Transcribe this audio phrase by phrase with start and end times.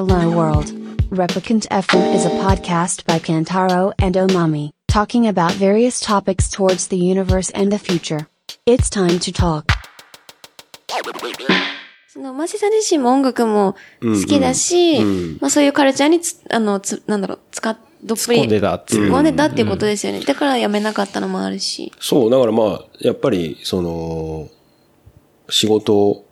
[0.00, 0.72] Hello World.
[1.10, 6.96] Replicant FM is a podcast by Kantaro and Omami, talking about various topics towards the
[6.96, 8.26] universe and the future.
[8.64, 9.66] It's time to talk.
[12.08, 18.38] その、マシさん自身も音楽も好きだし、うんうんまあそういうカルチャーにつ、あの、つ、なんだろう、使っ、どっぷり。
[18.38, 20.20] 突っ込んでたっていう突っ込んでたっていうことですよね。
[20.20, 21.92] だから辞めなかったのもあるし。
[22.00, 24.48] そう、だからまあ、やっぱり、その、
[25.50, 26.24] 仕事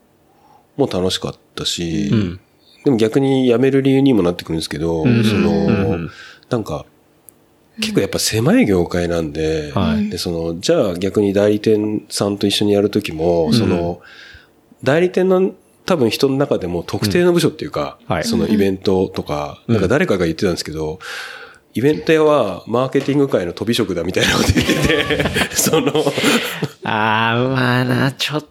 [0.78, 2.40] も楽しかったし、ん
[2.88, 5.22] でも逆に辞める理由にもなってくるんですけど、ん。
[5.22, 6.10] その、うん。
[6.48, 6.86] なんか、
[7.80, 10.08] 結構やっぱ狭い業界なんで、はい。
[10.08, 14.00] で、その、じゃあ逆に代理店さんと一緒にやるときも、その、
[14.82, 15.52] 代理店の
[15.84, 18.24] 多分人の中でも特定の部署っていうか、はい。
[18.24, 20.98] そのイベントとか、なんか誰かが言ってたんですけど、
[21.74, 25.92] イベント屋はマーケティング界の飛び職だみたいなこと言ってて、 その、
[26.84, 28.44] ああ、まあな、ちょっ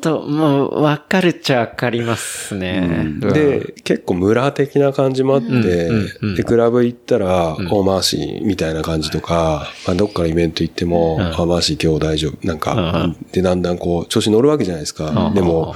[0.00, 3.18] と、もう、わかるっちゃわかりますね。
[3.22, 12.46] うん、で、結構村的な感じもあって、うんうんで、クラブ行ったら、お回しみたいな感じとか、まあ、どっからイベント行っても、んあ、回し今日大丈夫。
[12.46, 15.10] なんかうん、で、だんだんこう、調子乗るわけじゃないですか。
[15.10, 15.74] うんでも、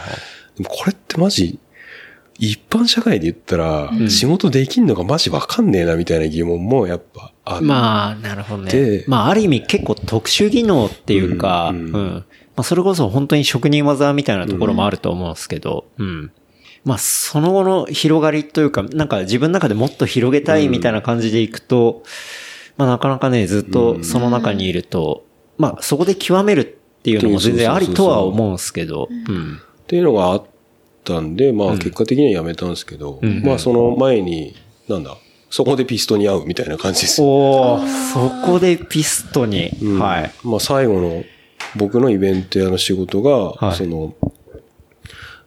[0.56, 1.58] でもこれってマジ、
[2.38, 7.64] 一般社会で言ったら、仕事できんのかマジわかんねえなみたいな疑問もやっぱあって。
[7.64, 9.04] まあ、なるほどでね。
[9.06, 12.24] まあ、ある意味結構特殊技能っていうか、ううんん。
[12.56, 16.32] まあ、それこそ本当に職人技みたいなところもあると思うんですけど、うん。
[16.84, 22.02] まあ、その後の広がりというか、なんか自分の中でもっと広げたいみたいな感じでいくと、
[22.76, 25.24] まあ、なかなかね、ずっとその中にいると、
[25.56, 29.56] まあ、そこで極めるっていうのも全然ありとは思うんですけど、うん。
[29.56, 30.44] っていうのがあっ
[31.04, 34.54] たんで、まあ結果的には辞めたんですけど、んまあその前に、
[34.88, 35.16] なんだ、
[35.50, 37.20] そこでピストに会うみたいな感じです。
[37.20, 40.32] おーそこでピストに、うんはい。
[40.42, 41.24] まあ最後の
[41.76, 44.14] 僕のイベント屋の仕事が、はいその、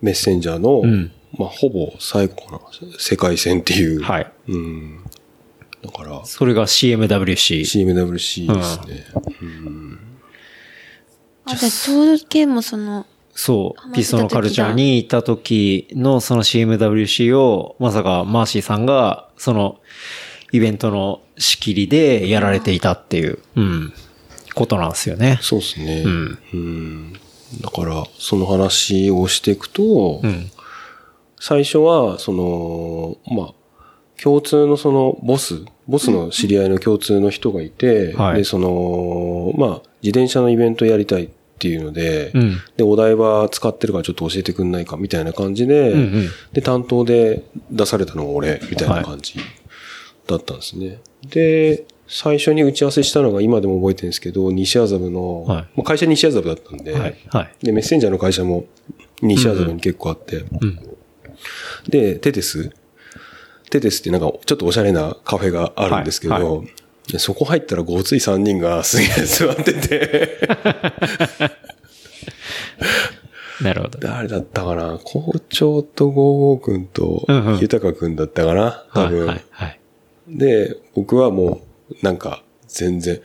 [0.01, 2.59] メッセンジャーの、んまあほぼ最後かな、
[2.99, 4.01] 世界戦っていう。
[4.01, 4.31] はい。
[4.47, 5.03] うん。
[5.83, 7.61] だから、それが CMWC。
[7.61, 9.05] CMWC ですね。
[11.45, 13.93] あ、じゃあ、ちょうどケンもその、そう。
[13.93, 19.79] ピストのカルチャーにいた時のその CMWC を、まさかマーシーさんが、その、
[20.51, 23.93] イベントの仕切りでやられていたっていう、うん、
[24.57, 25.39] ことなんですよね。
[25.41, 26.03] そうですね。
[26.03, 26.07] ん
[26.53, 27.13] うん
[27.61, 30.51] だから、その話をしていくと、うん。
[31.39, 33.53] 最初は、その、まあ、
[34.21, 41.29] 共通のその、ボス、ボスの知り合いの共通の人がいて、はいで、その、まあ、自転車のイベントやりたいっ
[41.59, 49.35] ていうので、うんで、お題は使ってるからちょっと教えてくんないかみたいな感じで、うんうんで、担当で出されたのが俺、みたいな感じ
[50.27, 50.99] だったんですね。
[51.29, 57.15] で、最初に打ち合わせしたのが今でも覚えてるんですけど、西麻布の、はいまあ会社西麻布だったんで、はい。
[57.29, 57.53] はい。
[57.61, 58.65] で、メッセンジャーの会社も
[59.21, 60.79] 西麻布に結構あって、うん。
[61.89, 62.71] で、テテス
[63.69, 66.63] テテスってなんかちょっとおしゃれなカフェがあるんですけど、
[67.17, 70.39] そこ入ったらごつい3人がすげえ座ってて、
[73.61, 73.99] なるほど。
[73.99, 74.99] 誰だったかな？
[75.03, 78.85] 校長とゴーゴーくんとうんうん豊くんだったかな？
[78.93, 79.43] 多分、はい。
[79.49, 79.79] はい。
[80.27, 81.66] で、僕はもう、
[82.01, 83.21] なんか、全然、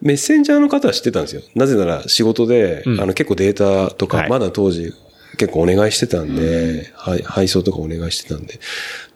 [0.00, 1.42] メッセンジャーの方は知ってたんですよ。
[1.54, 3.00] なぜなら仕事で、うん。
[3.00, 4.30] あの結構データとか、はい。
[4.30, 4.92] まだ当時
[5.38, 8.60] 結構お願いしてたんで、はい配送とかお願いしてたんで。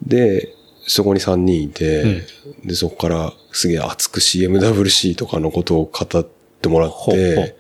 [0.03, 0.55] で、
[0.87, 2.23] そこに3人いて、
[2.65, 6.25] で、そこからすげえ熱く CMWC とかのことを語っ
[6.63, 7.57] てもらって。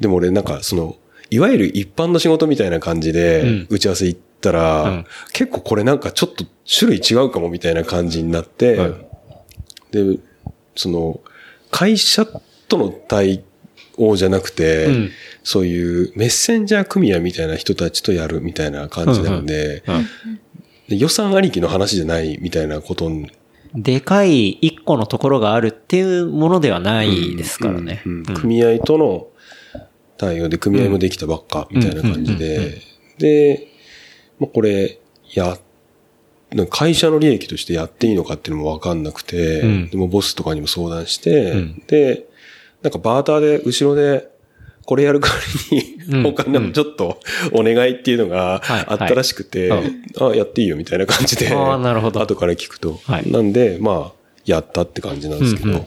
[0.00, 0.96] でも俺なんかその、
[1.30, 5.06] いわゆる一般の仕事みたいな感じうでん、打ち合わせ行ったら、うん。
[5.32, 8.92] 結構これなんかちょっと種類違うかもみたいな感じになって、はい。
[9.92, 10.18] で、
[10.74, 11.20] その、
[11.70, 12.26] 会社
[12.68, 13.42] との対
[13.96, 15.10] 応じゃなくて、うん。
[15.44, 20.06] そういうメッセンジャー組合みたいな人たちとやるみたいな感じなんで、うん
[20.88, 23.30] で予算ありきの話じゃないみたいなことに
[23.74, 28.02] でかい一個のところがあるっていうものではないですからね。
[28.04, 29.28] うんうん組合との
[30.18, 32.82] 対応で組合もできたばっかみたいな感じうんうんうんで、
[33.18, 33.68] で、
[34.38, 35.00] まあ、これ、
[35.34, 35.62] や、なんか
[36.70, 39.90] 会社の利益としてやっていいのかっていうのもわかんなくて、うん。
[39.90, 41.82] でもボスとかにも相談して、うん。
[41.86, 42.26] で、
[42.82, 44.28] なんかバーターで後ろで
[44.84, 45.36] これやる代わ
[45.70, 46.22] りうん。
[46.22, 47.20] にお金もちょっと
[47.52, 52.20] お願いっていうのがはいあったらしくて、はいあ、やっていいよみたいな感じで、なるほど。
[52.20, 53.00] 後から聞くと。
[53.04, 53.30] はい。
[53.30, 55.86] なんで、まあ、やったって感じなんですけど、そう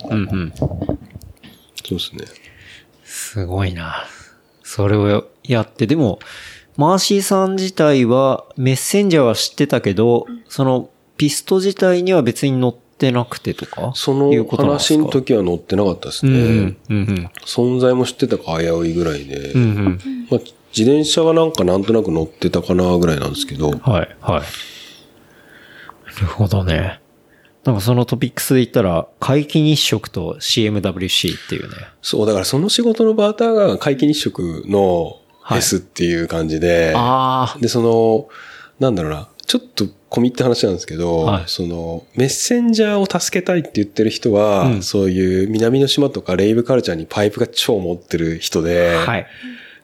[1.89, 2.25] ですね。
[3.03, 4.05] すごいな。
[4.63, 6.19] それをやって、でも、
[6.77, 13.91] マーシーさん自体はメッセンジャーは知ってたけど、そのピスト自体には別に載ってなくてとか？
[13.95, 14.99] そのいうことなんですか？
[14.99, 16.31] 話の時は載ってなかったですね。
[16.31, 16.77] うんうん。
[16.89, 19.61] うん存在も知ってたか危ういぐらいで、うん。
[19.61, 20.27] うんうん。
[20.29, 20.39] まあ、
[20.77, 24.41] 自転車がなんかなんとなく乗ってたかなぐらいなんですけど、はい、はい。
[26.21, 26.99] るほどね。
[27.63, 31.75] なんかそのトピックスで言ったら、皆既日食と CMWC っていうね。
[32.01, 38.27] そう、だからその仕事のバーターが皆既日食のフェスっていう感じで、あで、その、
[38.79, 41.43] なんだろうな、ちょっと込み入った話なんですけど、はい。
[41.45, 44.83] その、メッセンジャーを助けたいって言ってる人は、うん。
[44.83, 49.09] そういう南の島とかレイブカルチャーにパイプが超持ってる人で、あ。
[49.09, 49.27] はい。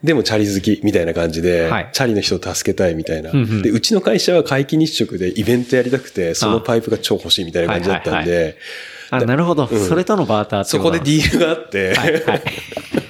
[0.02, 1.90] でもチャリ好きみたいな感じで、はい。
[1.92, 3.62] チャリの人を助けたいみたいな、うんうん。
[3.62, 8.54] で、うちの会社は皆既日食でイベントやりたくて、そのパイプが超欲しいみたいな感じだったんで、はい
[9.12, 9.68] あ、なるほど。
[9.70, 9.88] うん。
[9.88, 12.12] それとのバーターってそこでディールがあって、はい。
[12.24, 12.42] はい。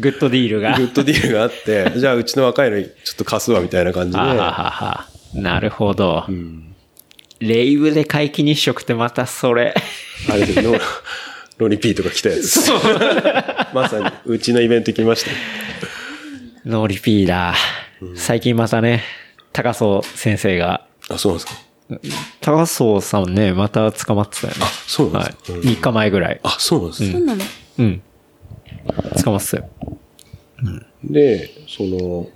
[0.00, 0.76] good deal が。
[0.76, 5.06] good deal があって、 じゃあうちの若いのにちょっと貸すわみたいな感じで、 あははは。
[5.34, 6.24] なるほど。
[6.28, 6.64] うん
[7.40, 9.72] レイブで皆既日食ってまたそれ。
[10.28, 10.80] あれでノー
[11.58, 12.70] のりピーとか来たやつです。
[13.72, 15.30] まさに、うちのイベント行きました。
[16.66, 17.54] のりピーだ。
[18.16, 19.04] 最近またね、
[19.52, 21.42] 高相先生が、あ、そうなん
[22.00, 22.22] ですか。
[22.40, 24.60] 高相さんね、また捕まってたよね。
[24.88, 25.30] そうなんはい。
[25.32, 25.58] ですか。
[25.58, 26.40] うん3日前ぐらい。
[26.42, 27.12] あ、そうなんですね。
[27.12, 27.44] そうなの
[27.78, 28.02] うん。
[29.24, 29.68] 捕まってたよ。
[31.04, 32.28] で、その、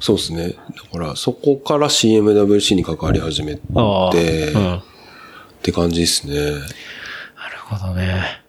[0.00, 0.50] そうですね。
[0.50, 4.10] だから、そこから CMWC に関わり始めて、ああ。
[4.10, 4.82] っうん。
[5.62, 6.34] て感じですね。
[6.36, 6.62] なる
[7.68, 8.42] ほどね。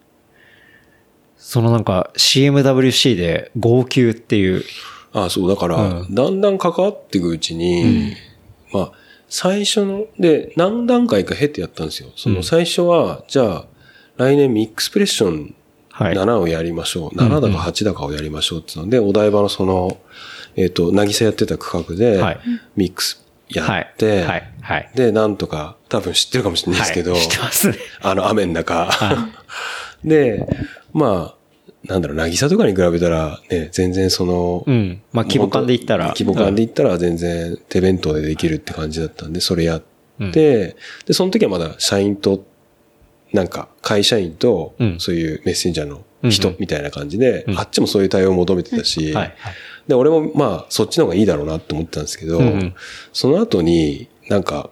[1.38, 4.64] そのなんか CMWC で号泣っていう。
[5.12, 8.14] あそう、だから、うんだんだん関わっていくうちに、
[8.72, 8.92] まあ、
[9.28, 12.10] 最初の、で、何段階か経てやったんですよ。
[12.16, 13.66] その最初は、じゃあ、
[14.16, 15.54] 来年ミックスプレッション
[16.04, 16.16] はい。
[16.16, 17.16] 7をやりましょう。
[17.16, 19.98] 7だか8だかをやりましょうっていうので、お台場のその、
[20.56, 22.40] えっ、と、なぎさやってた区画ではい、
[22.76, 24.54] ミックスやはいって、はい。
[24.62, 24.92] はい。
[24.96, 27.78] で、なんとか、多分知ってるかもしれないですけど、はい知ってますね。
[28.02, 28.90] あの雨の中。
[30.04, 30.48] で、
[30.94, 31.42] まあ、
[31.88, 35.02] なんだろう、なぎさとかに比べたら、ね、全然その、うん。
[35.12, 36.08] まあ規模感で言ったら。
[36.08, 39.84] 規模感で言ったら全然手弁当でできるって感じだったんで、それやっ
[40.32, 40.76] て、
[41.06, 42.46] で、その時はまだ社員と、
[43.34, 49.36] なんか会社員とうん、そういうメッセンジャーの人みたいな感じで、うんあっちもそういう対応を求めてたし、はい。
[49.88, 52.42] で、俺もまあ、そっちの方がいいだろうなって思ったんですけど、
[53.14, 54.70] その後に、なんか、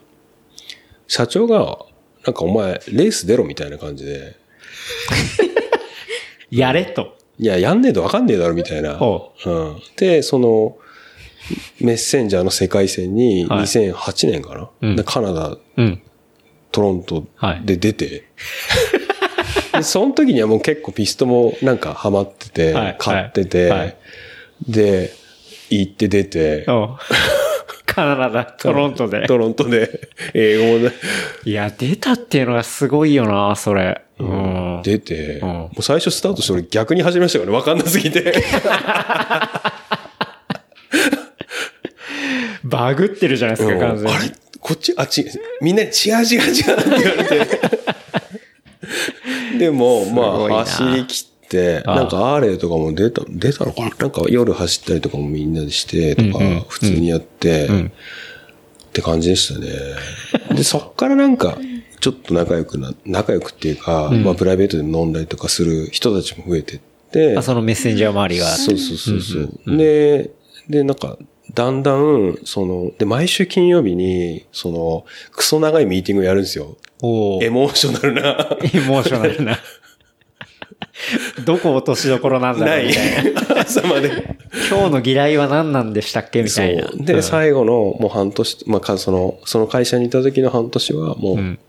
[1.07, 1.79] 社長が、
[2.25, 4.35] なんかお前、レース出ろみたいな感じで、
[6.51, 7.17] やれと。
[7.37, 8.95] いや、やんねえとわかんねえだろみたいな。
[8.95, 9.81] ほうん。
[9.97, 10.77] で、その、
[11.79, 16.01] メッセンジャーの世界戦にはい2008年かな、うんでカナダ、うん。
[16.71, 17.61] トロントはい。
[17.65, 18.25] で出て、
[19.73, 22.95] で、その時にはもう結構ピストもなんかハマってて、はい。
[22.99, 23.79] 買ってて、はい。
[23.79, 23.95] はい
[24.67, 25.11] で、
[25.69, 26.65] 行って出て、
[27.85, 29.25] カナダ、トロントで。
[29.25, 30.91] トロントで、英語で、
[31.45, 34.01] いや、出たっていうのがすごいよな、それ。
[34.19, 34.81] うん。
[34.83, 35.47] 出て、うん。
[35.47, 38.33] もう最初スタートして俺逆に始めましたからね、わかんなすぎて。
[42.63, 43.79] バグってるじゃないですか、うん。
[43.79, 44.13] 完全に。
[44.13, 45.25] あれこっちあっち、
[45.61, 47.59] みんな違う違う違うって言われて。
[49.59, 50.23] でも、ま
[50.59, 53.89] あ、走り切って、なんかアーレイとかも出た、出たのかな？
[53.97, 57.91] なんか夜走ったりとかもみんなでして、とか普通にやって、うん
[58.89, 59.67] って感じでしたね。
[60.55, 61.59] で、そっからなんか、
[61.99, 66.79] ちょっと仲良くな、仲良くっていうか、まあ、プライベートで飲んだりとかする人たちも増えてっ
[67.11, 68.47] て、あ、そのメッセンジャー周りが。
[68.47, 69.39] そうそうそうそ
[69.73, 69.77] う。
[69.77, 70.31] で、
[70.67, 71.19] で、なんか、
[71.53, 76.77] だんだん、その、で、毎週金曜日に、その、クソ長いミーティングをやるんですよ。
[77.01, 78.57] おーエモーショナルな。
[78.73, 79.57] エモーショナルな。
[81.45, 83.61] どこ落としどころなんだろうみたいな。。
[83.61, 84.35] 朝まで。
[84.69, 86.87] 今日の議題は何なんでしたっけみたいな。
[86.89, 87.05] そう。
[87.05, 91.59] で、最後の、もう半年、まあか、その、その会社にいた時の半年は、もう、うん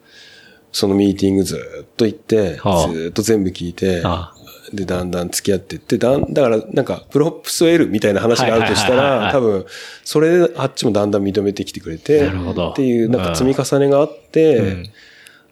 [0.72, 4.32] そのミーティングずーっと行って、はあずーっと全部聞いて、あ
[4.72, 9.66] で、だんだん付き合ってって、だん、だから、なんか、 props を得るみたいな話があるとしたら、多分、
[10.04, 12.70] それであっちもだんだん認めてきてくれて、なるほど。
[12.70, 14.90] っていう、なんか積み重ねがあって、うん。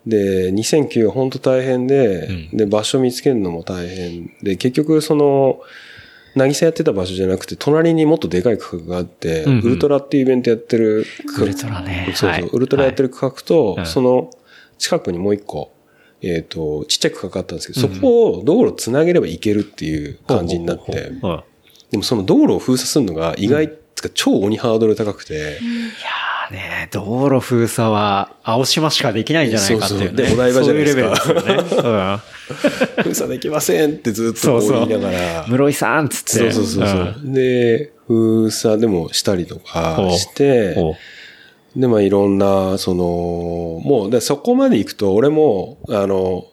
[0.07, 2.57] で、2009は本当大変で、うん。
[2.57, 5.61] で、場所見つけるのも大変で、結局その、
[6.37, 9.61] 渚やってた場所じゃなくて、隣にもっとでかい区画があって、うんうん。
[9.61, 12.07] ウルトラっていうイベントやってる区ウルトラね。
[12.09, 12.43] そうそう、はい。
[12.43, 13.87] ウルトラやってる区画と、はい。
[13.87, 14.31] その
[14.79, 15.73] 近くにもう一個、
[16.23, 21.27] えっ、と、ちっちゃい区画あったんですけど、そこを道路つなげれば行けるっていう感じになって、うん。
[21.27, 21.29] い。
[21.29, 21.45] や
[21.91, 30.07] でもその道路を封鎖するのが意外、つか超鬼ハードル高くて、ーね、道路封鎖は青島しかできないんじゃないかっていうね。
[30.07, 30.27] そうそう。
[30.29, 31.17] でお台場じゃないですか。
[31.17, 32.19] そういうレベルですよね。
[33.03, 35.51] 封鎖できませんってずっとこう言いながら、うん。
[35.51, 36.31] 室井さんっつって。
[36.31, 40.77] そうそうそうそう、で、封鎖でもしたりとかして、
[41.77, 43.05] で、まあいろんな、その、
[43.85, 46.47] もう、でそこまで行くと、俺も、あの、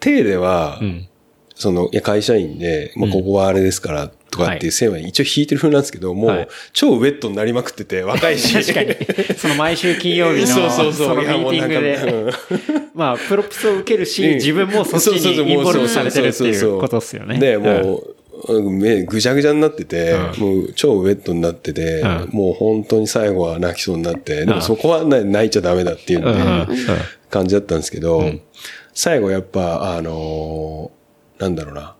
[0.00, 1.08] 手では、うん。
[1.54, 6.42] その、いや、会社員で、まあ、ここはあれですから、ととかっていう線は一応引いてる風なんですけど、もはい。
[6.42, 8.52] う超ウェットになりまくってて、若いし。
[8.54, 8.94] 確かに。
[9.36, 11.08] その毎週金曜日の、 そうそうそう。
[11.08, 12.32] そのミーティングで、
[12.94, 14.34] まあ、プロプスを受けるし、うん。
[14.34, 17.38] 自分もそっちそうそうそうにインボルブされてるってそうそうそういうことですよね。
[17.38, 18.16] で、うんもう、
[18.52, 22.28] 目ぐちゃぐちゃになってて、うもう超ウェットになってて、うん。
[22.32, 24.50] もう本当に最後は泣きそうになって、でうん。
[24.56, 26.22] もそこはな泣いちゃダメだっていう
[27.30, 28.40] 感じだったんですけど、ん。
[28.94, 30.98] 最後やっぱ、あのー
[31.38, 31.94] なんだろうな。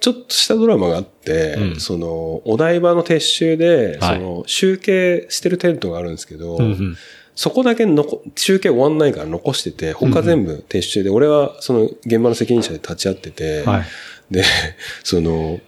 [0.00, 1.80] ちょっとしたドラマがあって、うん。
[1.80, 4.18] その、お台場の撤収で、はい。
[4.18, 6.96] その、集計してるテントがあるんですけど、うんうん。
[7.34, 13.84] そこだけ残、集計終わんないから残してて、他全部撤収で、俺はその現場の責任者で立ち会ってて、はい。
[14.30, 14.42] で、
[15.04, 15.60] その、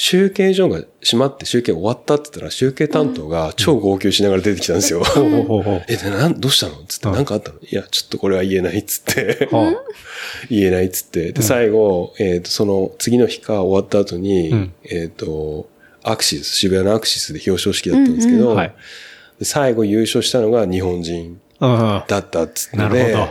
[0.00, 5.02] 集計所が閉まって集計終わったって言ったら、集計担当が超号泣しながら出てきたんですよ。
[5.88, 6.84] え、で、なん、どうしたの？
[6.86, 7.58] つって、うんなんかあったの？
[7.68, 9.48] いや、ちょっとこれは言えないっつって。
[9.50, 9.74] は
[10.48, 11.32] 言えないっつって。
[11.32, 14.72] で、最後、えっ、と、その次の日か終わった後に、うん。
[14.84, 15.68] えっ、と、
[16.04, 18.50] アクシス、渋谷のアクシスで表彰式だったんですけど、うん。
[18.52, 18.56] うん。
[18.56, 18.74] はい。
[19.40, 23.28] で最後優勝したのが日本人だったっつってでなるほど、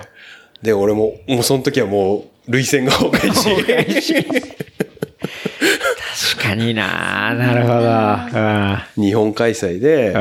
[0.63, 4.13] で、俺も、もうその時はもう、涙腺が崩壊し、
[6.57, 7.33] にな。
[7.33, 9.03] なるほど。
[9.03, 10.13] 日本開催で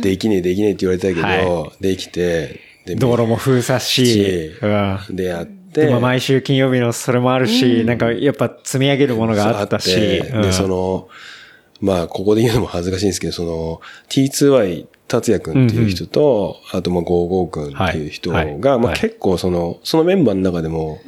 [0.00, 5.16] できねえできねえって言われたけど、はできて、で道路も封鎖し、うん。
[5.16, 11.08] でやって、でも毎週金曜日のそれもあるし、なんかやっぱ積み上げるものがあったし、で、その、
[11.80, 19.00] まあ、ここで言うのも恥ずかしいんですけど、その、T2Y 達也くんっていう人と、あと、まあ、55くんっていう人が、まあ、はい。
[19.00, 21.00] 結構その、そのメンバーの中でも、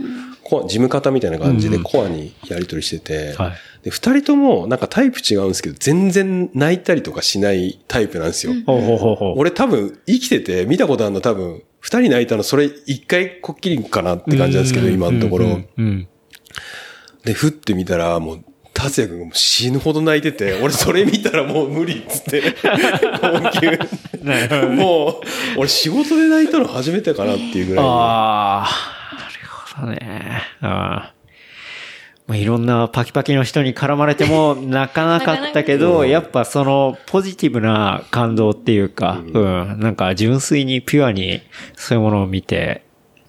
[0.49, 3.53] コア事務方みたいな感じでうんコアにやり取りしてて、はい
[3.87, 8.53] で、二人ともなんかタイプ違うんですけど、全然泣いたりとかしないタイプなんですよ。
[8.67, 9.35] ほうほうほうほう。
[9.37, 15.47] 俺多分生きてて見たことあるの多分、二人泣いたのそれ一回こっきりかなって感じなんですけど、今のところ。
[15.47, 16.09] うんうん
[17.25, 22.43] で、ふって見たら、もう、達也くん死ぬほど泣いてて、俺それ見たらもう無理っつって、
[23.21, 23.67] 号泣。
[24.77, 25.21] も
[25.57, 27.85] う、俺仕事で泣いたの初めてかなっていうぐらい。
[27.85, 28.96] ああ、
[29.85, 30.43] ね。
[30.61, 31.13] あ
[32.27, 41.43] まあ、いろんなパキパキの人に絡まれても 泣かなかったけど、やっぱそのポジティブな感動っていうか、うん、なんか純粋にピュアに
[41.77, 42.83] そういうものを見て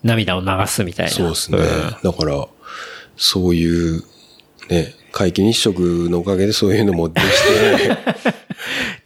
[0.03, 1.11] 涙を流すみたいな。
[1.11, 1.59] そうですね。
[1.59, 1.61] ん。
[1.61, 2.47] だから、
[3.17, 4.03] そういう、
[4.69, 7.97] ね、皆既日食のおかげでそういうのもできて、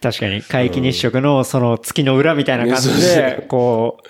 [0.00, 4.08] 確かに、皆既日食のその月の裏みたいな感じで、こう、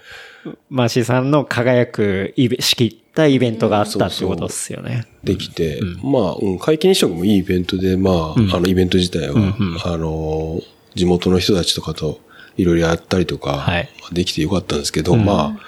[0.68, 5.06] マーシーさんの輝くイベ仕切ったイベントがあったってことですよね。
[5.22, 10.61] できて、まあ、うん、皆既日食もいいイベントで、まあ、あの、イベント自体は、あの、
[10.94, 12.20] 地元の人たちとかと
[12.56, 15.61] いろいろやったりとか、はいできてよかったんですけど、まあ、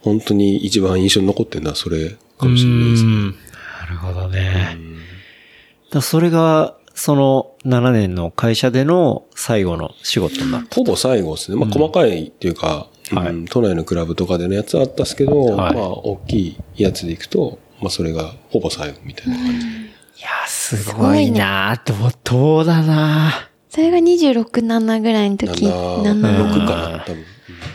[0.00, 3.08] 本当に一番印象に残ってるのはそれかもしれないですね。
[3.08, 3.34] うん
[3.82, 4.78] なるほどね。
[5.90, 10.76] だそれが、その7年の会社での最後の仕事になった。
[10.76, 11.56] ほぼ最後ですね。
[11.56, 19.66] まあ、細かいっていうか、うんはい都内のクラブとかでのやつはあったんですけど、はいまあ、大きいやつでいくと、まあ、それがほぼ最後みたいな感じ。
[19.66, 21.94] いや、すごいなぁ、怒
[22.24, 26.20] 涛だなそれが26、7ぐらいの時、7、7。
[26.20, 27.24] 6かな、多分。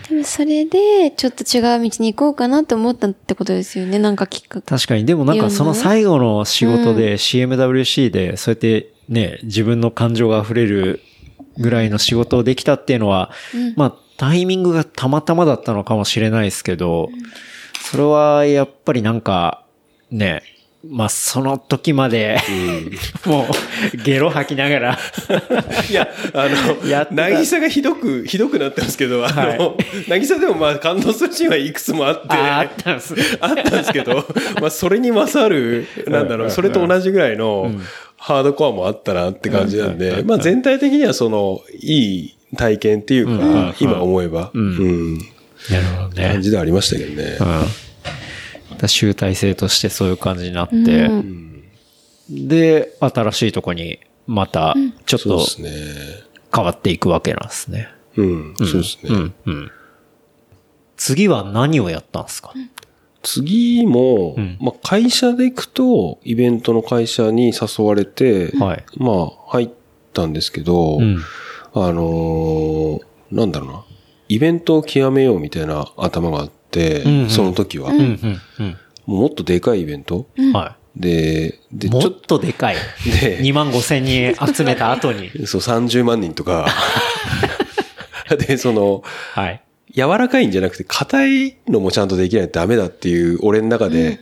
[0.10, 4.00] でもそれで、ちょっと違う道に行こうかなって思ったってことですよね。
[4.00, 4.68] なんかきっかけ。
[4.68, 11.02] 確かに、でもなんかその最後の仕事で CMWC で、そうやってね、自分の感情が溢れる
[11.58, 13.32] ぐらいの仕事をできたっていうのは、
[13.76, 17.10] まあ、タイミングがたまたまだったのかもしれないですけど、
[17.82, 19.64] それはやっぱりなんか、
[20.12, 20.44] ね、
[20.86, 22.40] まあ、その時まで、
[23.26, 23.48] も
[23.94, 25.00] う、ゲロ吐きながら、
[25.90, 26.48] いや、あ
[26.88, 27.30] やっての、た。
[27.30, 29.76] 渚がひどく、ひどくなってますけど、あの、
[30.08, 33.16] 渚でもまあ感動するシーンはいくつもあって、ああったんです。
[33.42, 34.26] あったんですけど、
[34.62, 37.72] まあそれに勝る、なんだろう、それと同じぐらいの
[38.16, 46.30] ハードコアもあったなって感じなんで、まあ全体的にはその、いい体験っていうか、今思えば、うん、なるほどね。
[46.30, 46.42] 感。
[46.42, 47.38] じではありましたけどね。
[48.82, 48.88] うん。
[48.88, 51.64] 集大成としてそういう感じになって、うん。
[52.30, 54.76] で、新しいとこにまた
[55.06, 55.46] ちょっと。
[56.56, 57.90] 変わっていくわけなんですね。
[58.16, 59.10] うん、そうですね。
[59.10, 59.72] うん、うん。
[60.96, 62.54] 次は何をやったんですか、
[63.22, 64.58] 次も、ん。
[64.60, 68.86] まあ会社で行くと、イベントの会社に誘われて、はい。
[68.98, 69.70] まあ入っ
[70.14, 71.22] たんですけど、うん。
[71.74, 73.84] あのーなんだろうな。
[74.30, 80.54] イベントを極めようみたいな頭があって、うんうんその時は、うん、うん、もうもっとでかいイベント、うん。
[80.54, 81.90] はで、で、い。
[81.90, 82.76] もっちょっとでかい。
[83.22, 85.30] で2万5千人集めた後に。
[85.30, 86.68] と、 そう30万人とか、
[88.48, 89.62] で、その、はい。
[89.94, 94.20] 柔らかいんじゃなくて、硬いのもちゃんとできないとダメだっていう、俺の中で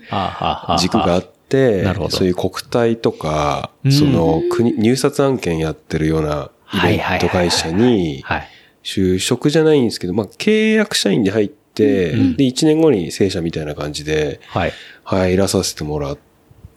[0.80, 8.48] 軸があって、てなるほ、どそういう国体とか、うんその国、入札案件やってるようなイベント会社に、はい。
[8.84, 14.74] 就職じゃないんですけど、まあ、契約社員で入って、うんで、1年後に正社みたいな感じではい。
[15.04, 16.18] 入らさせてもらっ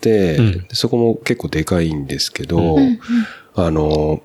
[0.01, 2.99] て、うんでそこも結構でかいんですけど、うん
[3.55, 4.23] あの、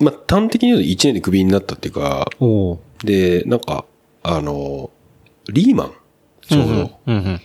[0.00, 2.26] まあ、端的に言うと1年でクビになったっていうか、
[3.04, 3.84] で、なんか、
[4.22, 4.90] あの、
[5.52, 5.92] リーマン、
[6.48, 6.72] ちょうど。
[7.06, 7.24] うんうん。
[7.24, 7.40] うん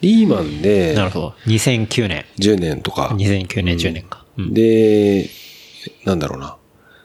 [0.00, 1.34] リーマンでなるほど。
[1.46, 2.24] 2009年。
[2.38, 4.24] 10年とか、2009年、10年か。
[4.38, 5.28] うんで、
[6.04, 6.56] なんだろうな。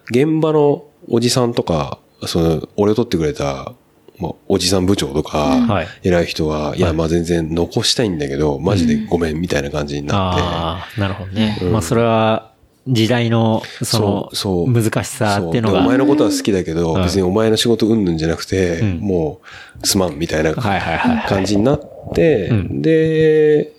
[0.10, 3.74] 現場のおじさんとか、その、俺を取ってくれた、
[4.20, 5.88] まあ、おじさん部長とか、はい。
[6.04, 6.80] 偉い人は、い。
[6.80, 11.58] や、はいまあ全然残したいんだけど、マジでごめんみたいな感じになって、ああ、なるほどね。
[11.62, 11.72] うん。
[11.72, 12.54] まあそれは、
[12.88, 14.72] 時代の、その、そうそう。
[14.72, 15.80] 難しさっていうのが。
[15.80, 17.04] お前のことは好きだけど、うん。
[17.04, 18.98] 別にお前の仕事うんぬんじゃなくて、うん。
[19.00, 19.42] も
[19.84, 21.28] う、すまんみたいなはいはいはいはい。
[21.28, 22.82] 感じになって、うん。
[22.82, 23.74] で、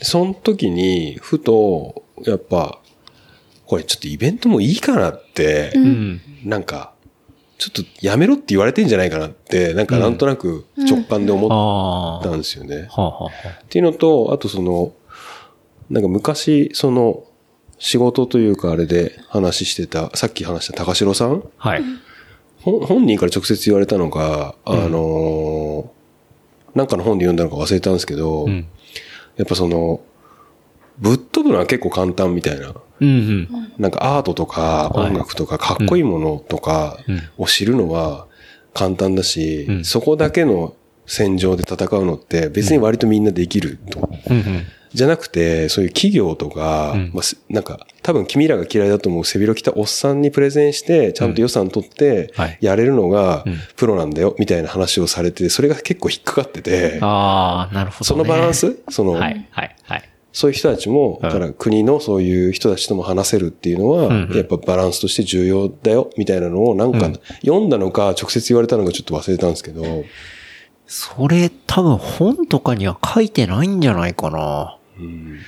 [0.00, 2.79] その時に、ふと、やっぱ、
[3.70, 6.20] これちょっとイベントもいいかなって、うん。
[6.44, 6.92] なんか、
[7.56, 11.50] ちょっとやめろって言われてんじゃないかなって、なんかなんとなく直感で思っ。
[12.20, 12.88] たはんですよね。
[12.90, 14.92] っていうのと、あとその、
[15.88, 17.22] なんか昔、その、
[17.78, 21.44] 仕事というかあれで話してた、さっき話した高城さん？
[21.60, 21.82] あ、はい。
[22.62, 28.66] ほ本人から直接言われたのが、あのーなんかの本で読んだのか忘れたんですけど、うん。
[29.36, 30.00] やっぱその、
[30.98, 32.74] ぶっ飛ぶのは結構簡単みたいな。
[33.00, 33.72] うんうん。
[33.78, 35.10] なんかアートとかはい。
[35.10, 37.22] 音楽とかかっこいいものとかうん。
[37.38, 38.26] を知るのは
[38.74, 39.84] 簡単だし、うん。
[39.84, 40.74] そこだけの
[41.06, 44.08] 戦場で戦うのって別に割とみんなできると。
[44.92, 47.10] じゃなくて、そういう企業とか、うん。
[47.14, 52.58] まあすなんか多分君らが嫌いだと思う背広着たおっさんにプレゼンして、ちゃんと予算取ってはい。
[52.60, 53.58] やれるのがうん。
[53.76, 58.06] プロなんだよみたいな話をされて、それが結構引っかかってて、ああ、なるほど、ね。
[58.06, 58.78] そのバランス？
[58.88, 60.09] その、はい、はい、はい。
[60.32, 67.20] そういう人たちも、うんだから国のそういう人たちとも話せるっていうのは、やっぱバランスとして重要だよ、みたいなのをなんか、うん。
[67.44, 70.04] 読んだのか直接言われたのかちょっと忘れたんですけど、
[70.86, 74.76] それ多分本とかには書いてないんじゃないかな。
[74.98, 75.38] うん。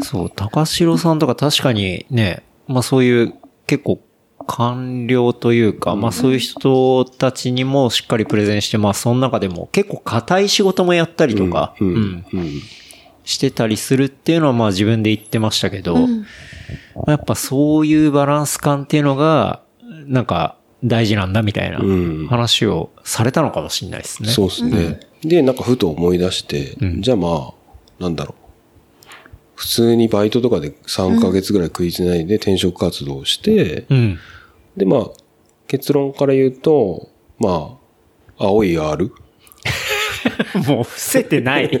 [0.00, 3.34] そう、高城さんとか確かにね、まあそういう
[3.66, 4.00] 結構
[4.46, 11.88] 官僚というか、まあそういう人たちにもしっかりプレゼンして、まあその中でも結構硬い仕事もやったりとか、うん。
[11.88, 12.26] うん。
[12.32, 12.50] うん
[13.24, 16.20] してたりするっていうのはまあ自分で言ってましたけど、うん
[16.94, 19.62] まあやっぱそういうバランス感っていうのが、
[20.06, 24.28] なんか大事なんだみたいなうん話をされたのかもしれないですね。
[24.28, 25.00] そうですね。
[25.22, 27.52] で、なんかふと思い出して、うんじゃあま
[27.98, 28.44] あ、なんだろう。
[29.56, 34.18] 普通にバイトとかで3ヶ月ぐらい食いつないで転職活動をして、うん。
[34.76, 35.06] でまあ、
[35.68, 37.08] 結論から言うと、
[37.38, 37.78] ま
[38.38, 39.12] あ、青い R?
[40.66, 41.80] もう伏せてない。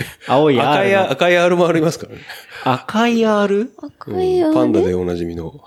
[0.26, 2.20] 青い R の赤い、赤い R もありますからね。
[2.64, 3.72] 赤い R?
[3.78, 5.60] 赤いあれパンダでおなじみの。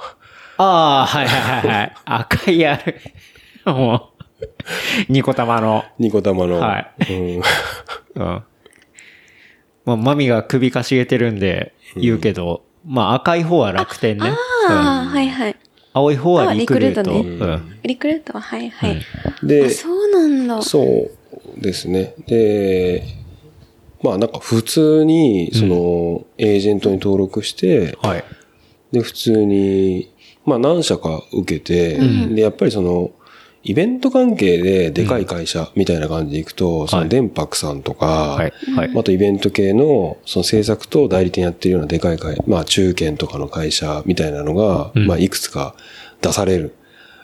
[0.58, 1.94] ああ、はいはいはいはい。
[2.06, 2.96] 赤い R。
[3.65, 5.86] もう、ニコ玉の。
[5.98, 6.60] ニコ玉の。
[6.60, 8.44] はいうんうん。
[9.86, 14.30] まあ、マミが首かしげてるんで言うけど、まあ赤い方は楽天ね。
[14.70, 15.56] ああ、うんはいはい。
[15.94, 17.00] 青い方はリクルート。
[17.02, 17.80] あリクルートうん。
[17.84, 19.06] リクルートは、はいはい。
[19.44, 20.62] であ、、そうなんだ。
[20.62, 22.13] そうですね。
[22.28, 23.04] で、
[24.02, 28.24] まあなんか普通に、その、エージェントに登録して、はい。
[28.92, 30.12] で、普通に、
[30.46, 33.12] まあ何社か受けて、んで、やっぱりその、
[33.62, 38.54] イベント関係ででかい会社みたいな感じでいくと、その電白さんとか、はい。
[38.74, 38.92] はい。
[38.98, 45.76] あとイベント系の、その制作と代理店やってるようなでかい会、まあ中堅とかの会社みたいなのが、うんまあいくつか
[46.22, 46.74] 出される、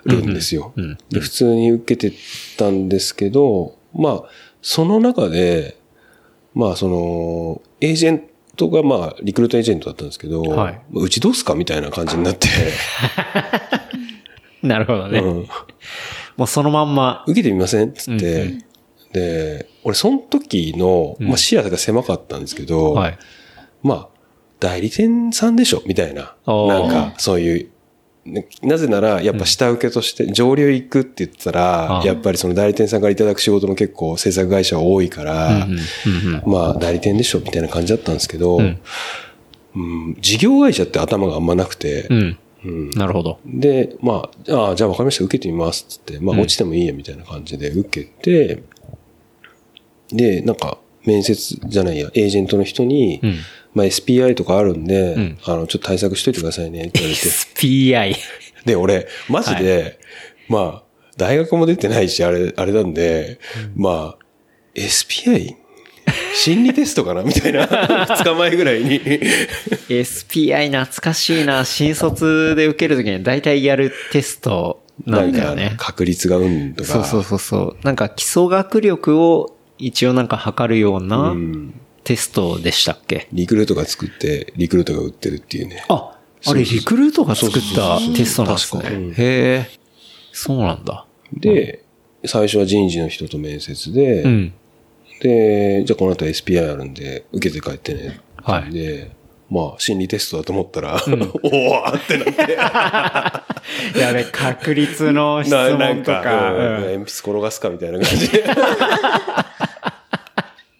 [0.05, 0.73] るんですよ。
[0.75, 2.15] うんうんで、普通に受けて
[2.57, 4.23] たんですけど、まあ、
[4.61, 5.77] その中で、
[6.55, 8.23] まあその、エージェン
[8.55, 12.47] トがまあリクルートエージェントだったんですけど、はいうちどうすかみたいな感じになって、
[14.63, 15.19] なるほどね。
[15.19, 15.47] うん
[16.37, 17.23] もうそのまんま。
[17.27, 18.65] 受けてみませんっつって、うん
[19.15, 23.17] で、俺その時の、まあ視野が狭かったんですけど、はい。
[23.81, 24.09] まあ、
[24.59, 26.35] 代理店さんでしょみたいな。
[26.45, 27.69] なんか、そういう、ね
[28.63, 35.67] なぜなら、やっぱ下請けとして、上流行くって言ったらやっぱりその代理店さんからいただく仕事の結構制作会社は多いから、
[36.45, 38.79] まあ、代理店でしょみたいな感じだったんですけど、うん。
[39.75, 42.37] うん事業会社って頭があんまなくて、うん。
[42.63, 42.89] うん。
[42.91, 43.39] なるほど。
[43.45, 46.41] で、まあ、ああ、じゃあ分かりました、受けてみますっつって、まあ、うん。
[46.41, 48.63] 落ちてもいいや、みたいな感じで受けて、
[50.09, 53.35] で、なんか、面接じゃないや、エージェントの人に、うん。
[53.75, 57.27] まあ、SPI とかあるんで、うんあの、ちょっと対策しといてくださいね、って言われて。
[57.29, 58.15] SPI。
[58.65, 59.99] で、俺、マジで、
[60.47, 60.83] まあ、
[61.17, 63.39] 大学も出てないし、あれ、あれなんで、
[63.75, 64.25] まあ、
[64.75, 65.55] SPI?
[66.35, 67.23] 心理テストかな？
[67.23, 67.65] みたいな。
[68.05, 68.99] 2日前ぐらいに。
[69.89, 71.65] SPI 懐かしいな。
[71.65, 75.73] 新卒で受けるときに大体やるテストなんだよね。
[75.77, 76.89] 確率がうんとか。
[76.89, 77.77] そうそうそうそう。
[77.83, 81.73] なんか基礎学力を一応なんか測るようなうん
[82.05, 83.27] テストでしたっけ？
[83.33, 85.83] リクルートが作って、リクルートが売ってるっていうね。
[85.89, 89.11] あ、あれリクルートが作ったテストなんですね確かうん。
[89.11, 89.69] へえ。
[90.31, 91.05] そうなんだ。
[91.33, 91.83] で、
[92.25, 94.53] 最初は人事の人と面接で、うん。
[95.21, 98.19] で、じゃあこの後 SPI あるんで、受けて帰ってね。
[98.43, 99.11] はいで、
[99.49, 102.53] まあ、心理テストだと思ったら、 おーってなって。
[103.99, 108.43] やべ、確率の質問とか、うんうん鉛筆転がすかみたいな感じで。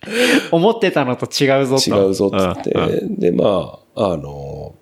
[0.52, 1.90] 思ってたのと違うぞと。
[1.90, 3.16] 違うぞっつって、うんうん。
[3.20, 4.76] で、まあ、あの、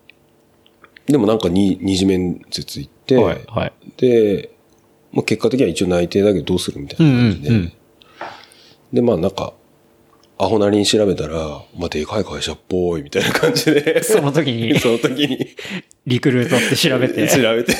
[1.05, 3.73] でもなんかに二次面接行って、はい、はい。
[3.97, 4.49] で、で、
[5.11, 7.73] まあ、結果的には一応内定だけどどうするみたいな感じで、うんうんうん。
[8.93, 9.53] で、まあなんか、
[10.37, 11.37] アホなりに調べたら、
[11.77, 14.77] まあでかい会社っぽいみたいな感じで、 その時に。
[14.79, 15.47] その時に。
[16.05, 17.73] リクルートって調べて、調べて、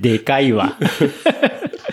[0.00, 0.76] でかいわ。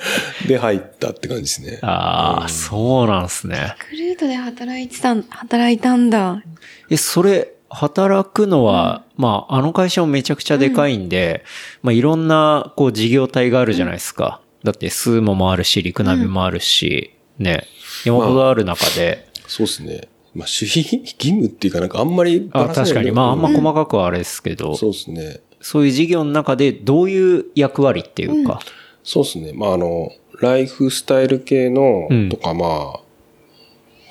[0.48, 1.80] で入ったって感じですね。
[1.82, 3.76] ああ、そうなんすね。
[3.89, 6.41] クルートで働いてたん、働いたんだ。
[6.89, 11.44] え、それ、働くのは、まあ、あの会社もめちゃくちゃでかいんで、
[11.82, 14.41] まあ、いろんな、こう、事業体があるじゃないですか。
[14.63, 17.68] だって、スーモもあるし、リクナビもあるし、ね、
[18.06, 20.08] 山ほどある中で、そうですね。
[20.34, 25.41] まあ守秘 義務っていうかなんかあんまりばあ、確かに、まあ、あんまうん細かくはあれですけど、そうですね。
[25.62, 28.60] そういう事業の中で、どういう役割っていうか、
[29.06, 29.54] そうですね。
[29.54, 33.04] まああの、ライフスタイル系のうんとかまあ、こ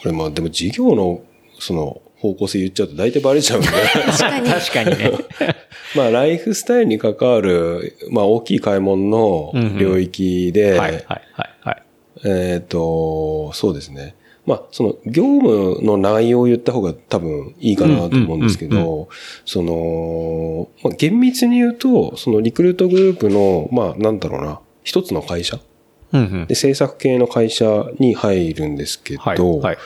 [0.05, 1.23] れまあでも事業の
[1.59, 3.69] その方向性言っちゃうと大体バレちゃうんで。
[3.69, 4.49] 確かに。
[4.49, 5.13] 確かにね。
[5.97, 11.83] まあライフスタイルに関わる、まあ大きい買い物の領域で、はい、はい、はい、はい。
[12.25, 14.15] えっ、と、そうですね。
[14.47, 19.09] まあ、その、業務の内容を言った方が多分いいかなと思うんですけうんうんど、
[19.47, 25.59] その、まあ、厳密に言うと、そのリクルートグループの、まあ、なんだろうな、一つの会社？
[26.13, 26.47] うんうん。
[26.47, 29.79] で、制作系の会社に入るんですけど、はい、はい。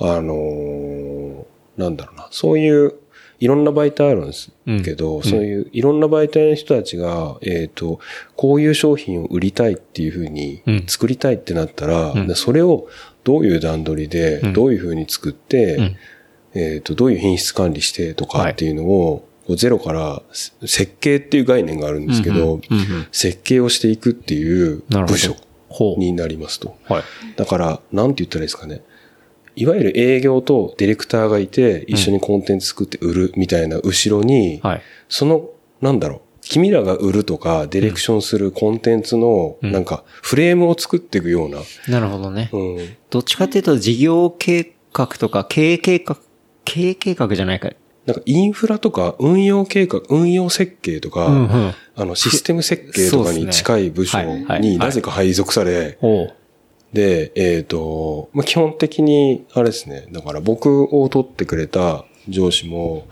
[0.00, 1.44] あのー
[1.76, 2.94] なんだろうな、そういう、
[3.40, 4.52] いろんな媒体あるんです
[4.84, 7.98] けど、うんそういういろんな媒体の人たちが、えっ、と、
[8.36, 10.84] こういう商品を売りたいっていうふうにうん。
[10.86, 12.26] 作りたいってなったら、うん。
[12.28, 12.86] でそれを
[13.24, 14.52] どういう段取りで、うん。
[14.52, 15.96] どういうふうに作って、うん。
[16.54, 25.36] えっ、と、どういう品質管理してとかっていうのを、こうゼロからせ設計っていう概念があるんですけど、うんうんうんうん設計をしていくっていう部署。
[25.98, 26.76] になりますと。
[26.84, 27.02] はい。
[27.36, 28.82] だから、なんて言ったらいいですかね。
[29.56, 34.82] いわゆる営業とディレクターがいて、一緒にコンテンツ作って売るみたいな後ろに、はい。
[35.08, 42.50] その、なんだろう、君らが売るとか、ディレクションするコンテンツの、うんなんか、フレームを作っていくような、なるほどね。
[42.52, 46.18] うん、どっちかっていうと事業計画とか経営計画、
[46.64, 47.70] 経営計画じゃないか。
[48.06, 51.74] なんかインフラとか運用計画、運用設計とか、うんうん。
[51.96, 54.20] あの、システム設計とかに近い部署
[54.60, 55.98] になぜか配属され。
[56.92, 63.08] で、えっ、と、まあ、基本的に、あれですね、だから僕を取ってくれた上司も、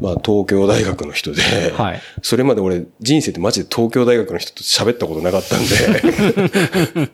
[0.00, 1.42] まあ、東京大学の人で、
[1.76, 2.00] はい。
[2.22, 5.66] それまで俺、人生でマジで東京大学の人と喋ったことなかったんで、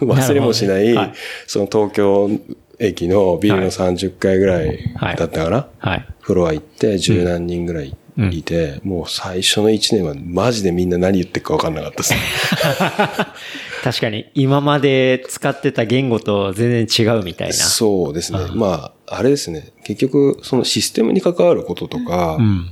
[0.00, 1.12] 忘れもしない、はい。
[1.46, 2.30] その東京
[2.78, 4.78] 駅のビルの30階ぐらい
[5.16, 6.06] だったかな、はい。
[6.20, 7.96] フロア行って十何人ぐらい
[8.30, 12.14] いて、もう最初の1年はマジでみんな何言ってるか分かんなかったです。
[13.84, 17.54] 確かに、今まで使ってた言語と全然違うみたいな。
[17.54, 18.38] そうですね。
[18.54, 19.72] まあ、あれですね。
[19.84, 22.70] 結局、そのシステムに関わることとか、うん。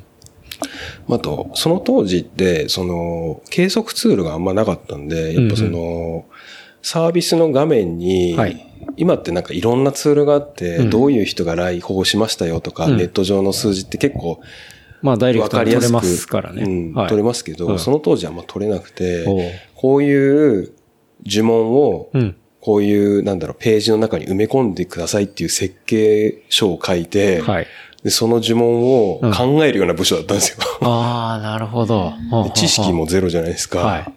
[1.11, 6.25] あと、その当時って、その、計測ツールがあんまなかったんで、やっぱその、
[6.83, 14.41] サービスの画面に、はい今ってなんかいろんなツールがあって、うんどういう人が来訪しましたよとか、うんネット上の数字って結構
[15.03, 16.63] まあ、ダイレクわトに取れかりやすく、ますからね。
[16.63, 20.73] うんはい、取れますけど、うんその当時はあんま取れなくてこういう
[21.25, 22.37] 呪文を、うん。
[22.61, 27.67] こういう、なんだろう、ページの中に埋め込んでくださいっていう設計書を書いて、はい。
[28.05, 30.59] でその呪文を考えるような部署だったんですよ。
[30.81, 32.13] ああ、なるほど。
[32.45, 33.81] で知識もゼロじゃないですか。
[33.81, 34.13] はい。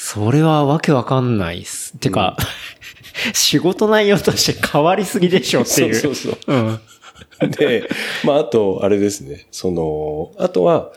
[0.00, 1.98] それはわけわかんないっす。
[1.98, 2.36] てか、
[3.34, 5.94] 仕事内容として変わりすぎでしょっていう。
[5.96, 6.56] そうそうそう。
[7.42, 7.50] うん。
[7.50, 7.88] で、
[8.24, 9.48] まあ、あと、あれですね。
[9.50, 10.92] その、あとは、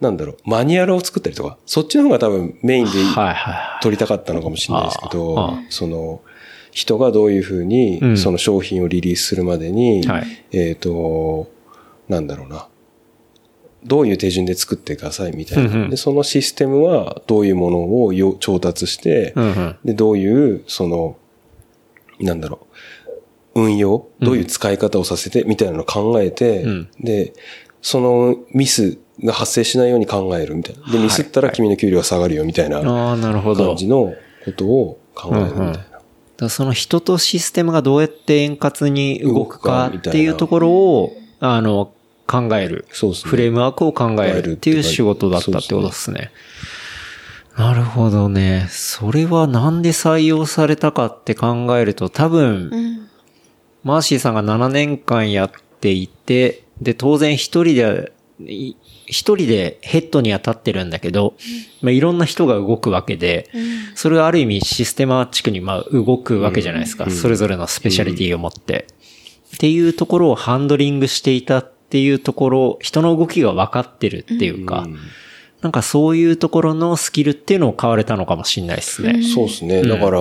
[0.00, 6.20] なんだろう、マニュアルを作ったりとか、そっちの方が多分メインではいは取りたかったのかもしれないですけあどあ、その、
[6.72, 11.48] 人がどういうふうにう、んその商品をリリースするまでに、はいえっ、と、
[12.08, 12.66] なんだろうな。
[13.84, 15.64] どういう手順で作ってくださいみたいな。
[15.64, 19.76] うんうんで、そのシステムはどういうものをよ調達して、うんうん。
[19.84, 21.16] で、どういう、その、
[22.20, 22.66] なんだろ
[23.54, 27.32] う、運用、どういう使い方をさせて、みたいなのを考えて、うんで、
[27.82, 30.82] そのミスが発生しないように考えるみたいな。
[30.90, 33.66] で、はいミスったら君の給料が下がるよ、みたいなああ、なるほど。
[33.66, 34.14] 感じの
[34.44, 35.72] ことを考えるみたいな。
[35.72, 35.90] だか
[36.46, 41.92] らその人とシステムがどうやって円滑に動くかっていうところを、あの、
[42.30, 42.86] 考える。
[42.92, 46.30] そうですねフレームワークを考えるっていう仕事だったってことですね。
[47.56, 48.66] なるほどね。
[48.70, 53.08] それはなんで採用されたかって考えると多分、うん。
[53.82, 58.12] マーシーさんが7年間やっていて、で、当然一人で、
[58.46, 58.74] い
[59.06, 61.34] 一人でヘッドには立ってるんだけど、
[61.82, 63.50] まあ、いろんな人が動くわけで、
[63.94, 67.10] それがある意味システマチックにまあ動くわけじゃないですか。
[67.10, 68.86] それぞれのスペシャリティを持って。
[69.54, 74.86] っていうところをハンドリングしていたっていうところ、人の動きが分かってるっていうか、
[75.60, 79.22] なんかそういうところのスキルっていうのを買われたのかもしれないですね。
[79.22, 79.82] そうですね。
[79.82, 80.20] だから、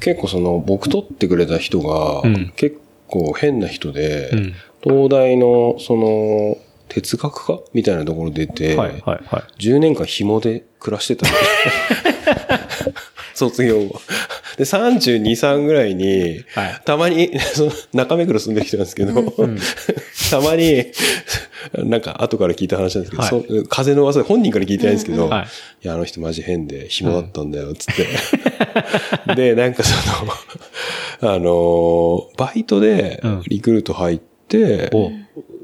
[0.00, 6.56] 結構その、僕取ってくれた人がうん、結構変な人で、うん東大の、その、
[6.88, 9.22] 哲学科みたいなところ出て、はい、はい、はい。
[9.60, 11.32] 10年間紐で暮らしてたの
[13.38, 14.00] 卒業後。
[14.58, 16.80] で、32、3ぐらいに、はい。
[16.84, 19.12] たまに、 その中目黒住んでる人なんですけど、
[20.30, 20.86] たまに、
[21.74, 23.28] なんか後から聞いた話なんですけど、はい。
[23.28, 25.46] そ風の噂で本人から聞いてないんですけど、はい。
[25.84, 29.34] いや、あの人マジ変で紐だったんだよ、つって。
[29.34, 29.94] で、なんかそ
[31.22, 33.42] の、あのーバイトでうん。
[33.46, 35.10] リクルート入って、お。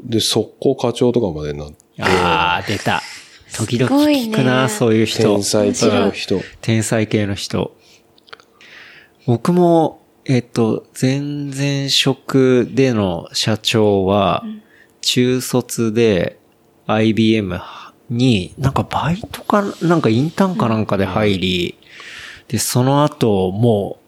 [0.04, 3.02] で、速攻課長とかまでなって、ああ、出た。
[3.54, 5.22] 時々聞くな、ねそういう人。
[5.22, 6.40] 天才系の人。
[6.60, 7.76] 天才系の人。
[9.26, 14.44] 僕も、えっと、前々職での社長は、
[15.00, 16.38] 中卒で
[16.86, 17.60] IBM
[18.10, 21.78] に、なんかバイトか、なんかインターンかなんかで入り、
[22.48, 23.98] で、その後、も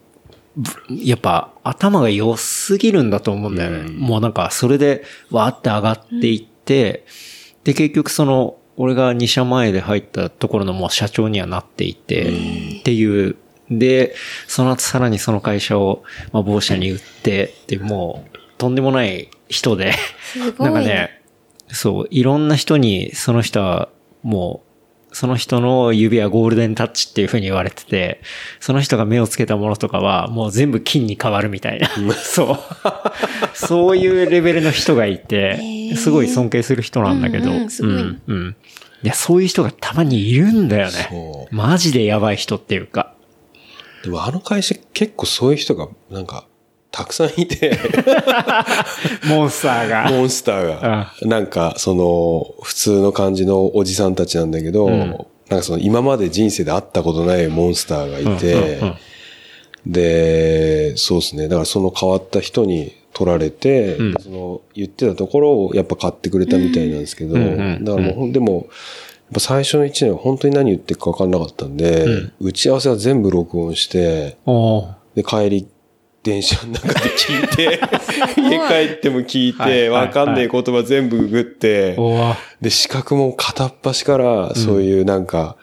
[0.57, 3.91] う、ぶやっぱ頭が良すぎるんだと思うんだよね。
[3.91, 7.07] もうなんか、それで、わーって上がっていって、
[7.65, 12.31] で、結局その、俺が2社前で入ったところのもう社長にはなっていて、
[12.81, 13.37] っていう。
[13.71, 14.15] で、
[14.47, 19.95] その後さらにその会社を、まあ、某社に売って、で、もう、とんでもない人で。
[20.59, 21.23] なんかね、
[21.69, 23.89] そう、いろんな人に、その人は、
[24.23, 24.66] もう、
[25.13, 28.21] その人の指はゴールデンタッチっていう風に言われてて、
[28.61, 31.89] その人が目をつけたものとかは、もう全部金に変わるみたいな。
[32.13, 32.59] そう。
[33.55, 38.57] そういうレベルの人がいて、ーすごい尊敬する人なんだけど、うんうんうん、うん。
[39.03, 41.49] いや、そういう人がたまにいるんだよねそ。
[41.51, 43.15] マジでやばい人っていうか。
[44.03, 46.47] でもあの会社結構そういう人がなんか
[46.97, 47.79] たくさんいて、
[49.29, 50.11] モンスターが。
[50.11, 51.13] モンスターが。
[51.21, 54.91] なんかその普通の感じのおじさんたちなんだけど、ん。
[54.91, 55.17] なん
[55.61, 58.69] かその今まで人生で会ったことないモンスターがいて、うんうん
[59.85, 59.93] うん。
[59.93, 61.49] で、そうですね。
[61.49, 64.13] だからその変わった人に取られて、うん。
[64.15, 67.45] でその言ってたところをやっぱ買ってくれたみたいなんですけど、うんう
[67.79, 68.65] んだからもうでも、やっ
[69.35, 72.33] ぱ最初の1年は本当に何言ってるか分かんなかったんで、うん。
[72.41, 74.39] 打ち合わせは全部録音して、
[75.15, 75.69] で、帰り、
[76.27, 77.81] 電車の中で聞いて、
[78.37, 81.45] 家帰っても聞いて、わかんねえ言葉全部ググっ。
[81.45, 81.97] て、
[82.61, 85.57] で、資格も片っ端から、そういうなんか、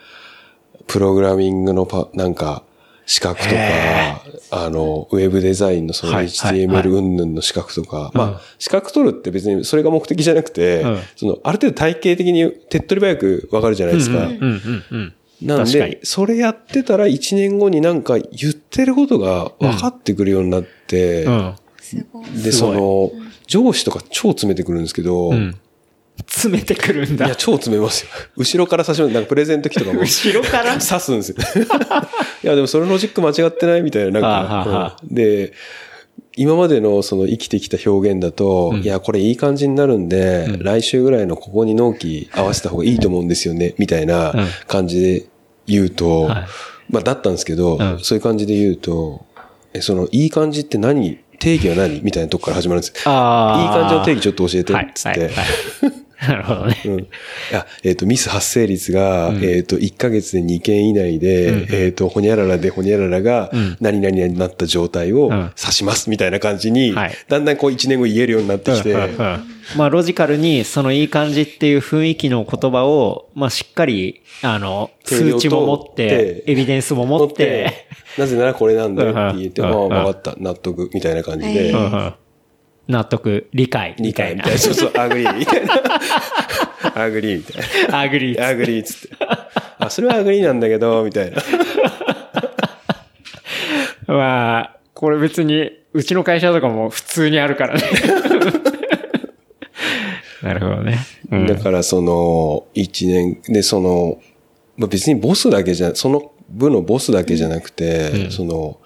[0.88, 2.64] プログラミングのパ、なんか、
[3.06, 4.16] 資格とかへ、
[4.50, 8.18] あの、ウェブデザインのその HTML 云々の資格とか、うん。
[8.18, 14.30] まあ、資格取るって別にそれが目的じゃなくてうん、その、ある程度体系的に手っ取り早くわかるじゃないですか。
[15.44, 15.66] うんうんうんうん。
[15.66, 21.56] なんで、それやってたら1年後になんか言ってることが分かってくるようになって、うん。
[21.80, 22.26] すごい。
[22.44, 23.12] で、その、
[23.48, 25.56] 上司とか超詰めてくるんですけど、うん。
[26.28, 27.36] 詰めてくるんだいや、。
[27.36, 28.10] 超詰めますよ。
[28.38, 30.02] 後ろから差し込んで、なんかプレゼント時とかも。
[30.02, 30.80] 後ろから？
[30.80, 31.38] 刺すんですよ。
[32.44, 35.54] いや、でもそのロジック間違ってないみたいな、なんか、うんで、
[36.36, 45.26] 今までのその生きてきた表現だと、うんいや、これいい感じになるんで、うん来週ぐらいのここに納期合わせた方がいいと思うんですよね、みたいなうん感じで
[45.68, 46.48] 言うと、はい
[46.90, 49.26] まあ、だったんですけど、うんそういう感じで言うと、
[49.74, 51.20] え、その、いい感じって何？
[51.40, 52.02] 定義は何？
[52.04, 53.12] みたいなとこから始まるんですよ。
[53.12, 53.62] ああ。
[53.62, 55.20] いい感じの定義ちょっと教えて、はいつって。
[55.20, 55.36] はいはい
[56.22, 56.82] なるほどね。
[56.86, 57.00] うん。
[57.00, 57.08] い
[57.52, 59.44] や、えっ、と、ミス発生率が、うん。
[59.44, 65.52] えっ、と、1ヶ月で2件以内で、うんえっ、と、ほにゃららでほにゃららがうん、何々になった状態をうん。
[65.58, 67.16] 指します、みたいな感じに、はい。
[67.28, 68.96] だんだんこう1年後言えるようになってきて、
[69.78, 81.74] まあ、ロジカルに、そのいい感じっていう雰囲気の言葉を、まあ、しっかり、あの、数値も持っとてで、エビデンスも持って、なぜならこれなんだよって言って、うんうんああ、わかった、納得、みたいな感じで、
[82.88, 84.60] 納得、理解、みたいなみたいな。。
[84.60, 85.74] そうそう、 agree みたいな。
[86.96, 87.64] agree みたい
[88.02, 88.48] agree な。
[88.48, 89.16] agree っつって。
[89.80, 91.38] あ、それは agree なんだけど、みたいな。
[94.14, 97.82] まあ、これ別に、うちの会社とかも普通にあるからね。
[100.44, 100.98] なるほどね。
[101.32, 104.20] うんだからその、一年でその、
[104.76, 108.78] まあ、別にボスだけじゃ、その部のボスだけじゃなくて、その、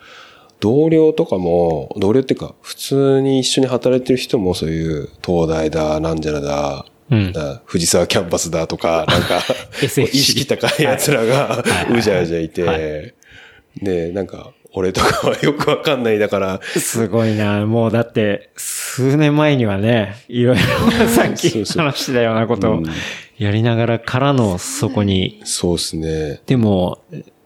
[0.59, 7.31] 同僚とかも、同僚っていうか、普通に一緒に働いてる人もそういう、東大だ、なんじゃらだ、うん。
[7.31, 9.41] だ藤沢キャンパスだとか、なんか、
[9.81, 11.63] 意識高い奴らが、
[11.95, 12.77] うじゃうじゃいて、は
[13.81, 17.65] で、なんか、俺とかはよくわかんないだから、すごいな。
[17.65, 22.83] もうだって、数年前にはね、いろいろさっき話したようなことを
[23.37, 26.41] やりながらからのそこに、そうっすね。
[26.45, 26.99] でも、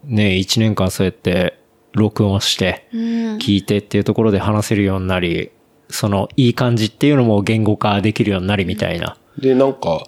[0.04, 1.61] ね、一年間そうやって
[1.92, 3.00] 録音して、うん。
[3.38, 5.50] 聞いてっていうところで話せるようになり、
[5.88, 9.16] そのいい感じっていうのも言語化できるようになりみたいな。
[9.38, 10.06] で、なんか、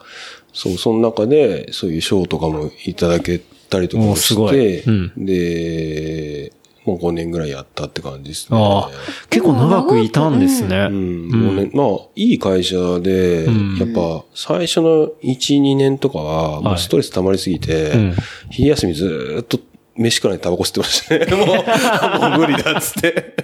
[0.52, 6.52] そう、その中で、そういう賞とかもいただけたりとかもおすごして、いうんで、
[6.84, 8.58] もう5年ぐらいやったって感じですね。
[8.58, 8.90] ああ、
[9.30, 10.88] 結構長くいたんですね。
[10.90, 18.14] うん、5年、まあ、いい会社で、んやっぱ、最初の1、2年とかは、もはいうストレス溜まりすぎて、うん
[18.50, 19.58] 昼休みずーっと、
[19.96, 21.26] 飯食わないでタバコ吸ってましたね。
[21.36, 23.34] もう、もう無理だっつって。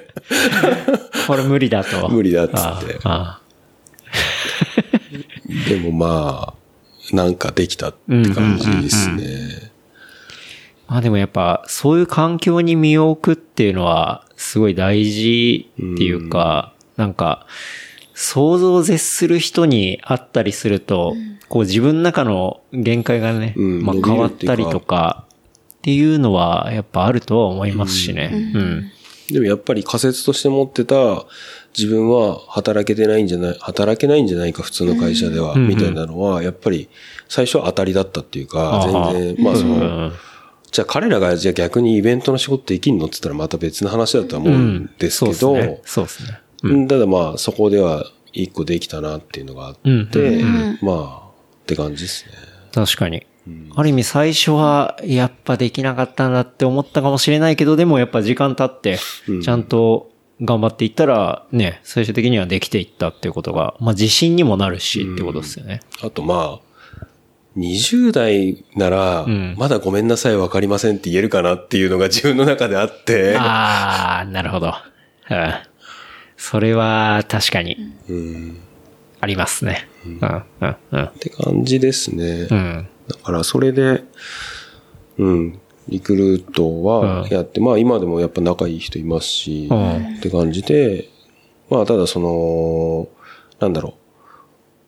[1.27, 2.09] これ無理だと。
[2.09, 3.41] 無理だっつってああ
[5.69, 6.55] でもま
[7.13, 9.71] あ、なんかできたって感じですね。
[10.89, 17.47] まあでもやっぱ、そういう環境に身を置くっていうのは、すごい大事っていうか、なんか、
[18.15, 21.15] 想像を絶する人に会ったりすると、
[21.49, 25.27] こう自分の中の限界がね、うんまあ変わったりとか、
[25.81, 28.31] っていうのはやっぱあるとは思いますしね。
[28.55, 28.93] うん。
[29.33, 31.25] でもやっぱり仮説として持ってた
[31.77, 35.69] 自分は働けてないんじゃない、働けないんじゃないか普通の会社では、ん。
[35.69, 36.91] みたいなのは、やっぱり
[37.29, 40.13] 最初は当たりだったっていうか、全然、まあその、うん。
[40.71, 46.23] じゃあ彼らがじゃあ逆にイベントの仕事できんのって言ったらまた別の話だとは思うんですけど、そうです
[46.63, 46.87] ね。
[46.87, 50.09] ただまあそこでは一個できたなっていうのがあって、うん。
[50.13, 50.79] うん。
[50.83, 51.31] まあ、
[51.63, 52.33] って感じですね。
[52.73, 53.27] 確かに。
[53.75, 58.99] ある意味最初はやっぱできなかったんだって思ったかもしれないけど、でもやっぱ時間経って、
[59.43, 60.11] ちゃんと
[60.43, 65.81] 頑張っていったら、ね、最終的にはできていったっていうことが、まあ自信にもなるしってことですよね。
[66.03, 67.07] あとまあ、
[67.57, 74.75] 20代ならん、まだごめんなさいわかりませんって言えるかなっていうのが自分の中であって、ああ、なるほど。
[75.31, 75.55] うん。
[76.37, 77.77] それは確かに
[78.09, 78.61] うん
[79.21, 79.87] ありますね。
[80.07, 80.19] うん、
[80.63, 81.05] うん、うん。
[81.05, 82.49] って感じですね。
[82.51, 82.89] うん。
[83.11, 84.05] だからそれで、
[85.19, 90.17] うん、リクルートはやって、まあ今でもやっぱ仲いい人いますし、うん。
[90.19, 91.09] って感じで、
[91.69, 93.09] まあただその、
[93.59, 93.95] なんだろ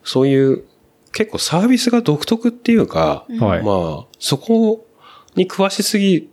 [0.05, 0.65] う、そういう
[1.11, 3.63] 結構サービスが独特っていうか、はい。
[3.65, 4.87] まあそこ
[5.35, 6.31] に詳しすぎ、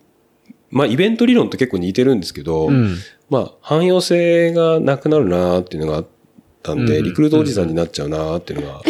[0.69, 2.95] まあイベント理論と結構似てるんですけど、うん。
[3.31, 6.07] まあ汎用性がなくなるなっていうのがあっ
[6.61, 7.03] たんで、うん。
[7.05, 8.81] リクルートおじさんになっちゃうなっていうのが、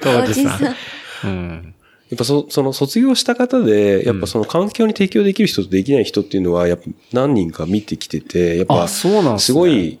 [0.00, 0.76] 当時さおじさん。
[1.24, 1.74] うん。
[2.10, 9.98] やっぱそその卒業した方で、やっぱその環境に適応できる人とできない人っていうのは、やっぱ何人か見てきてて、やっぱあそうなんですごい、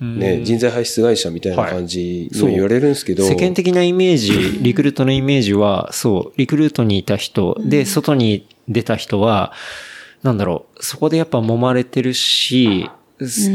[0.00, 4.32] ね、人材輩出会社みたいな感じの言われるんですけど、世間的なイメージ、
[4.64, 9.52] リクルートのイメージは、そう、リクルートにいた人、で、外に出た人は、
[10.22, 12.88] なんだろう、そこでやっぱ揉まれてるし、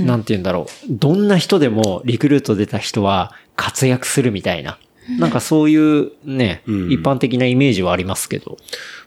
[0.05, 4.77] なんて言うんだろう、どんな人でもリクルート出た人は活躍するみたいな。
[5.19, 6.91] なんかそういうね、うん。
[6.91, 8.57] 一般的なイメージはありますけど。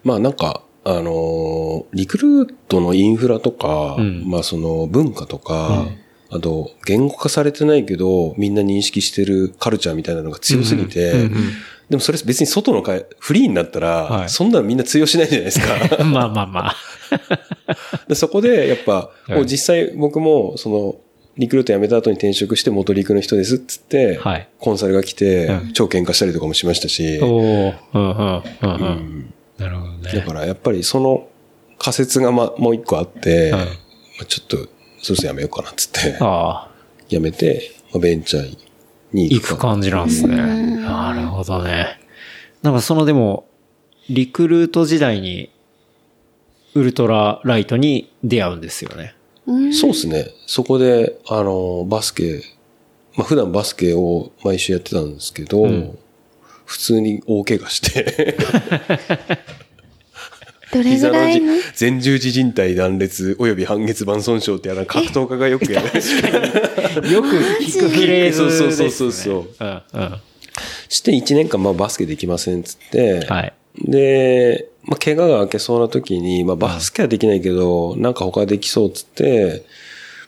[0.05, 4.25] まあなんか、あのーリクルートのインフラとか、うん。
[4.27, 5.87] まあその文化とか、
[6.31, 11.33] あと言語化されてないけど、みんな認識してるカルチャーみたいなのが強すぎて、うんうんうん
[11.89, 14.29] でもそれ別に外の会、フリーになったら、はい。
[14.29, 16.05] そんなのみんな通用しないじゃないですか。
[16.05, 16.77] まあまあまあ。
[18.07, 19.47] でそこで、やっぱ、はい。
[19.47, 20.97] 実際僕も、その、
[21.39, 30.13] リクルート辞めた後に転職して元リクの人ですっつって、はいコンサルが来て、うん超喧嘩したりとかもしましたし、おーうんうんうんうんなるほどね。
[30.13, 31.29] だからやっぱりその
[31.79, 33.69] 仮説がま、もう一個あって、はいま
[34.23, 34.57] あちょっと、
[35.01, 36.69] そろそろ辞めようかなっつって、ああ。
[37.09, 38.59] 辞めて、まあ、ベンチャー
[39.13, 40.37] に行く感じなんですね。
[40.37, 42.01] なるほどね。
[42.63, 43.47] なんかそのでも、
[44.11, 45.51] リクルート時代に、
[46.75, 49.15] ウルトラライトに出会うんですよね。
[49.73, 50.27] そうですね。
[50.47, 52.43] そこで、あの、バスケ、
[53.17, 55.99] まあ普段バスケを毎週やってたんですけど、ん
[56.67, 58.37] 普通に大怪我して、
[60.71, 61.55] どれぐらいの？
[61.79, 65.87] 前十字靭帯断裂及び半月板損傷ってあの格闘家がよくやる。
[67.11, 67.29] よく
[67.63, 68.67] 聞くフレーズです、ね。
[68.67, 70.15] そうそうそうそううんうん。
[70.91, 73.53] して1年間まあバスケできませんっつって、はい。
[73.79, 79.65] で、まあ、怪我が明けそうな時に、まあ、バスケはできないけど、なんか他できそうっつって、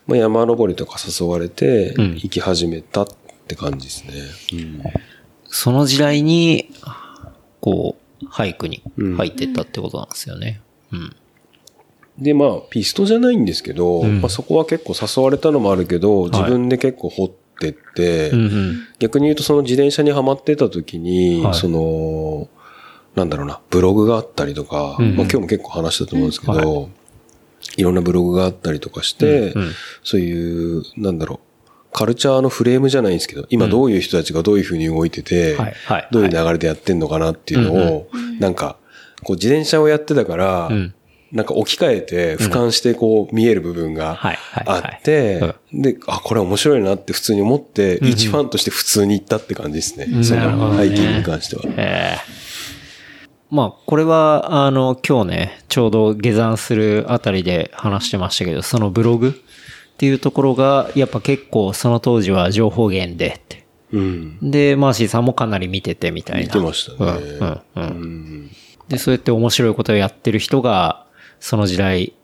[0.06, 3.08] まあ、山登りとか誘われて、うん行き始めたっ
[3.48, 4.12] て感じですね。
[4.60, 4.82] うん
[5.52, 6.70] その時代に、
[7.60, 8.84] こう、俳句に
[9.16, 10.60] 入ってったってことなんですよね。
[10.92, 11.16] うん。
[12.20, 18.86] で、まあ、ピストじゃないんですけど、んまあ、そこは結構誘われたのもあるけど、自分で結構掘ってって、うんうん。
[19.00, 22.48] 逆に言うとその自転車にはまってた時に、はいその、
[23.20, 25.16] なんだろうな、ブログがあったりとか、うんうん。
[25.16, 26.88] まあ今日も結構話したと思うんですけど、、は
[27.76, 27.82] い。
[27.82, 29.72] ろんなブログがあったりとかして、うんうん。
[30.02, 36.08] そういう、なんだろう、カルチャーのフレームじゃないんですけど、今どういう人たちがどういう風に動いてて、はいはい。
[36.10, 38.08] どういう流れでやってんのかなっていうのを、
[38.38, 38.76] なんか、
[39.22, 40.94] こう自転車をやってたから、うん。
[41.32, 44.18] なんか置き換えて、俯瞰してこう見える部分が
[44.66, 50.24] あって、で、あ、これ面白いなって普通に思って、一ファンとして普通に行ったって感じですね。
[50.24, 50.70] そなるほどね。
[50.70, 51.62] のハイキングに関しては。
[51.76, 52.49] ええ
[53.50, 59.32] まあ、これは、あの、今日ね、ちょうど下山するあたりで話してましたけど、そのブログっ
[59.96, 63.66] ていうところが、やっぱ結構その当時は情報源でって。
[63.92, 64.50] うん。
[64.50, 66.46] で、マーシーさんもかなり見ててみたいな。
[66.46, 67.10] 見てましたね。
[67.10, 67.62] うん、うん、う。
[67.74, 67.84] うん
[68.44, 68.50] ん。
[68.88, 71.06] で、そうやって面白いことをやってる人が、
[71.40, 72.14] その時代、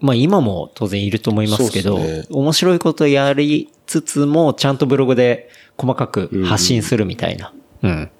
[0.00, 5.48] まあ今も当然いると思いますけど、ね面白いことやりつつも、ちゃんとブログで
[5.78, 7.52] 細かく発信するみたいな。
[7.82, 8.10] うん。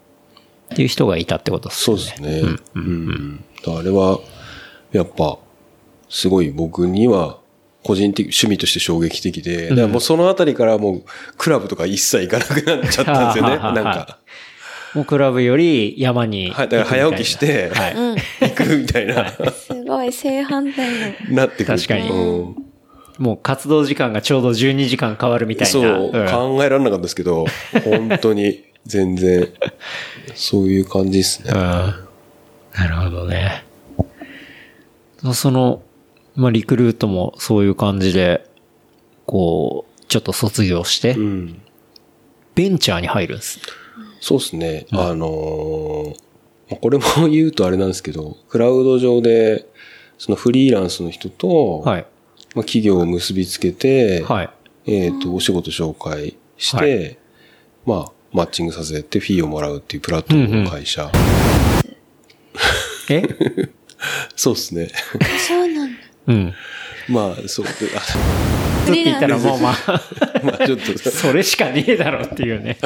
[0.72, 2.02] っていう人がいたってことですそうね。
[2.02, 2.56] ですね。
[2.74, 3.44] うん。
[3.66, 4.20] あれは、
[4.92, 5.38] やっぱ、
[6.08, 7.38] すごい僕には、
[7.82, 11.04] 個人的、趣味として衝撃的で、だからもうそのあたりからもう、
[11.38, 13.58] クラブとか一切行かなくなっちゃったんですよね。
[13.58, 14.18] なんか。
[14.94, 16.68] もうクラブより山にはい。
[16.68, 17.88] だから早起きして、は
[18.40, 18.48] い。
[18.48, 20.90] 行くみたいな、すごい正反対
[21.28, 21.36] の。
[21.36, 21.78] なってくる。
[21.78, 22.66] 確かにうん
[23.18, 25.72] もう活動時間がちょうど12時間変わるみたいな。
[25.72, 27.46] そう、ん考えられなかったですけど、
[27.84, 29.49] 本当に、全然、
[30.34, 31.51] そういう感じですね。
[31.53, 31.59] うん。
[31.59, 33.64] なるほどね。
[35.34, 35.82] その、
[36.34, 38.49] まあ、リクルートもそういう感じで、
[39.26, 41.62] こう、ちょっと卒業して、うん。
[42.55, 43.61] ベンチャーに入るんです。
[44.20, 44.87] そうですね。
[44.93, 46.16] あのー
[46.68, 49.66] まあこれも言うとあれなんですけど、クラウド上で、
[50.18, 52.07] そのフリーランスの人と、はい。
[52.55, 54.51] まあ、企業を結びつけて、はい。
[54.87, 57.18] えっ、と、お仕事紹介して、はい
[57.87, 61.11] まあ、マッチングさせてフィーをもらうっていうプラットフォームの会社。
[63.11, 63.22] え？
[64.37, 64.89] そうですね。
[65.47, 65.99] そうなんだ。
[66.27, 66.55] うん。
[67.09, 68.01] まあ、そうで、あ
[68.87, 70.03] フリーランスって言ったらもうまあ、
[70.43, 72.79] まあちょっと、それしかねえだろっていうね。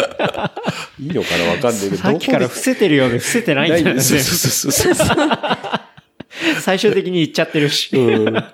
[0.98, 3.84] いいのかなわかんないけど、さっきから伏せてるようで伏せてないんだよね。
[3.84, 4.20] ないんですよ。
[4.20, 6.60] そうそうそうそう。
[6.60, 7.96] 最終的に言っちゃってるし。
[7.96, 8.44] うん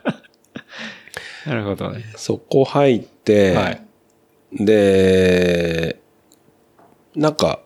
[1.47, 2.05] なるほどね。
[2.17, 3.83] そこ入って、はい
[4.53, 6.01] で、
[7.17, 7.61] なんか、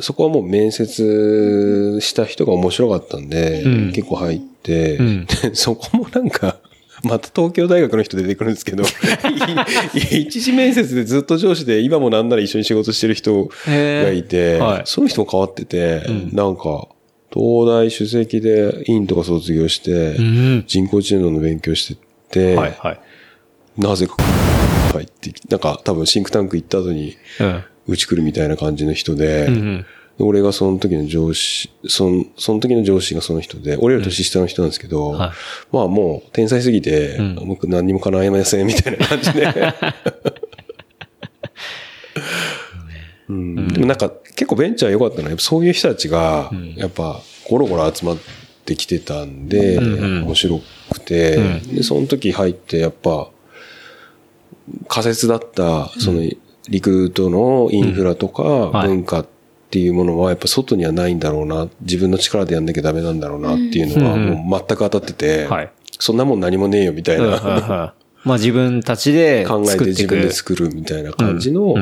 [0.00, 6.56] そこはもう面接した人が面白かったんで、うん結構入って、うんでそこもなんか、
[7.04, 8.84] また東京大学の人出てくるんですけど、
[9.94, 16.88] い一次面接でずっと上司で今もなんなら一緒に仕事してる人がいて、はいその人も変わってて、んなんか、
[17.32, 20.64] 東大首席で院とか卒業して、うん。
[20.66, 23.00] 人工知能の勉強してて、はいはい。
[23.76, 24.16] なぜか
[24.92, 27.64] 入ってきなんか多分シンクタンク行った後にうん。
[27.86, 29.86] うち来るみたいな感じの人で、うんうん。
[30.18, 35.30] で俺がその時の上司、その、その時の上司がその人で、俺より年下の人なんですけど、はい。
[35.72, 37.34] まあもう天才すぎて、ん。
[37.46, 39.46] 僕何にも叶いませんみたいな感じで。
[43.28, 48.18] うん、でもなんか結構ベンチャー良かったのは、やっぱそういう人たちが、やっぱゴロゴロ集まっ
[48.64, 50.60] てきてたんで、うんうん面白
[50.92, 51.74] くて、うん。
[51.74, 53.28] で、その時入ってやっぱ、
[54.88, 56.22] 仮説だった、その、
[56.68, 58.88] リクルートのインフラとかはい。
[58.88, 59.26] 文化っ
[59.70, 64.26] ていうものはやっぱ外にはないんだろうな、自分の力でやんなきゃダメなんだろうなっていうのはうん。
[64.48, 65.72] もう全く当たってて、はい。
[65.98, 67.94] そんなもん何もねえよみたいな、
[68.24, 69.84] まあ自分たちで考えて。
[69.86, 71.74] 自分で作るみたいな感じの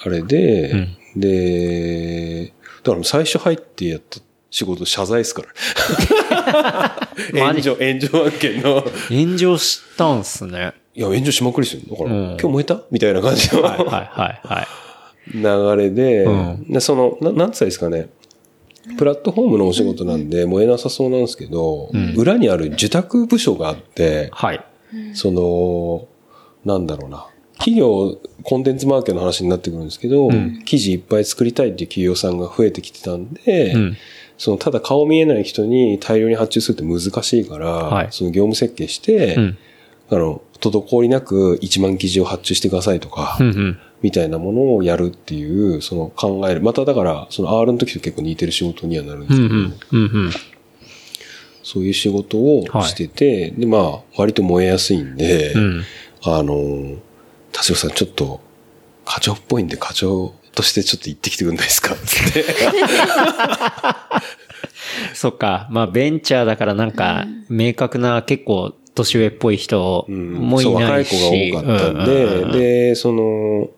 [0.00, 1.20] あれで、うん。
[1.20, 7.08] で、だから最初入ってやった仕事謝罪ですから。
[7.32, 10.74] 炎上、炎上案件の、炎上したんすね。
[10.94, 11.82] いや、炎上しまくりですよ。
[11.90, 12.82] だから、うん今日燃えた？
[12.90, 14.66] みたいな感じの、はいはいはいはい。
[15.34, 18.08] 流れで、うんでその、ななんつったらいいですかね。
[18.98, 24.64] プラットフォームのお仕事なんで燃えなさそうなんですけど、ん裏にある受託部署があって、はい。
[25.14, 26.08] その、
[26.64, 27.26] なんだろうな。
[27.58, 33.96] 企業、コンテンツマーケの話になってくるんですけど、ん記事いっぱい作りたいっていう企業さんが増えてきてたんで、うん
[34.36, 39.58] その、ただ顔見えない人に大量に発注するって難しいから、はいその業務設計して、うん。
[40.10, 43.78] あの、滞りなく1万記事を発注してくださいとか、うんうん。
[44.02, 45.44] みたいなものをやるってい
[45.76, 46.60] う、その考える。
[46.60, 49.74] まただから、その R の時と結構似てる仕事にはなるんですけど、うんうん。
[49.92, 50.30] うんうん。
[51.62, 55.84] そういう仕事をしてて、で、まあ、割と燃えやすいんで、うん。
[56.24, 56.96] あの、
[57.52, 58.40] 田代さんちょっと、
[59.04, 61.94] 課長っぽいんで課長としてちょっと行ってきてくれないですか？
[61.94, 62.44] つって。
[65.14, 65.68] そっか。
[65.70, 71.50] まあ、ベンチャーだからなんか、明確な結構年上っぽい人もいそう若ないいし。
[71.50, 72.52] 子が多かったんで、うんうんうん。
[72.52, 73.70] で、その、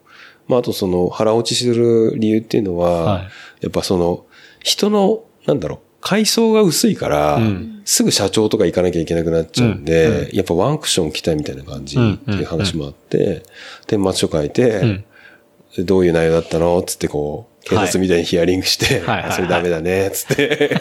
[0.48, 3.22] まあ、あとその腹落ちする理由っていうのは、はい。
[3.62, 4.26] やっぱその、
[4.62, 7.70] 人の、なんだろう、階層が薄いから、うん。
[7.86, 10.36] すぐ社長とか行かなきゃいけなくなっちゃうんで、うん。
[10.36, 13.42] やっぱワンクッション来たいみたいな感じうんっていう話もあって、
[13.86, 15.04] 天末書書いて、ん。
[15.76, 19.32] でどういう内容だったのつってこう、警察みたいにヒアリングして、はい。
[19.32, 20.80] それダメだね、つって、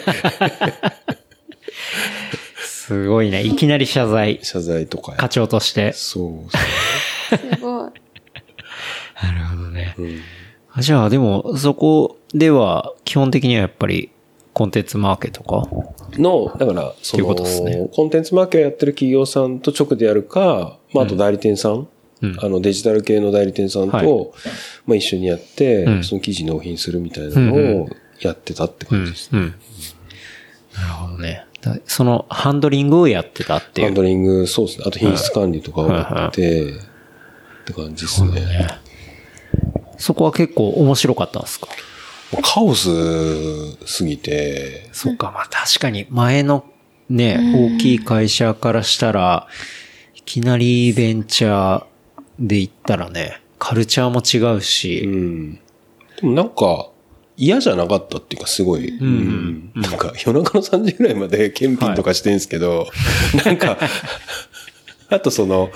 [2.86, 3.42] すごいね。
[3.42, 4.40] いきなり謝罪。
[4.42, 5.92] 謝罪とかや課長として。
[5.92, 6.50] そう
[7.36, 7.90] すごい。
[9.22, 9.94] なるほどね。
[9.96, 10.06] そう。
[10.06, 10.20] うん
[10.76, 14.10] あじゃあ、でも、そこでは、基本的にはやっぱり、
[14.52, 15.68] コンテンツマーケとか？
[16.18, 21.86] の、だから、その、ことですねコンテンツマーケをやってる企業さんと直でやるか、まあ、あと代理店さん、
[22.22, 24.06] うんあの、デジタル系の代理店さんと、はい
[24.86, 27.88] まあ、一緒にやって、うんその記事納品するみたいなのうんを
[28.20, 28.90] やってたってうん。
[28.90, 29.30] 感じです。
[29.32, 29.54] うん。
[30.74, 31.46] なるほどね。
[31.64, 33.86] だその、ハンドリングをやってたっていう。
[33.88, 34.84] ハンドリング、そうですね。
[34.86, 36.74] あと品質管理とかをやって、っ
[37.66, 38.68] て感じですね。
[39.96, 41.68] そこは結構面白かったんですか？
[42.42, 42.88] カオス
[43.86, 46.64] すぎて、そっか、まあ確かに前の
[47.08, 47.38] ね、
[47.76, 49.46] 大きい会社からしたら、
[50.16, 51.84] いきなりベンチャー
[52.40, 55.54] で行ったらね、カルチャーも違ううし、ん。
[55.54, 55.60] で
[56.22, 56.88] もなんか、
[57.36, 58.96] 嫌じゃなかったっていうか、すごい。
[58.96, 59.72] うん。
[59.74, 62.88] なんか、夜中の3時ぐらいまで検品とかしてんすけど、
[63.44, 63.78] なんか、
[65.08, 65.70] あとその、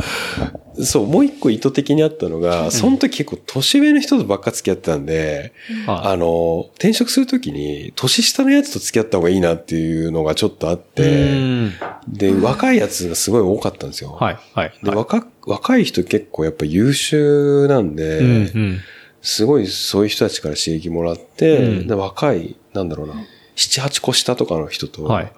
[0.80, 5.52] そう、もう一個意図的にあったのが、その時結構年上の人とばっか付き合ってたんで、
[5.86, 6.12] はい。
[6.12, 11.72] あの、転職するときに、年下のやつと付き合った方がいいなっていうのがちょっとあっうて、ん。
[12.09, 14.12] で、若いやつがすごい多かったんですよ。
[14.12, 14.72] はい、はい。
[14.82, 14.98] で、はい。
[14.98, 18.32] 若、若い人結構やっぱ優秀なんで、うんう
[18.64, 18.80] ん
[19.23, 21.87] すごいそういう人たちから刺激もらって、うん。
[21.87, 23.14] で若い、なんだろうな、
[23.57, 25.33] 7、8個下とかの人と、はい。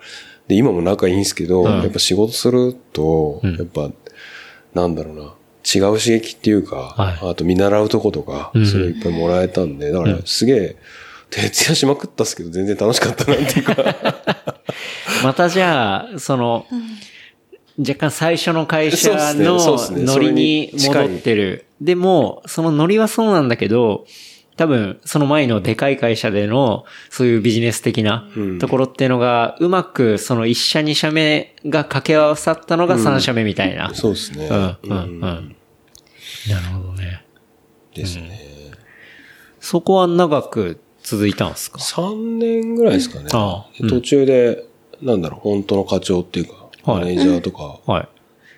[0.48, 1.82] で、今も仲いいんですけど、うん。
[1.82, 3.56] やっぱ仕事すると、うん。
[3.56, 3.90] やっぱ、
[4.74, 5.22] なんだろうな、
[5.74, 7.30] 違う刺激っていうか、はい。
[7.30, 8.66] あと見習うとことか、うん。
[8.66, 10.22] それいっぱいもらえたんで、だからうん。
[10.24, 10.76] すげえ、
[11.30, 13.76] 徹夜しまくったっすけど、全然楽しかったなっていうか、
[15.22, 16.66] またじゃあ、その、
[17.80, 19.58] 若干最初の会社の
[19.90, 21.64] ノリに戻ってる。
[21.80, 24.06] でも、そのノリはそうなんだけど、
[24.56, 33.94] 多分、その前のでかい会社での、そういうビジネス的なうんところっていうのが、うまく、その一社二社目が掛け合わさったのが三社目みたいな。
[33.94, 34.46] そうですね。
[34.50, 35.20] うん、うん、うん。
[35.22, 35.56] なる
[36.76, 37.24] ほどね。
[37.94, 38.38] ですね。
[39.60, 43.28] そこは長く続いたんですか？3年ぐらいですかね。
[43.32, 44.64] ああうん途中で、
[45.00, 47.80] なんだろう、本当の課長っていうか、はいマネージャーとか。
[47.86, 48.08] はい。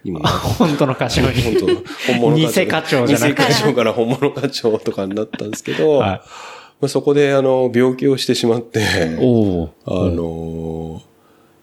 [0.05, 1.43] にもなっ本当の歌唱に。
[1.43, 1.67] 本当
[2.13, 3.43] 本物偽課長じゃなくて。
[3.43, 6.09] 偽課長から本物課長とかになったんですけど、はい。
[6.09, 9.75] まあ、そこであの、病気をしてしまって、おお。
[9.87, 11.01] あの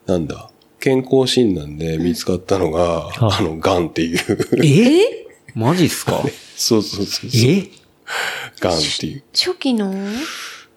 [0.07, 0.12] ー。
[0.12, 0.49] なんだ、
[0.80, 4.20] 健康診断で見つかったのが、ああの、癌っていう。
[4.64, 6.22] えマジっすか？
[6.55, 7.51] そうそうそうそう。
[7.51, 7.68] え
[8.60, 9.24] 癌っていう。
[9.34, 9.93] 初期の？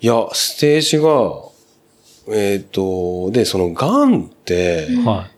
[0.01, 1.53] いや、ステージが、
[2.37, 5.28] えっ、と、で、その癌って、は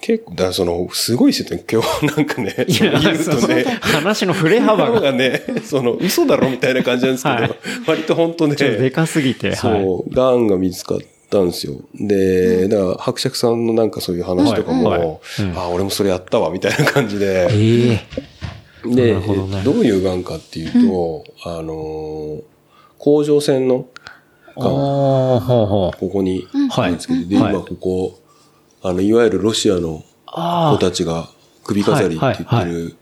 [0.00, 1.64] 結構、だからその、すごいですよね。
[1.70, 7.50] 今日 なんかね、言うとね、そう話の振れ幅のが がね、その、嘘だろみたいな感じなんですけど、はい。
[7.86, 9.56] 割と本当ね、ちょっとでかすぎて、はい。
[9.56, 10.98] そう、癌が見つかっ
[11.30, 11.74] たんですよ。
[11.94, 15.02] で、だから、伯爵さんのなんかそういう話とかも、はい。
[15.56, 18.00] あ、俺もそれやったわ、みたいな感じで、え
[18.86, 18.90] え。
[18.94, 19.20] で、ね。
[19.64, 22.40] どういう癌かっていうと、あのー
[23.00, 23.86] 甲状腺の
[24.56, 24.70] ああ、癌、
[25.40, 25.98] ほうほう。
[25.98, 26.46] ここに
[26.76, 27.52] あるんですけど、で、はい。
[27.54, 28.18] 今ここ、
[28.82, 31.28] あの、いわゆるロシアのあ子たちが
[31.64, 32.96] 首飾りって言ってる、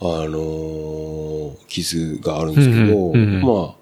[0.00, 1.32] あのー
[1.68, 3.74] 傷があるんですけど、まあ、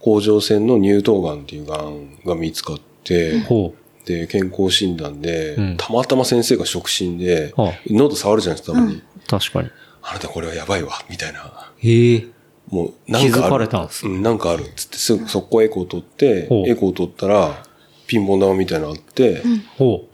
[0.00, 3.74] 甲状腺の乳頭癌っていう癌が見つかって、ほ
[4.06, 8.96] で、健康診断で、うんたまたま先生が触診で、はあ喉触るじゃないですか、たまに。
[8.96, 9.02] う。
[9.26, 9.70] 確かに。
[10.02, 11.70] あなたこれはやばいわ、みたいな。
[11.82, 12.26] ええ
[12.70, 13.42] もう、なんかある。
[13.42, 14.64] 気づかれたんですうん、なんかある。
[14.76, 17.62] つって、すぐ速攻エコー取ってエコー取ったら、
[18.06, 19.42] ピンポン玉みたいなのあって、
[19.78, 20.08] ほ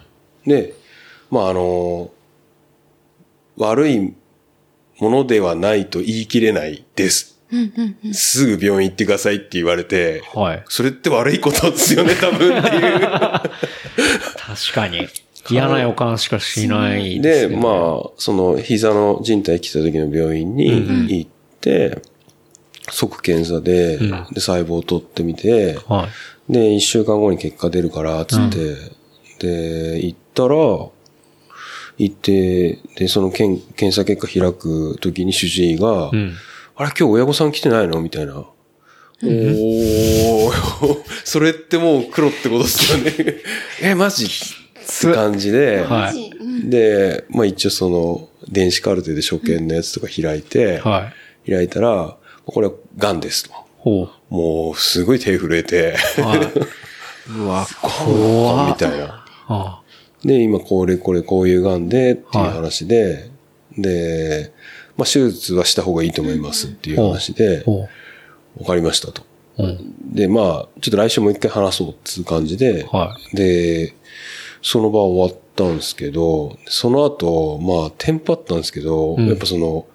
[0.46, 0.74] で、
[1.30, 2.10] まあ、あの
[3.56, 4.14] 悪い
[4.98, 7.40] ものではないと言い切れないです
[8.12, 10.64] すぐ病院行ってくださいって言われて、はい。
[10.68, 13.00] それって悪いことですよね、多分っていう。
[13.00, 13.42] 確
[14.72, 15.08] かに。
[15.48, 20.68] 嫌な予感しかしないで、すねまあ、その膝の靭帯来た時の病院に
[21.08, 21.30] 行っ
[21.60, 22.02] て、
[22.90, 24.08] 即検査で、で、
[24.40, 26.08] 細胞を取ってみて、は
[26.48, 26.52] い。
[26.52, 28.76] で、一週間後に結果出るから、つって、
[29.40, 30.56] で、行ったら、
[31.98, 36.34] 行って、で、その検検査結果開く時に主治医が、うん。
[36.76, 38.00] あれ今日親御さん来てないの？
[38.00, 38.36] みたいな。
[38.38, 40.50] おー、
[41.24, 43.12] それってもう黒ってことですよね。
[43.82, 44.24] え、マジ？
[44.24, 46.32] って感じで、はい。
[46.70, 51.12] で、まあ一応その、電子カルテで所見のやつとか開いて、は
[51.46, 51.50] い。
[51.50, 52.16] 開いたら、
[52.46, 53.50] これは癌ですと。
[53.76, 56.22] ほもう、すごい手震えて、う。
[56.22, 56.40] はい。
[57.30, 59.24] うわ、怖みたいな。
[59.48, 59.80] あ
[60.24, 63.30] で、今これこれこういう癌でっていう話で、
[63.76, 64.52] で、
[64.96, 67.88] まあ手術はした方がいいと思いますっていう話で、ほ
[68.58, 69.22] わかりましたと。
[69.58, 69.62] う。
[69.62, 70.14] うん。
[70.14, 70.44] で、まあ、
[70.80, 73.94] ちょっと来週もう一回話そうっていう感じで、はで、
[74.62, 79.86] その場終わったんですけど、その後、まあ、テンパったんですけど、うんやっぱその、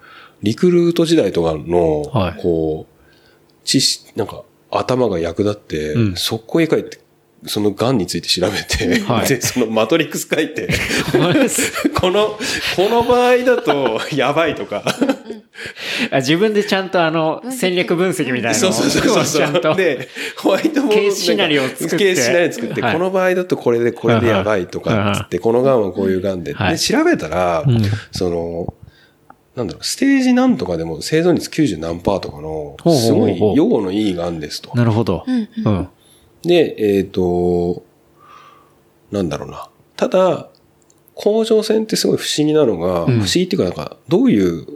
[0.42, 6.98] リクルート時代とかの、はいこう、知識、なんか、頭が役立って、うん速攻家帰って、
[7.44, 10.68] その癌について調べて、はいで、そのマトリックス書いて、
[11.94, 12.38] この、
[12.76, 14.82] この場合だと、やばいとか、
[16.10, 19.40] あ自分でちゃんとあの、戦略分析みたいなのをそうそうそうそう。
[19.40, 19.74] ちゃんと。
[19.74, 20.08] で、
[20.38, 26.54] ホワイトボードケースシナリオを作ってケースシナリオ作って、はいこの場合だとこれでこれでやばいとか、つって、この癌はこういう癌で。
[26.54, 27.82] はいで、調べたら、うん
[28.12, 28.74] その、
[29.54, 34.70] なんだろう、ステージなんとかでも生存率90何パーとかの、すごい予後のいい癌ですと。
[34.74, 35.24] なるほど。
[35.26, 35.88] うんうん。
[36.46, 37.82] で、えっ、と、
[39.10, 39.68] なんだろうな。
[39.96, 40.48] ただ、
[41.14, 43.06] 甲状腺ってすごい不思議なのが、うん。
[43.06, 44.66] 不思議っていうかなんか、どういう、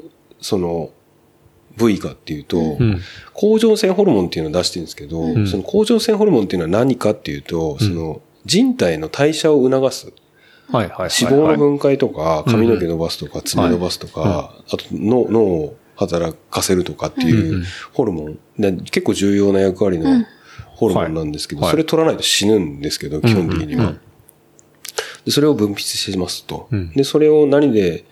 [0.41, 0.91] その、
[1.77, 3.01] 部位かっていうと、うん。
[3.35, 5.47] 甲状腺ホルモンっていうのを出してるんですけど、ん。
[5.47, 10.12] その甲状腺ホルモンっていうのは何かっていうと、その人体の代謝を促す。
[10.73, 10.89] 脂
[11.33, 18.39] 肪の分解とか、髪の毛伸ばすとか、爪伸ばすとか、あと脳脳を働かせるとかっていうホルモン。
[18.59, 20.25] で結構重要な役割の
[20.81, 21.70] ホルモンなんですけど、はい。
[21.72, 23.95] それ取らないと死ぬんですけど、基本的には。
[25.26, 26.68] でそれを分泌しますと。
[26.70, 26.93] うん。
[26.93, 28.07] で、それを何で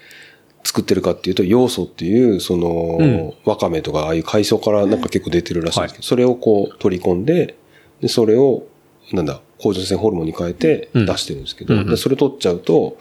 [0.62, 3.32] 作ってるかっていうと、要素っていう、その、うん。
[3.46, 7.56] わかめとか、ああいう海藻からなんか結構出てるらしいんですけど、それをこう取り込んで、
[8.02, 8.64] で、それを、
[9.12, 11.06] なんだ、甲状腺ホルモンに変えてうん。
[11.06, 12.98] 出してるんですけど、うんそれ取っちゃうと、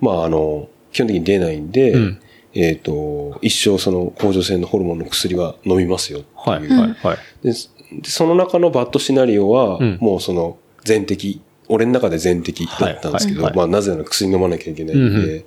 [0.00, 2.20] まあ、あの、基本的に出ないんで、うん。
[2.54, 6.48] えっ、と、一生その甲状腺のホルモンの薬は飲みますよっていう。
[6.48, 7.18] はいはいはい。
[7.42, 7.56] でで
[8.04, 9.98] その中のバッドシナリオは、うん。
[10.00, 15.44] もうその全敵、俺の中で全敵だったんですけど、まあなぜなら薬飲まなきゃいけないうんんで、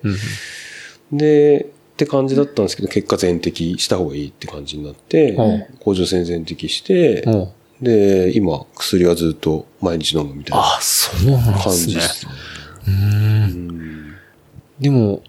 [1.12, 1.68] で、っ
[1.98, 7.48] て感じだったんですけど、結果全摘した方がいいって感じになってうん、甲状腺全摘して、うん。
[7.82, 11.94] で、今、薬はずっと毎日飲むみたいなあ、そうなんで感すね。
[11.94, 12.32] じですね。
[14.80, 15.22] でも、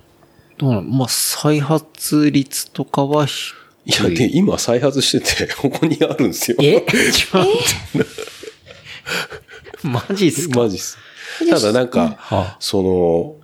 [0.57, 0.83] どうなの？
[0.83, 3.55] まあ、再発率とかは低
[3.89, 6.59] いや、で、今再発してて、 ここにあるんですよ。
[6.61, 6.81] え？
[7.13, 7.47] ちょっ
[9.83, 10.61] と マジっすか？
[10.61, 10.99] マジっす。
[11.49, 13.37] ただなんか、はその、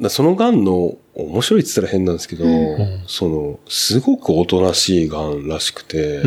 [0.00, 2.44] だその癌の面白いって言ったら変なんですけど、
[3.06, 6.22] その、すごくおとなしい癌らしくて。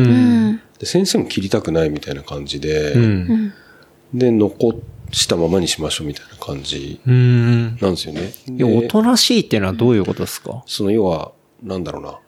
[0.78, 3.52] で先生も切りたくないみたいな感じで、うん。
[4.14, 7.76] で、残したままにしましょうみたいな感じうん。
[7.80, 8.32] なんですよね。
[8.56, 10.62] いや、おでとなしいっていうのはどういうことですか？
[10.66, 11.32] その要は、
[11.64, 12.20] なんだろうな。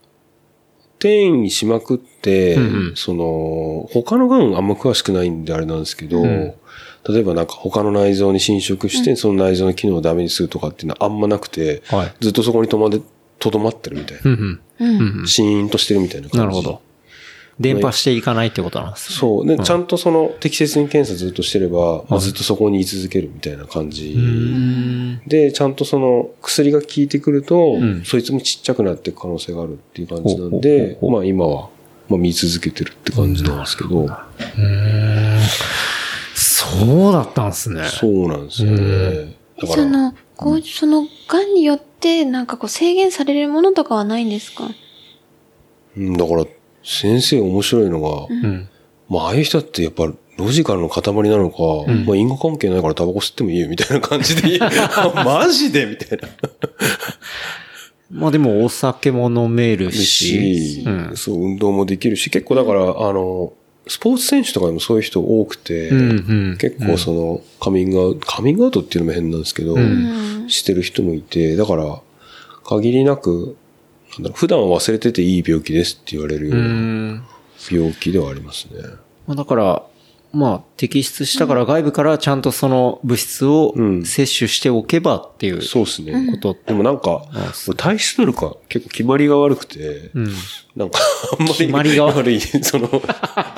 [1.01, 6.55] 転移しまくって、うんうんその、他の癌あんま詳しくないんであれなんですけど、ん
[7.09, 13.01] 例えばなんか他の内臓に侵食して、その内臓の機能をダメにするとかっていうのはあんまなくて、はいずっとそこにとまで、
[13.39, 14.31] とどまってるみたいな。
[14.31, 15.21] うんうん。
[15.21, 16.39] うんシーンとしてるみたいな感じ。
[16.39, 16.83] なるほど。
[17.61, 19.17] 伝播していかないってことなんですね。
[19.19, 19.47] そう。
[19.47, 24.15] で、ちゃんとその適切に検査ずっとしてれば、まあ、ずっとそこに居続けるみたいな感じ。
[24.17, 25.21] うん。
[25.27, 31.69] で、ちゃんとその薬が効いてくると、んそいつもちっちゃくなっていく可能性があるっていう感じなんで、ほうほうまあ今は、
[32.09, 34.09] まあ見続けてるって感じなんですけど、
[36.35, 37.85] そうだったんですね。
[37.85, 39.37] そうなんですよね。
[39.61, 44.71] だから、その、こう、その、癌によって、なんかこう、制限されるものとかはないんですか？
[45.97, 46.47] うんだから、
[46.83, 48.69] 先生面白いのが、うん。
[49.09, 54.59] まあああいう人ってやっぱロジカルの塊なのか、んまあ因果関係ないからタバコ吸ってもいいよみたいな感じで、
[55.25, 56.29] マジでみたいな。
[58.11, 61.17] まあでもお酒も飲めるしし、、うん。
[61.17, 63.53] そう、運動もできるし、結構だから、あの、
[63.87, 70.45] スポーツ選手とかでもそういう人多くて、うんうん結構その、カミングアウト、カミングアウトっていうのも変なんですけど、うん。
[70.49, 72.01] してる人もいて、だから、
[72.65, 73.57] 限りなく、
[74.35, 77.25] 普段は忘れてていい病気ですって言われるよううなん
[77.71, 78.83] 病気ではありますね。
[79.27, 79.83] まあだから、
[80.33, 86.29] まあ、摘出したから外部からちゃんとその物質をうん摂取しておけばっていうそうですね。
[86.31, 86.57] こと。
[86.67, 87.25] でもなんか、
[87.77, 90.29] 体質なのか結構決まりが悪くて、うん。
[90.77, 91.01] なんか
[91.39, 92.41] あんまり決まりが悪い。
[92.41, 93.03] その、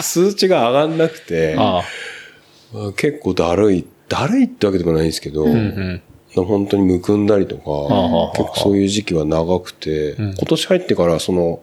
[0.01, 1.83] 数値が上がんなくて、ああ。
[2.73, 6.03] まあ結構だるい、だるいってわけでもないんですけど、うんうん。
[6.35, 7.62] 本当にむくんだりとか、
[8.37, 10.16] 結構そういう時期は長くて、ん。
[10.16, 11.61] 今年入ってからその、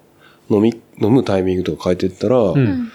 [0.49, 2.91] 飲み、飲むタイミングとか変えてったら、ん。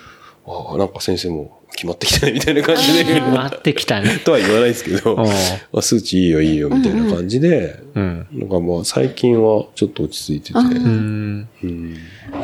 [0.46, 4.18] ああ、なんか先生も決まってきたねみたいな感じで、 待ってきたね。
[4.24, 8.26] とは言わないですけど、あまあ数値いいよいいよみたいな感じで、うん。
[8.32, 11.48] なんかまあ最近はちょっと落ち着いてて、うん。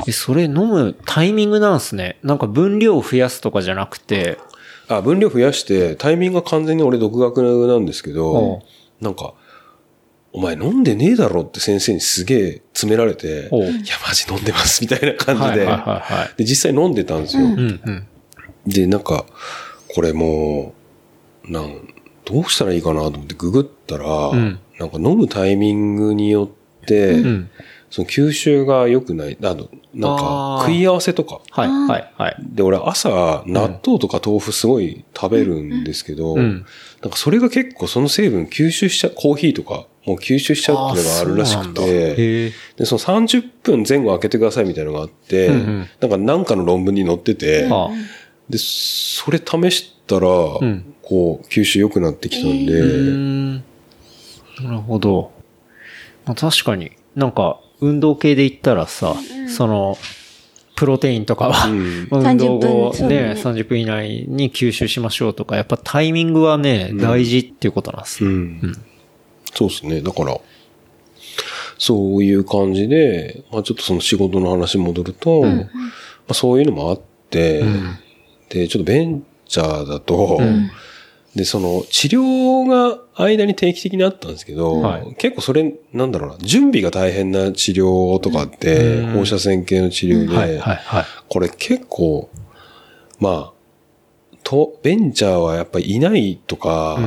[0.06, 2.16] うそれ飲むタイミングなんすね。
[2.22, 4.38] なんか分量を増やすとかじゃなくて、
[4.88, 8.62] あ、分量増やして、タイミングが完全に俺独学なんですけど、
[9.00, 9.34] なんか、
[10.32, 15.66] お前飲んでねえだろって先生にすげえ詰められて、いや、マジ飲んでますみたいな感じで、
[16.36, 17.44] で、実際飲んでたんですよ。
[17.44, 17.80] うん。
[17.84, 18.06] うん。
[18.66, 19.24] で、なんか、
[19.94, 20.74] これも
[21.48, 21.88] う、なん、
[22.24, 24.60] どうしたらいいかなと思ってググったら、ん。
[24.78, 27.50] なんか飲むタイミングによって、ん。
[27.90, 30.58] その吸収が良くない、あの、なんあかー。
[30.68, 31.40] 食い合わせとか。
[31.50, 32.36] はいはいはい。
[32.40, 36.64] で、俺朝、納豆とか豆腐すごい食べるんですけど、ん
[37.02, 42.52] なんかそれが結構その成分吸収しちゃう、コーヒーとかもう吸収しちゃうっていうのがあるらしくて、え。
[42.76, 47.88] で、その30分前後開けてくださいみたいなのがあって、うんうんなんかなんかの論文に載ってて、あ
[48.48, 53.62] で、それ試したら、んこう、吸収良くなってきたんで。
[54.64, 55.32] なるほど。
[56.26, 59.14] まあ、確かに、なんか、運動系で言ったらさ、
[59.48, 59.96] その、
[60.80, 62.08] プロテインとかは、ん。
[62.08, 62.98] ま あ運動後30分。
[62.98, 68.24] そうね、ね30分以内に吸収しましょうとか、やっぱタイミングはね、大事っていうことなんです。
[68.24, 68.30] ね。
[68.30, 68.72] うん。
[69.52, 70.00] そうですね。
[70.00, 70.40] だから、
[71.76, 75.68] そういう感じで、まあちょっとその仕事の話に戻ると、ま
[76.28, 77.62] あそういうのもあって、
[78.48, 80.40] で、ちょっとベンチャーだと、
[81.34, 91.04] で、その治療が間に定期的にあったんですけど、はい結構それ、なんだろうな、準備が大変な治療とかって、うん放射線系の治療で、はいはいはい。
[91.28, 92.30] これ結構、
[93.18, 93.52] まあ、
[94.42, 96.98] と、ベンチャーはやっぱりいないとか、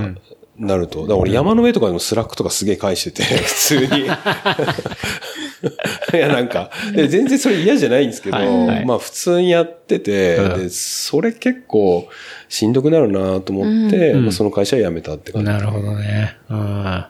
[0.57, 4.07] なると、だから俺山の上とかでも Slackとかすげえ返してて、普通に。
[6.14, 12.09] いや、なんか、で全然それ嫌じゃないんですけど、はいはいまあ普通にやってて、うんで、それ結構
[12.49, 15.47] しんどくなるなと思って、うんまあ、その会社は辞めたって感じ。
[15.49, 16.36] なるほどね。
[16.49, 17.05] うん。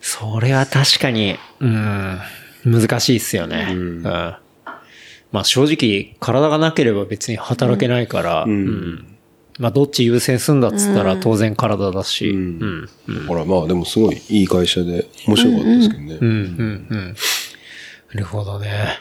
[0.00, 2.18] それは確かに、うん、
[2.64, 3.68] 難しいっすよね。
[3.70, 4.02] うん。
[4.02, 9.06] まあ正直、体がなければ別に働けないから、うん。
[9.58, 12.88] まあどっち優先すんだっつったら当然体だし、うん。
[13.08, 13.26] うん。
[13.26, 16.18] ほら、まあでもすごいいい会社で面白かったですけどね。
[16.20, 17.14] うん、うん、うん。
[18.14, 18.98] なるほどね。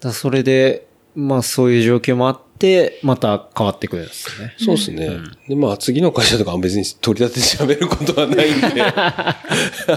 [0.00, 4.54] だそれで、まあそういう状況もあって、また変わってくるんですね。
[4.58, 5.18] そうですね。
[5.48, 9.36] で、まあ次の会社とかは別に取り立てて喋ることはないんで、 あ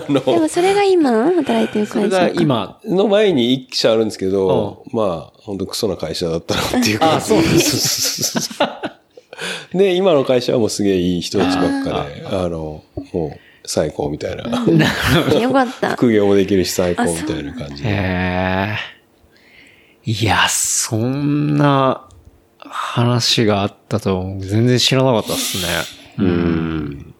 [0.07, 2.33] でもの、それが今働いてるそれ会社か。
[2.35, 7.25] が今、の前に一社あるんですけど、まあ、本当クソな会社だったなっていう感じ。
[7.25, 14.43] そうそうそうで、今の会社はもうすげえいい人たちばっかで、あの、もう最高みたいな。
[15.39, 15.91] よかった。
[15.95, 17.89] 副業もできるし最高みたいな感じで。
[17.89, 18.77] へえ。
[20.05, 22.07] いや、そんな
[22.59, 25.63] 話があったと全然知らなかったっすね。
[26.19, 27.13] うん。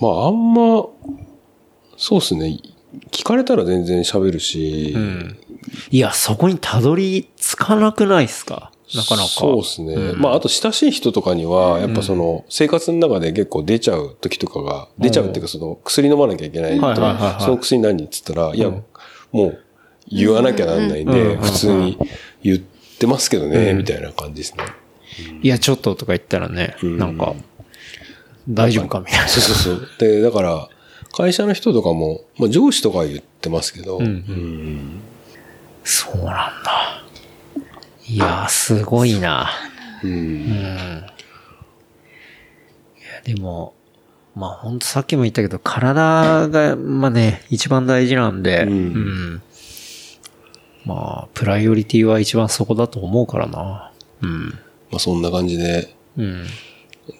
[0.00, 0.84] まあ、あんま、
[1.96, 2.58] そうですね。
[3.10, 5.38] 聞かれたら全然喋るし、うん。
[5.90, 8.71] いや、そこにたどり着かなくないっすか？
[8.94, 9.28] なかなか。
[9.28, 9.96] そうですね。
[10.16, 18.70] まあ、あと親しい人とかには、やっぱその、生活の中で結構出ちゃう時とかが、出ちゃうっていうか、その、薬飲まなきゃいけないとはいはいはいはいその薬何っつったら、いや、
[19.32, 19.58] もう、
[20.08, 21.98] 言わなきゃなんないんで、普通に
[22.42, 24.64] 言ってますけどね、みたいな感じですね。
[25.42, 27.34] いや、ちょっととか言ったらね、なんか、
[28.48, 29.28] 大丈夫かみたいな。
[29.28, 29.88] そうそうそう。
[29.98, 30.68] で、だから、
[31.12, 33.98] 会社の人とかも、まあ上司とかは言ってますけど、
[35.84, 36.26] そうなん
[36.64, 37.01] だ。
[38.12, 39.50] いや、すごいな。
[40.04, 40.50] うんい
[43.04, 43.74] やでも、
[44.34, 49.42] まあ本当さっきも言ったけど、体が、まあね、一番大事なんで、うん。
[50.84, 53.92] まあ、プライオリティは一番そこだと思うからな。
[54.20, 54.48] うん。
[54.90, 56.44] まあそんな感じで、うん。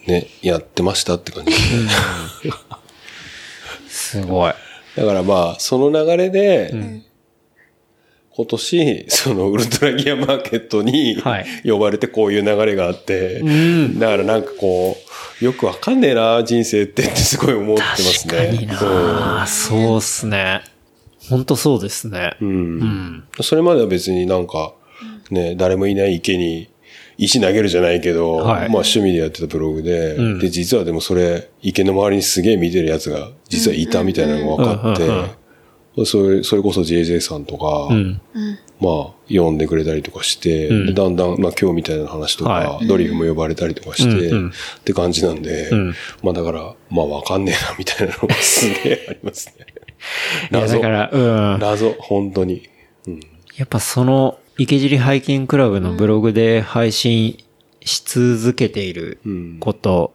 [0.07, 1.59] ね、やってましたって感じで
[3.89, 4.53] すごい。
[4.97, 7.03] だからまあ、その流れで、
[8.35, 13.43] 今年、 そのウルトラギアマーケットにはい呼ばれてこういう流れがあって、
[13.99, 14.97] だからなんかこ
[15.41, 18.67] う、よくわかんねえな、人生ってってすごい思ってます確かにね。
[18.67, 20.63] な、そうっすね。
[21.29, 22.33] 本当そうですね。
[22.41, 22.53] うんう
[22.85, 23.25] ん。
[23.43, 24.73] それまでは別になんか、
[25.31, 26.69] ね、誰もいない池に
[27.19, 35.31] 石投げるじゃないけど、はいまあ趣味でやってたブログで、うんで、実はでもそれ、池の周りにすげえ見てるやつが実はいたみたいなのが分かって、うんうん
[36.07, 38.21] それ、それこそ JJ さんとか、うん。
[38.81, 44.53] まあ、読んでくれたりとかして、うんでだんだん、まあ今日みたいな話とか、はドリフも呼ばれたりとかして、うんうんっ
[44.85, 49.67] て感じなんで、うんまあだから、まあわかんねえな、みたいなのがすげえ ありますね。
[50.51, 51.61] いや、だから、うん。
[51.61, 52.69] 謎、本当に。
[53.07, 53.21] うん。
[53.57, 57.39] やっぱその、池尻ハイキングクラブのブログで配信
[57.85, 60.15] し続けているうんこと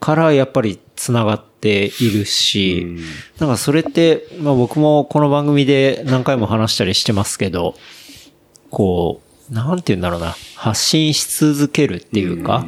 [0.00, 2.98] からやっぱり繋がっているし、うん
[3.38, 7.74] なんかそれって、まあ僕もこの番組で何回も話したりしてますけど、
[8.70, 12.66] こう、なんて言うんだろうな、発信し続けるっていうか、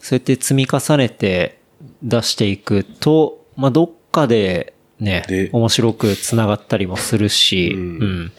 [0.00, 1.60] そうやって積み重ねて
[2.02, 8.32] 出していくと、まあどっかでねで、面白く繋がったりもするし、うんうん。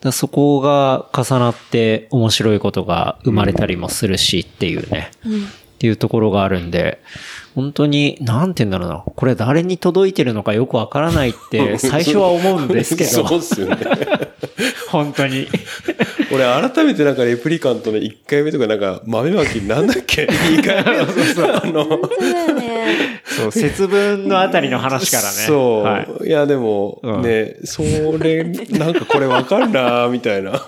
[0.00, 5.10] だそこが重なって面白いことが生まれたりもするしっていうね。
[5.24, 7.00] っていうところがあるんで、
[7.54, 9.04] 本当に、なんて言うんだろうな。
[9.04, 13.76] これ誰に届いてるのかよくわからないって 最初は思うんですけど、そうっすよね。
[14.88, 15.48] 本当に。
[16.32, 20.98] 俺改めてなんかレプリカントの1回目とかなんか豆まきなんだっけ ?2 回目。
[21.00, 23.22] あの、そうだよね。
[23.24, 25.28] そう、節分のあたりの話からね。
[25.30, 25.82] そう。
[25.82, 26.28] はい。
[26.28, 27.82] い、や、でも、うんね、そ
[28.18, 30.62] れ、なんかこれわかるなみたいな。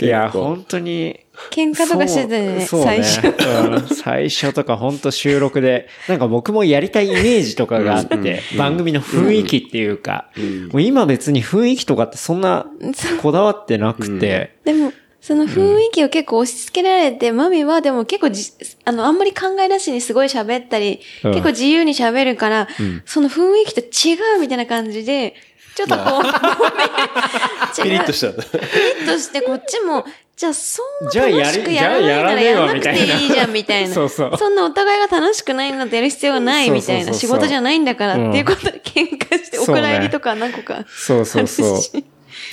[0.00, 1.20] いや、本当に。
[1.50, 3.26] 喧嘩とかしてたよね、そう最初。
[3.26, 3.88] うん。
[3.88, 10.30] 最初とか本当収録で、なんか僕もやりたいイメージとかがあって、番組の雰囲気っていうか、
[10.72, 12.66] もう今別に雰囲気とかってそんな
[13.22, 18.52] こだわってなくて、でも、その雰囲気を結構押し付けられて、マミはでも結構じ、
[18.84, 21.32] あの、あんまり考えなしにすごい喋ったり、うん。
[21.32, 22.68] 結構自由に喋るから、
[23.04, 25.34] その雰囲気と違うみたいな感じで、
[25.76, 26.32] ちょっとこう、ごめん。
[27.82, 28.32] ピリッとした。
[28.32, 33.92] ピリッとして、こっちも、じゃあ、そんなじゃあやり楽しくやらないならやらなくていいじゃん、みたいな。
[33.94, 37.12] そうそうそんなお互いが楽しくないのでやる必要がない、みたいな。
[37.12, 40.86] 仕事じゃないんだからっていうことで喧嘩して、お蔵入りとか何個か。
[40.88, 41.68] そうそうそう。
[41.76, 42.02] 話っ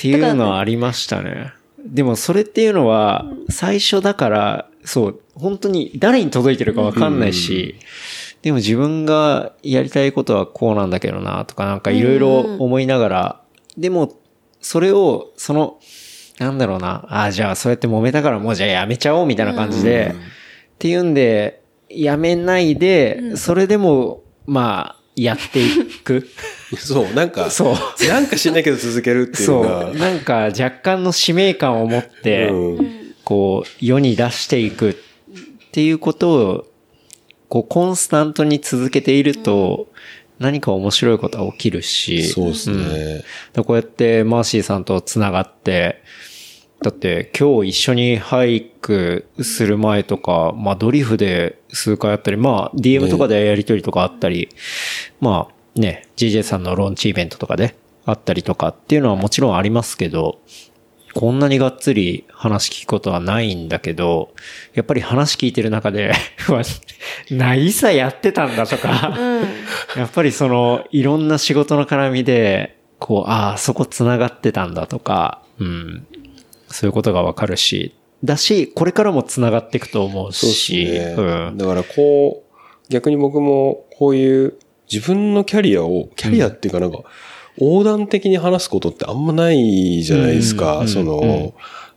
[0.01, 1.53] ていうのはありましたね。
[1.79, 7.75] でもそれっていうのは、最初だから、そう、本当に誰に届いてるかわかんないし、
[8.43, 13.41] でも自分がやりたいことはこうなんだけどな、とかなんかいろいろ思いながら、
[13.77, 14.13] でも、
[14.61, 15.79] それを、その、
[16.39, 20.13] なんだろうな、ああ、じゃあそうやって揉めたからもうじゃあやめちゃおうみたいな感じで、
[20.75, 25.69] っていうんで、やめないで、それでも、まあ、やってい
[26.03, 26.27] く。
[26.77, 28.07] そう、なんか、そう。
[28.07, 34.95] なんか知んないけど続けるっていうそのがう。、なんか若干の使命感を持って、うんこう、世に出していくっ
[35.71, 36.67] ていうことを、
[37.53, 39.87] こう、コンスタントに続けていると、
[40.39, 43.23] 何か面白いことは起きるし、そうですね。
[43.53, 46.01] でこうやってマーシーさんと繋がって、
[46.81, 54.49] だって今日一緒にハイクする前とか、まあドリフで数回あったり、まあ DM とかでやりとりとかあったり、
[55.21, 57.75] まあね、GJ さんのローンチイベントとかで
[58.05, 60.39] あったりとかっていうのはもちろんありますけど、
[61.13, 64.33] こんなにがっつり話聞くことはないんだけど、
[64.73, 66.13] やっぱり話聞いてる中で、
[66.49, 66.61] うわ
[67.29, 69.17] なぎさやってたんだとか、
[69.95, 76.07] やっぱりその、いろんな仕事の絡みで、こう、ああ、そこ繋がってたんだとか、うん。
[76.67, 77.93] そういうことがわかるし、
[78.23, 81.15] だし、これからも繋がっていくと思うそうね。
[81.17, 81.57] うん。
[81.57, 82.53] だからこう、
[82.89, 84.57] 逆に僕もこういう
[84.91, 86.99] 自分のキャリアを、キャリアっていうかなんか、
[87.57, 90.79] 横断的に話すことってあんまないじゃないですか。
[90.79, 91.53] うんその、うん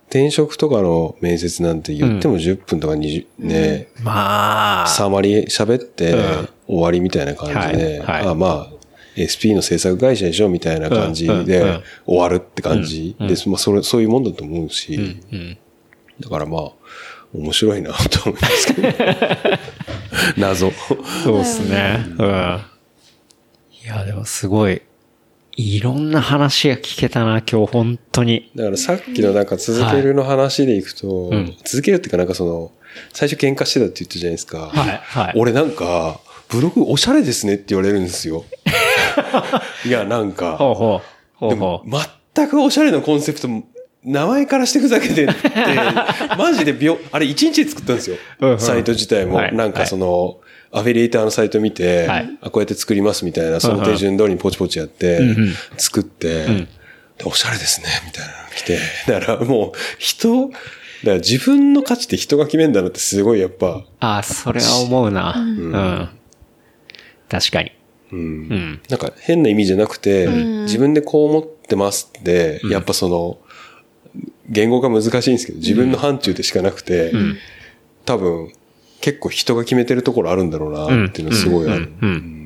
[0.09, 8.71] 転職とかの面接なんて言っても10分とか20、ね、まあ、サマリー喋ってうん終わりみたいな感じで、はいはいあまあ、
[9.19, 13.49] SP の制作会社でしょみたいな感じうんうんうんで終わるって感じです。
[13.49, 14.95] まあ、それ、そういうもんだと思うし、
[15.33, 15.59] うん。
[16.21, 16.73] だからまあ、
[17.35, 18.89] 面白いなと思いますけど。
[20.39, 20.71] 謎。
[21.25, 22.05] そうですね。
[22.19, 22.61] うん。
[23.85, 24.83] いや、でもすごい、
[25.57, 28.51] いろんな話が聞けたな、今日本当に。
[28.55, 32.73] だからさっきのなんか続けるの話でいくと、うん続けるっていうかなんかその、
[33.15, 34.69] 最初喧嘩してたって言ったじゃないですか。
[34.69, 35.33] はい、はい。
[35.35, 38.45] 俺なんか、ブログおしゃれですねって言われるんですよ。
[39.87, 41.03] いや、なんか、ほうほう。
[41.35, 41.91] ほうほでもう。
[42.35, 43.49] 全くおしゃれなコンセプト、
[44.05, 45.35] 名前からしてふざけてって、
[46.37, 48.17] マジで秒、あれ1日で作ったんですよ。
[48.59, 49.37] サイト自体も。
[49.37, 50.39] はいなんかその、
[50.73, 56.69] アフィリエイターのサイト見て、はいあ、こうやって作りますみたいな、その手順通りにポチポチやってうんうん、作って、ん
[57.19, 58.79] でおしゃれですね、みたいなの来て。
[59.09, 60.59] だからもう、人、だか
[61.05, 65.35] ら自分の価値って人が決めんだなってすごいやっぱ、あ、それは思うな。
[65.37, 66.09] うん。
[67.29, 67.73] 確かに。
[68.12, 68.81] うんうん。
[68.89, 73.39] なんか変な意味じゃなくて、自分でこう思ってますって、やっぱその、
[74.49, 77.12] 言語が難しいんですけど、自分の範疇でしかなくて、
[78.05, 78.53] 多分、
[79.01, 81.93] 結構人が決めてるところあるんだろうな、っていうのはすごいある。
[82.03, 82.37] うんうん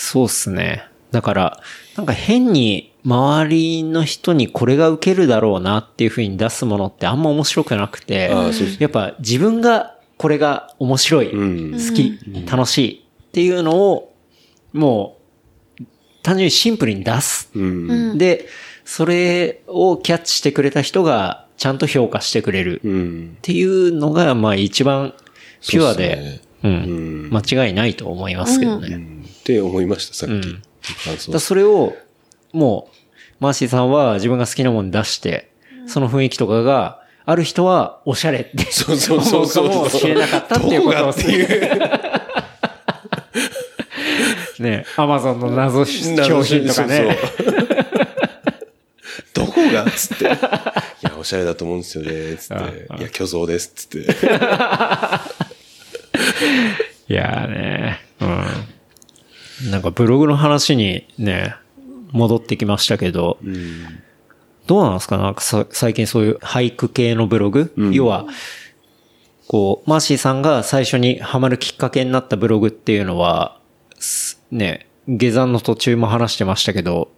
[0.00, 0.84] そうっすね。
[1.10, 1.60] だから、
[1.96, 8.30] なんか変に周りの人にこれが受けるだろうなっていう風に出すものってあんま面白くなくて
[8.78, 14.14] やっぱ自分がこれが面白い、うん好き、楽しいっていうのを、
[14.72, 15.18] も
[15.80, 15.84] う、
[16.22, 17.50] 単純にシンプルに出す。
[17.54, 18.18] うん。
[18.18, 18.46] で、
[18.84, 23.36] それをキャッチしてくれた人がちゃんと評価してくれるっうん。
[23.42, 25.12] ていうのが、まあ一番
[25.68, 28.88] ピュアで、間違いないと思いますけどね。
[28.94, 31.40] うんって思いました、さっき。
[31.40, 31.96] それを、
[32.52, 32.96] もう、
[33.40, 35.50] マーシーさんは自分が好きなもの出して、
[35.86, 39.66] その雰囲気とかが、ある人はおしゃれってそうそうそうそう。
[39.66, 41.48] 思うかもしれなかったっていうことをどこがっていう。
[44.62, 47.16] ね、アマゾンの謎商品とかね。
[47.38, 47.68] そうそう。
[49.34, 50.24] どこがっつって。
[51.02, 52.36] いや、おしゃれだと思うんですよね。
[52.36, 52.86] つって。
[52.98, 53.72] いや、虚像です。
[53.74, 53.98] つって。
[57.08, 58.26] いやーね、う
[59.66, 59.70] ん。
[59.70, 61.54] なんかブログの話にね、
[62.12, 63.38] 戻ってきましたけど、
[64.66, 65.16] どうなんですか？
[65.18, 68.26] なんかさ最近そういう俳句系のブログ、要は、
[69.46, 73.58] こう、マーシーさんが最初にハマるきっかけになったブログっていうのは、
[73.98, 77.10] すね、下山の途中も話してましたけど、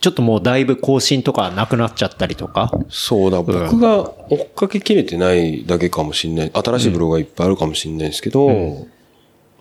[0.00, 2.72] ちょっともうだいぶ更新とかなくなっちゃったりとか？
[2.88, 6.50] そうだ、僕が追っかけきれてないだけかもしんない。
[6.52, 8.48] 新しいブログがいっぱいあるかもしんないですけど、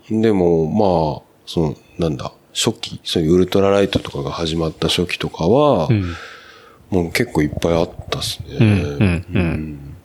[0.10, 5.90] でも、まあ、その、なんだ、初期、そういうウルトラライトとかが始まった初期とかは、
[6.90, 8.56] もう結構いっぱいあったっすね。
[8.60, 9.96] うんうん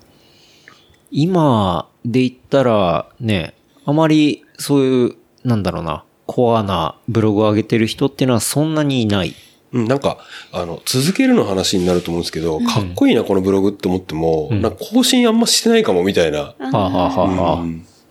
[1.17, 3.55] 今で言ったらね、
[3.87, 9.33] あまりそういう、なんだろうな、コアなブログを上げてる人っていうのはそんなにいない。
[9.75, 10.19] うん、なんか、
[10.53, 16.55] あの、続けるの話になると思うんですけど、かっこいいな、このブログって思っても、なんか更新あんましてないかも、みたいな、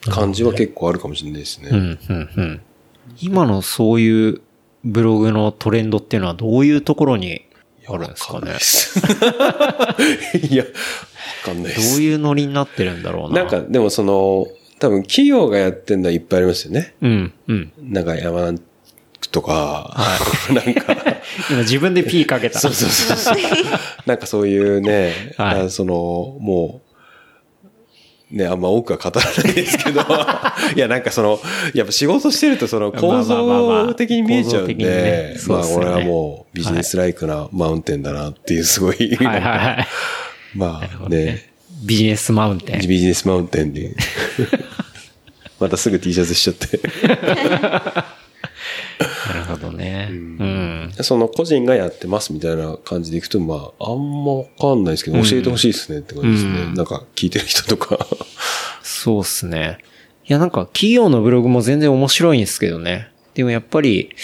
[0.09, 1.69] 感じは結構あるかもしれないですね。
[1.71, 2.61] うん、うん、うん。
[3.21, 4.41] 今のそういう
[4.83, 7.45] ブログのトレンドっていうのはどういうところに
[7.87, 8.51] あるんですかね？
[10.49, 10.69] いや、わ
[11.45, 11.99] かんないでどす。
[12.01, 13.43] ういうノリになってるんだろうな。
[13.43, 14.47] なんか、でもその、
[14.79, 16.95] 多分企業がやってんのはいっぱいありますよね。
[17.01, 17.71] うん、うん。
[17.81, 18.53] なんか山
[19.33, 19.91] とか、
[20.49, 20.95] なんか、
[21.49, 22.59] 今自分で P かけた。
[22.59, 23.37] そうそうそうそう。
[24.05, 25.61] なんかそういうね、はい。
[25.65, 26.81] あその、も
[28.31, 30.01] う、ね、あんま多くは語らないですけど、
[30.75, 31.39] いや、なんかその、
[31.73, 39.17] やっぱ仕事してるとその構造的に見えちゃうんで、まあ俺はもうビジネスライクなマウンテンだなっていうすごい。
[40.53, 41.49] まあね、
[41.83, 42.87] ビジネスマウンテン。
[42.87, 43.95] ビジネスマウンテンで、
[45.59, 46.79] またすぐ T シャツしちゃって。
[49.27, 50.09] なるほどね。
[50.11, 50.91] うん。
[51.01, 56.61] その個人がやってますみたいな感じでいくと、まあ、あんまわかんないですけど、教えてほしいですねって感じですね。
[56.63, 58.05] うんなんか聞いてる人とか。
[58.81, 59.79] そうっすね。
[60.25, 63.09] いや、なんか企業のブログも全然面白いんですけどね。
[63.33, 64.15] でもやっぱり、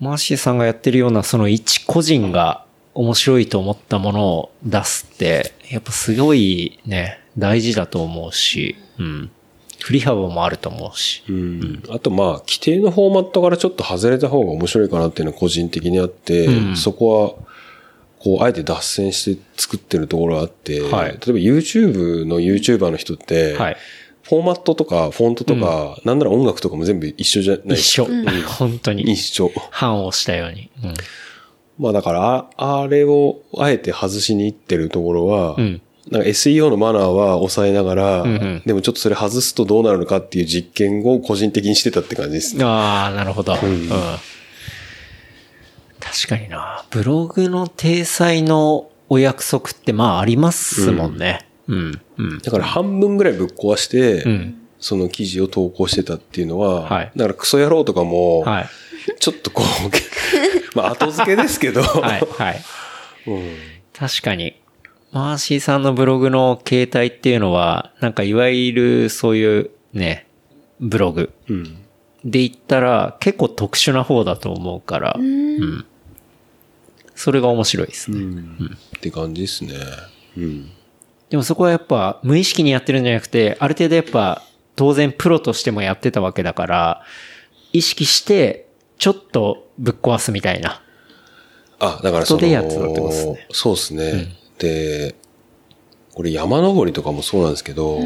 [0.00, 2.64] マーシーさんがやってるようなその一個人が
[2.94, 9.30] 面白いと思ったものを出すって、やっぱすごいね、大事だと思うし、うん。
[9.86, 11.22] 振り幅もあると思うし。
[11.28, 11.82] うん。
[11.90, 17.46] あとまあ、規定のフォーマットからちょっと外れた方が面白いかなっていうのは個人的にあって、うんそこは、
[18.18, 23.76] こう、あえて脱線して作ってるところがあって、はい例えば YouTube の YouTuber の人って、はい。
[24.24, 28.08] フォーマットとかフォントとか、なんなら音楽とかも全部一緒じゃない一緒。
[28.58, 29.16] 本当に一。
[29.20, 29.52] 緒。
[29.70, 30.68] 反をしたように。
[30.82, 30.94] うん。
[31.78, 35.80] まあだから、ああれをあえて外しに行ってるところは、うん
[36.10, 42.64] なんか SEO のマナーは抑えながら、んうんでもちょっとそれ外すとどうなるのかっていう実験を個人的にしてたって感じですね。
[42.64, 43.54] ああ、なるほど。
[43.54, 43.88] うん。
[46.00, 46.84] 確かにな。
[46.90, 51.48] ブログの体裁のお約束ってまあありますもんね。
[51.66, 52.00] うん。
[52.18, 52.38] うん。
[52.38, 54.62] だから半分ぐらいぶっ壊して、うん。
[54.78, 58.68] その記事を投稿してたっていうのは、はいだからクソ野郎とかも、はい。
[59.18, 62.26] ちょっとこう、 まあ後付けですけど、はい。
[62.38, 62.64] はい。
[63.26, 63.56] うん
[63.92, 64.54] 確かに。
[65.16, 70.26] マーシーさんのブログの形態っていうのは、なんかいわゆるそういうね、
[70.78, 71.78] ブログうん
[72.22, 75.86] で言ったら結構特殊な方だと思うから、うん。
[77.14, 78.18] それが面白いですね。
[78.96, 79.74] って感じですね。
[80.36, 80.70] うん。
[81.30, 84.42] でもそこはやっぱ無意識にやってるんじゃなくて、ある程度やっぱ
[84.74, 87.02] 当然プロとしてもやってたわけだから、
[87.72, 88.66] 意識して
[88.98, 90.82] ちょっとぶっ壊すみたいな。
[91.78, 94.12] あ、だからその、人でやってたってことですねそうですね。
[94.12, 95.14] で、これ
[96.30, 98.00] 山登りとかもそうなんですけど、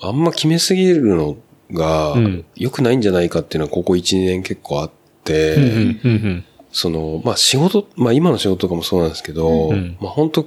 [0.00, 1.36] あんま決めすぎるの
[1.72, 2.44] がうん。
[2.56, 4.90] 良くないんじゃないかっていうのはここ1、2年結構あっ
[5.24, 6.44] て、うんうんうん
[6.76, 10.46] その、まあ仕事、まあ今の仕事とかもそうなんですけど、うんまあ本当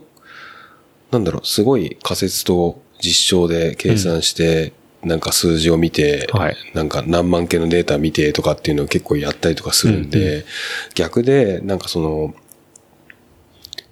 [1.11, 6.57] なんだろう、すごい仮説と実証で計算して、なんか数字を見て、はい。
[6.73, 10.45] なんか何万件のデータ見てとかっていうのを結構やったりとかするんで、
[10.95, 12.35] 逆で、なんかその、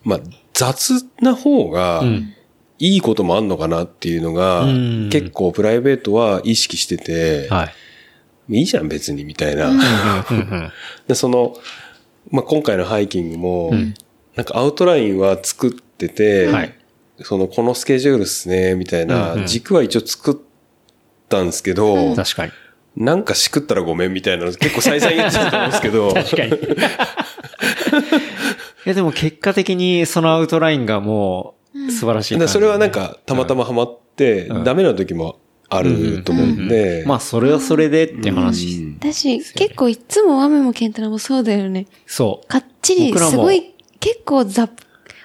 [0.03, 0.20] まあ、
[0.56, 2.32] 雑な方が、うん
[2.78, 7.70] いいこともあんのかなっていうのが、うん結構プライベートは意識してて、は
[8.49, 8.60] い。
[8.60, 9.72] いいじゃん別にみたいな。
[11.08, 11.56] で、その、
[12.32, 13.93] まあ、今回のハイキングも、ん
[14.36, 16.76] なんかアウトラインは作ってて、はい
[17.22, 20.36] その、このスケジュールっすね、みたいうんうなん軸は一応作っ
[21.30, 22.51] たんですけど、確かに。
[22.97, 26.51] なんかしくったらごめんみたいなの結構再々言ってたと思うんですけど、 確かに。
[28.86, 32.45] いや、でも結果的にそのアウトラインがもう素晴らしい感じで。
[32.45, 38.77] でそれはなんかたまたまハマって、うんダメな時もあると思うんで、まあ、それはそれでって話。
[38.77, 41.88] うん私、結構いつもマメもケンタロウもそうだよね。
[42.05, 42.47] そう。
[42.47, 44.71] かっちり、すごい、結構ざっ、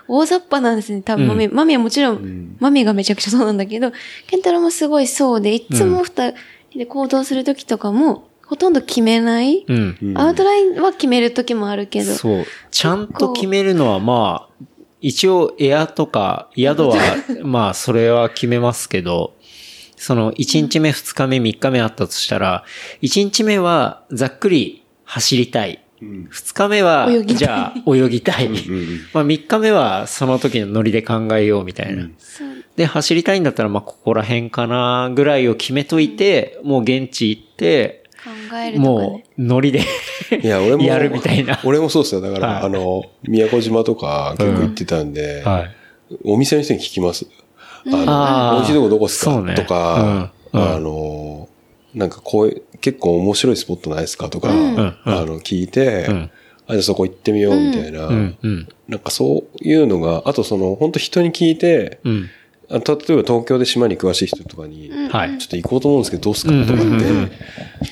[0.09, 1.03] 大雑把なんですね。
[1.03, 3.93] 多分、マミ、マミはもちろん、マミがめちゃくちゃそうなんだけど、
[4.27, 6.33] ケンタロウもすごいそうで、いつも二
[6.71, 9.65] 人で行動するときとかも、ほとんど決めない？
[9.69, 9.97] うん。
[10.03, 12.13] うんアウトラインは決めるときもあるけど。
[12.13, 12.45] そう。
[12.73, 14.65] ちゃんと決めるのはまあ、
[15.01, 16.97] 一応エアとか宿は、
[17.45, 19.35] まあそれは決めますけど、
[19.97, 22.65] その1日目、2日目、3日目あったとしたら、
[23.03, 25.85] 1日目はざっくり走りたい。
[26.03, 28.47] うん2日目は泳ぎたい、じゃあ泳ぎたい。
[28.47, 32.09] うんまあ3日目はその時のノリで考えようみたいな。
[32.75, 38.00] で、走りたいんだったら、まあここら辺かなぐらいを決めといて、もう現地行って、考
[38.59, 39.25] えるとかもね。
[39.39, 39.81] うノリで
[40.43, 41.61] いや、俺も、やるみたいな。
[41.65, 42.21] 俺もそうですよ。
[42.21, 42.63] だから、はい。
[42.65, 45.71] あの、宮古島とか結構行ってたんで、はい。
[46.25, 47.27] お店の人に聞きます。
[47.87, 48.55] あの、あー。
[48.57, 49.41] 美味しいとこどこっすか？
[49.41, 50.61] ねとか、うん。
[50.61, 50.75] うん。
[50.75, 51.49] あの、
[51.95, 54.29] なんかこう結構面白いスポットないですか？
[54.29, 54.77] とか、うん。
[54.77, 54.97] うん。
[55.05, 56.31] あの、聞いて、うん。
[56.67, 62.25] あ、じゃあそこ行ってみようみたいな、うん、うん、なんかそういうのが、あとその、本当人に聞いて、うん。
[62.25, 62.40] あ
[62.71, 65.39] 例えば東京で島に詳しい人とかに、はい。
[65.39, 67.31] ちょっと行こうと思うんですけどどうすかうんとかってうんうんうん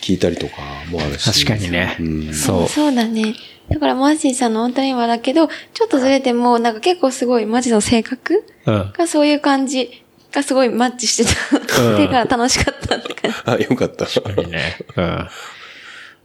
[0.01, 0.53] 聞いたりとか
[0.91, 1.45] もあるし。
[1.45, 1.97] 確かにね。
[1.99, 2.69] うんそう。
[2.69, 3.35] そうだね。
[3.71, 8.93] だからマーシーさんの本当にはだけど、ちょっとずれても、なんか結構すごいマジの性格うん。
[8.97, 11.35] がそういう感じがすごいマッチして
[11.71, 11.81] た。
[11.83, 13.37] うんっていうから楽しかったって感じ。
[13.51, 14.05] あ、よかった。
[14.49, 14.79] ね。
[14.97, 15.05] うん。
[15.05, 15.29] ま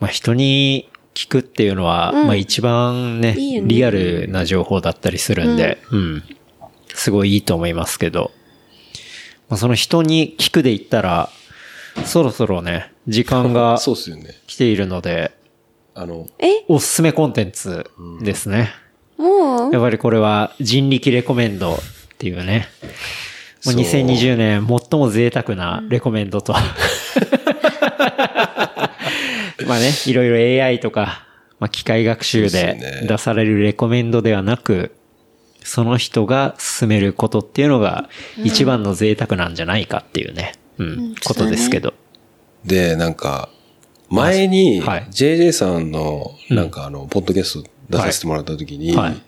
[0.01, 6.23] あ人に聞くっていうのは、うんまあ一番ねいいよねリアルな情報だったりするんで、うん。
[6.93, 8.31] すごいいいと思いますけど、
[9.53, 11.29] まあその人に聞くで言ったら、
[12.05, 14.33] そろそろね、時間が そうっすよね。
[14.47, 15.31] 来ているので、
[15.93, 16.63] あの、え？
[16.67, 17.85] おすすめコンテンツ
[18.23, 18.71] ですね。
[19.15, 19.71] もう？
[19.71, 21.77] やっぱりこれは人力レコメンドっ
[22.17, 22.67] ていうね。
[23.63, 26.53] もうそう2020年最も贅沢なレコメンドと。
[29.67, 31.27] まあね、いろいろ AI とか、
[31.59, 34.95] まあ、機械学習で出されるレコメンドではなく、
[35.64, 38.09] その人が進めることっていうのが
[38.43, 41.93] 一番の贅沢なんじゃないかっていうね、うん、うんことですけど。
[42.66, 43.49] で、なんか、
[44.09, 49.22] 前に、はい JJ さんの、なんかあの、ポッドキャスト出させてもらった時に、はい。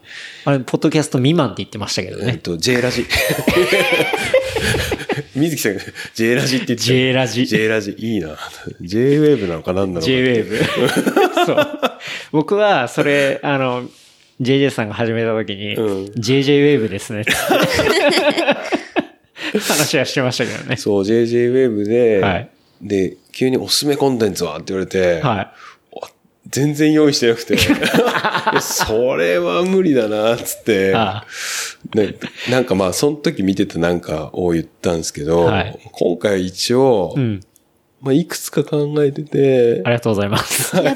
[0.46, 2.34] あれ、ポッドキャスト未満って言ってましたけどね。
[2.34, 3.06] えっと、J ラジ。
[5.36, 5.82] 水木さんが
[6.14, 8.38] J ラジって言ってた J ラジ J ラジ、いいな。
[8.82, 10.06] J-Wave なのかなんなのか。
[10.06, 10.64] J-Wave。
[11.46, 11.68] そう。
[12.32, 13.90] 僕は、それ、あの、
[14.42, 17.32] JJ さんが始めた時に、うん JJ-Wave ですねって。
[19.60, 20.76] 話はしてましたけどね。
[20.78, 22.50] そう、JJ-Wave で、はい
[22.82, 25.54] で、急におすすめコンテンツはって言われて、は
[26.50, 27.58] 全然用意してなくて、
[28.62, 31.26] それは無理だな、つって、あ
[31.94, 32.16] ね
[32.50, 37.20] なんかまあ、その時見てたなんかを言ったんですけど、はい今回一応、い。
[37.20, 37.42] うん。
[38.02, 40.76] まあ、いくつか考えててあ、りがとうございます。
[40.76, 40.96] やっ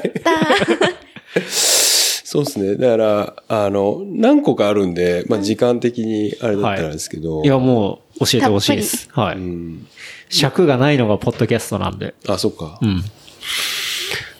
[1.40, 1.80] ー。
[2.30, 2.76] そうですね。
[2.76, 9.08] だから、あの、何個かあるんで、まあ、時間的にあれだったらですけど、いや、もう、教えてほしいです。
[9.10, 9.40] はうい。
[9.40, 9.88] ん。
[10.28, 12.14] 尺がないのがポッドキャストなんで。
[12.28, 12.78] あ、そっか。
[12.80, 13.02] うん。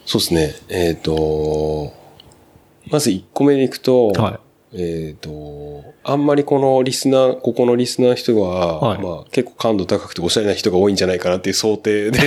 [0.07, 0.55] そうですね。
[0.69, 1.93] えっ、と、
[2.93, 4.39] まず1個目でいくと、は
[4.73, 9.03] えっ、と、あんまりこのリスナー、ここのリスナーの人は、はい。
[9.03, 12.21] まあ結構感度高くておしゃれな人が多いんじゃないかなっていう想定で、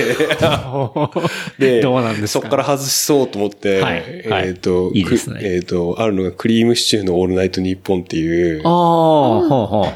[1.58, 2.40] で、どうなんですか？
[2.40, 4.48] そこから外しそうと思って、はいはい。
[4.48, 5.40] えっ、と、いいですね。
[5.40, 9.86] くえっ、と、あるのがクリームシチューのオールナイトニッポンっていう、ああ、ほうほ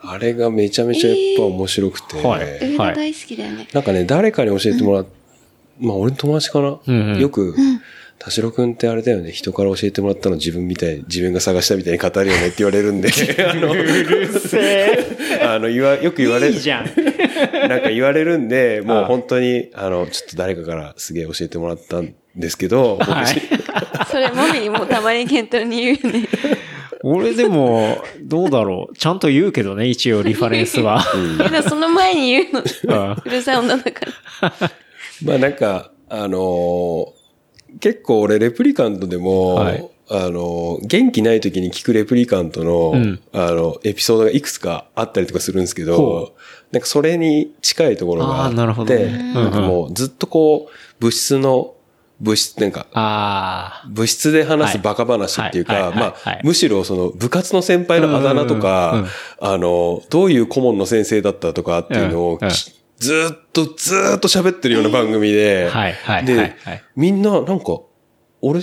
[0.00, 0.16] あ。
[0.18, 2.70] れがめちゃめちゃやっぱ面白くて、はい。
[2.72, 3.68] 上田大好きだよね。
[3.72, 5.06] なんかね、誰かに教えてもらっ、
[5.78, 7.20] まあ俺の友達かな、うんうん。
[7.20, 7.54] よく、
[8.18, 13.10] 田代くんってあれだよね、人から教えてもらったの自分みたい、自分が探したみたいに語るよねって言われるんで、
[13.48, 13.76] あの、う。
[13.76, 15.40] うるせえ。
[15.42, 16.54] あの、言わ、よく言われる。
[16.54, 16.86] いいじゃん。
[17.68, 23.26] なんか言われるんで、もう本当に、あの、ちょっと誰かからすげえ教えてもらったんですけど、僕はい。
[24.10, 26.28] それ、マミにもたまにケントに言うよね。
[27.04, 28.96] 俺でも、どうだろう。
[28.96, 31.04] ちゃんと言うけどね、一応リファレンスは。
[31.44, 34.00] けどその前に言うの、うんうるさい女だか
[34.40, 34.52] ら。
[35.22, 37.17] まあなんか、あのー
[37.80, 39.88] 結構俺レプリカントでも、はい。
[40.10, 43.20] あのー元気ない時に聞くレプリカントの、うん。
[43.32, 46.34] あの、エピソードがいくつかあったりとかするんですけほど、
[46.72, 49.34] なんかそれに近いところがあって、なるほどね。
[49.34, 51.74] なんかもうずっとこう、物質の、
[52.20, 59.06] 物質、なんか、あ物質で話すバカ話っていうか、まあ、むしろその部活の先輩のあだ名とか、
[59.40, 62.38] あの、どういう顧問の先生だったとかっていうのを
[62.98, 67.80] ずーっと、ずーっと喋ってるような番組で、はいはいで、はいはいみんななんか、
[68.40, 68.60] 俺、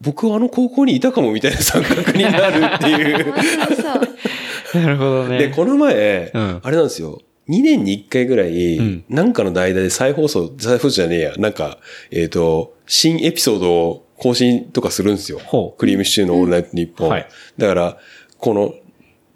[0.00, 3.34] 僕あの高校にいたかもみたいな錯覚になるっていう。
[4.74, 5.38] なるほどね。
[5.38, 7.20] で、この前、うんあれなんですよ。
[7.48, 11.78] 2年に1回ぐらい、うんなんかの代打で再放送、再放送じゃねえや、なんか、
[12.10, 15.38] えっ、と、新エピソードを更新とかするんですよ。
[15.38, 17.08] ほうクリームシチューのオールナイトニッポン。
[17.08, 17.98] はいだから、
[18.38, 18.74] この、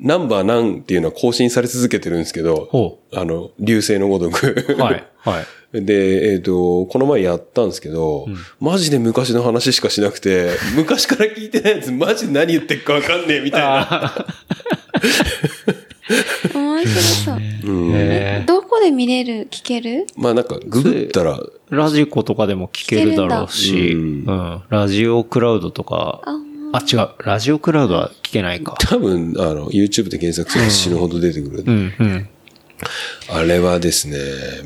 [0.01, 4.75] ナンバー何っていうのは更新され続けてるんですけど、ほあの、流星のごとく。
[4.79, 5.05] はい。
[5.19, 5.47] はい。
[5.85, 8.27] で、えっ、と、この前やったんですけど、
[8.61, 14.27] マジで昔の話しかしなくて、 昔から聞いてないやつ、マジで何言ってるかわかんねえみたいな。
[16.55, 17.37] 面白そう。
[17.65, 19.47] うんえどこで見れる？
[19.51, 20.07] 聞ける？
[20.17, 24.63] まあなんか、ググったら、ーラジコとかでも聞けるだろうし、うん。
[24.71, 26.23] ラジオクラウドとか、
[26.73, 27.09] ああ、違う。
[27.25, 28.77] ラジオクラウドは聞けないか。
[28.79, 31.65] 多分、あの、YouTube で検索すると死ぬほど出てくる。
[31.67, 32.29] うん、うん。
[33.29, 34.17] あれはですね、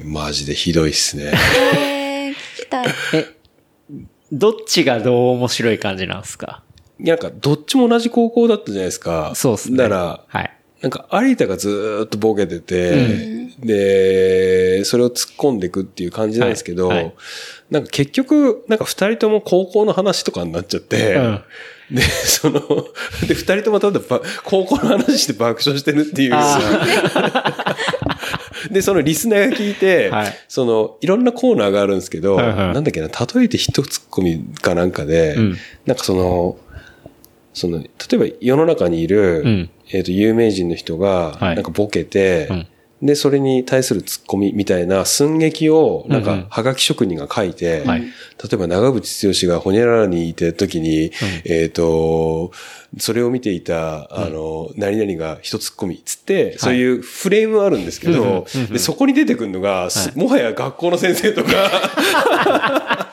[0.05, 1.33] マジでひどいっすね。
[1.77, 2.87] えー、聞きたい。
[3.15, 3.27] え、
[4.33, 6.63] どっちがどう面白い感じなんですか？
[6.99, 9.33] なんか、どっちも同じ高校だったじゃないですか。
[9.35, 9.79] そうっすね。
[9.79, 10.51] だから、はい。
[10.81, 17.15] なんか、有田がずーっとボケてて、で、それを突っ込んでいくっていう感じなんですけど、はいはい
[17.71, 21.41] なんか結局、なんか二人とも高校の話とかになっちゃって、うん
[21.91, 22.61] で、その、
[23.27, 26.35] で、二人ともただば高校の話して爆笑してるっていう。
[28.71, 30.35] で、そのリスナーが聞いて、はい。
[30.49, 32.57] その、いろんなコーナーがあるんですけど、はいはい。
[32.75, 35.57] なんだっけな、例えて一ツッコミかなんかで、うん。
[35.87, 36.57] なんかその、
[37.53, 39.71] その、例えば世の中にいる、うん。
[39.91, 41.55] えっ、と、有名人の人が、はい。
[41.55, 42.67] なんかボケて、うん
[43.05, 46.43] で、それに対するツッコミみたいな寸劇を、なんうんうん。
[46.45, 48.01] か、はがき職人が書いて、はい。
[48.01, 48.09] 例
[48.55, 51.13] えば長渕剛がホニャララにいて時に、
[51.45, 52.51] えっ、と、
[52.99, 61.51] それを見ていた、あの、何々が一ツッコミ、つって、そういうフレームあるんですけど、うんうんうんでそこに出てくるのが、すもはや学校の先生とか、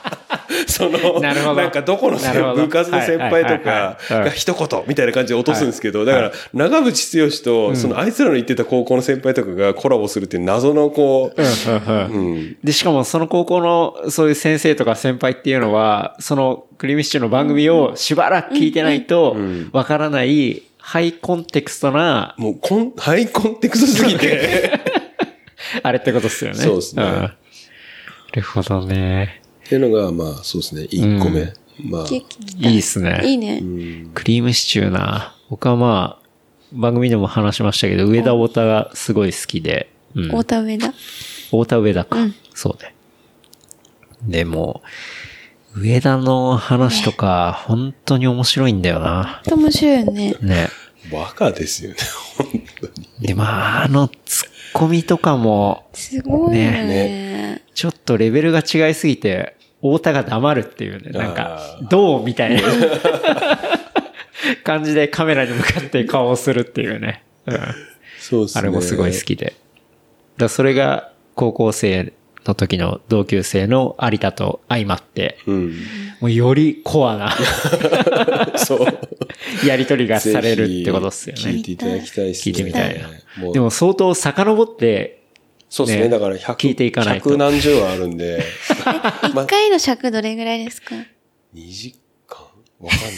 [0.72, 1.66] その、なるほど。
[1.66, 2.62] んかどこのなるほど。
[2.62, 12.56] 部活の先輩とかが一言みたいな感じで落とすんですけど、だから、長渕剛と、そのあいつらの言ってた高校の先輩とかがコラボするっていう謎のこう、うん。
[12.62, 19.36] で、しかもその高校のそういう先生とか先輩っていうのは、そのクリームシチューの番組をしばらく聞いてないと
[19.72, 24.80] わからないハイコンテクストな、もうコン、ハイコンテクストすぎて、
[25.82, 26.56] あれってことですよね。
[26.58, 27.02] そうですね。
[27.02, 27.06] ん。
[27.06, 27.36] な
[28.34, 29.41] るほどね。
[29.64, 31.52] っていうのが、まあ、そうですね、1個目。
[31.84, 33.20] まあ、聞きたいいっすね。
[33.24, 33.62] いいね。
[34.14, 35.34] クリームシチューな。
[35.48, 36.22] 僕はまあ、
[36.72, 39.90] 番組でも話しましたけど、上田太田がすごい好きで。
[40.14, 40.24] うん。
[40.28, 40.92] 太田上田？
[41.46, 42.18] 太田上田か。
[42.18, 42.94] うんそうね。
[44.26, 44.82] でも、
[45.74, 49.40] 上田の話とか、本当に面白いんだよな。
[49.44, 50.34] と面白いよね。
[50.40, 50.68] ね。
[51.10, 51.96] バカですよね、
[52.36, 52.46] 本
[52.80, 53.08] 当に。
[53.20, 57.62] で、まあ、あの、ツッコミとかも、すごいよね。
[57.74, 62.62] ちょっとレベルが違いすぎて、太田が黙るっていうね、なんかあ、どうみたいな
[64.62, 67.24] 感じでカメラに向かって顔をするっていうね。
[67.46, 67.58] うん
[68.22, 68.60] そうですね。
[68.60, 69.54] あれもすごい好きで。
[70.36, 72.12] だそれが高校生
[72.46, 75.76] の時の同級生の有田と相まって、うん。
[76.20, 77.36] もうよりコアな
[78.56, 79.66] そう。
[79.66, 81.62] やりとりがされるってことですよね聞い。
[81.62, 82.52] ていただきたいですね。
[82.52, 85.22] 聞いてみたいなでも相当遡って、
[85.68, 86.04] そうですね。
[86.04, 88.42] ねだから100、聞いていかないと100何十話あるんで、
[89.24, 90.94] 一回の尺どれぐらいですか
[91.54, 91.94] ？2時
[92.26, 92.38] 間
[92.80, 93.10] わかんない。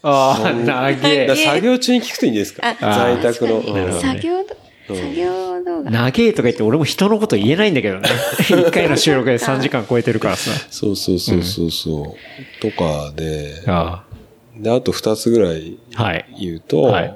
[0.02, 1.36] ああ、長だからえ。
[1.36, 2.76] 作業中に聞くといいんですか？
[2.80, 3.60] あ在宅の。
[3.60, 4.56] 確かにうん作業ど、
[4.94, 5.90] 作業動画。
[5.90, 8.08] 長えとか言って俺も人のこと言えないんだけどね。
[8.48, 10.50] 一回の収録で3時間超えてるからさ。
[10.70, 12.62] そうそうそうそうそう。
[12.62, 14.04] とかで、あ
[14.56, 16.26] で、あと2つぐらいあはい。
[16.40, 17.14] 言うと、はい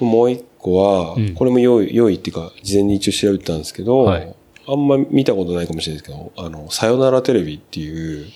[0.00, 0.76] もう一個
[1.08, 4.34] は、うんこれも良い、良いっていうか、事前に一応調べてたんですけど、はい
[4.66, 8.26] あんま見たことないかもしれないですけど、あの、さよならテレビっていう、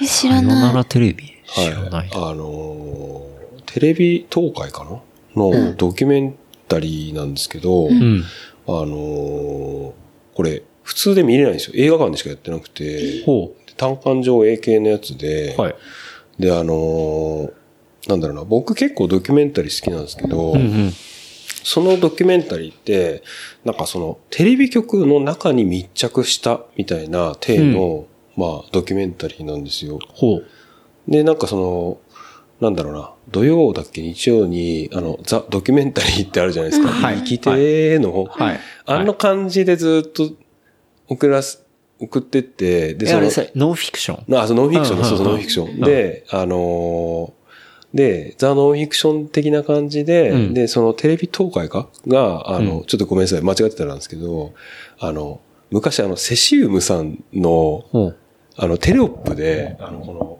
[0.00, 0.74] え、知らさよなない。
[0.76, 1.24] らテレビ？
[1.48, 2.10] はい知らない。
[2.12, 5.00] あのーテレビ東海かな？
[5.34, 6.34] のドキュメン
[6.72, 8.24] タリーなんですけど、うん。
[8.66, 9.92] あのー
[10.34, 11.74] これ、普通で見れないんですよ。
[11.76, 15.60] 映画館でしかやってなくて、ほ単館上映系のやつで、う。
[15.60, 15.74] はい。
[16.38, 17.52] で、あのー
[18.08, 20.92] なんだろうな、僕結構ドキュメンタリー好きなんですけど、うんうん。
[21.64, 23.22] そのドキュメンタリーって、
[23.64, 30.00] なんかそのテレビ局の中に密着したみたいな体の、まあドキュメンタリーなんですよ。
[30.14, 30.46] ほう。
[31.06, 31.98] で、なんかその、
[32.60, 36.88] なんだろうな、土曜だっけ日曜に、あの、ザ・ドキュメンタリーってあるじゃないですか。
[36.90, 37.18] はい。
[37.18, 38.60] 生きての、はい。
[38.84, 40.30] あの感じでずっと
[41.08, 41.64] 送らす、
[42.00, 44.36] 送ってって、で、え、あれさ、ノンフィクション？
[44.36, 45.80] あ、そう、ノンフィクションそうそう、うんノンフィクション。
[45.80, 47.42] で、あのー
[47.94, 50.54] で、ザ・ノンフィクション的な感じで、うん。
[50.54, 51.88] で、そのテレビ東海か？
[52.08, 52.84] が、あの、うん。
[52.86, 54.54] ちょっとごめんなさい、間違ってたらなんですけど、
[54.98, 55.40] あの、
[55.70, 58.16] 昔あの、セシウムさんの、ほう。
[58.56, 60.38] あの、テレオップで、あの、この、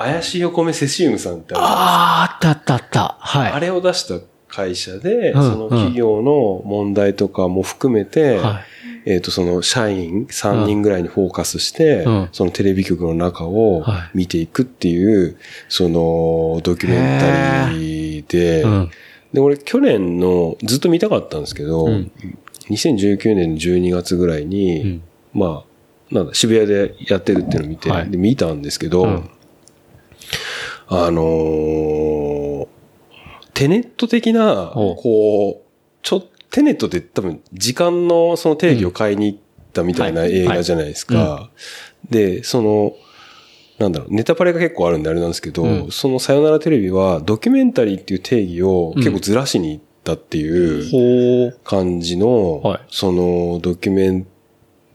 [0.00, 3.16] 怪しいお米セシウムさんってあるあー、あったあったあった。
[3.20, 3.52] はい。
[3.52, 9.10] あれを出した会社で、うんその企業の問題とかも含めて、はい。
[9.12, 12.28] えっ、と、その社員3人ぐらいにフォーカスして、うん。
[12.32, 14.18] そのテレビ局の中をはい。
[14.18, 15.36] 見ていくっていう、
[15.68, 18.90] そのドキュメンタリーで、うん。
[19.34, 22.10] で、俺去年のずっと見たかったんですけど、うん。
[22.70, 25.02] 2019年の12月ぐらいに、うん。
[25.34, 25.64] ま
[26.10, 28.10] あ、なんだ、渋谷でやってるっていうのを見て、はい。
[28.10, 29.30] で見たんですけど、うん
[30.90, 32.66] あのー
[33.54, 35.70] テネット的な、おこう、
[36.02, 39.38] ちょ、テネットって多分時間のその定義を変えに行っ
[39.74, 41.50] たみたいなはい映画じゃないですか。
[42.08, 42.94] で、その、
[43.78, 45.90] なんだろう、ネタパレが結構あるんであれなんですけど、うん。
[45.90, 51.58] そのさよならテレビはドキュメンタリーっていう定義を結構ずらしに行ったっていう。
[51.64, 52.80] 感じの、はい。
[52.88, 54.26] そのドキュメン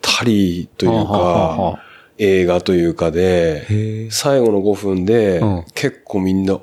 [0.02, 1.80] タリーというかあ、
[2.18, 4.10] 映画というかで。
[4.12, 6.60] 最後の5分で、うん結構みんな、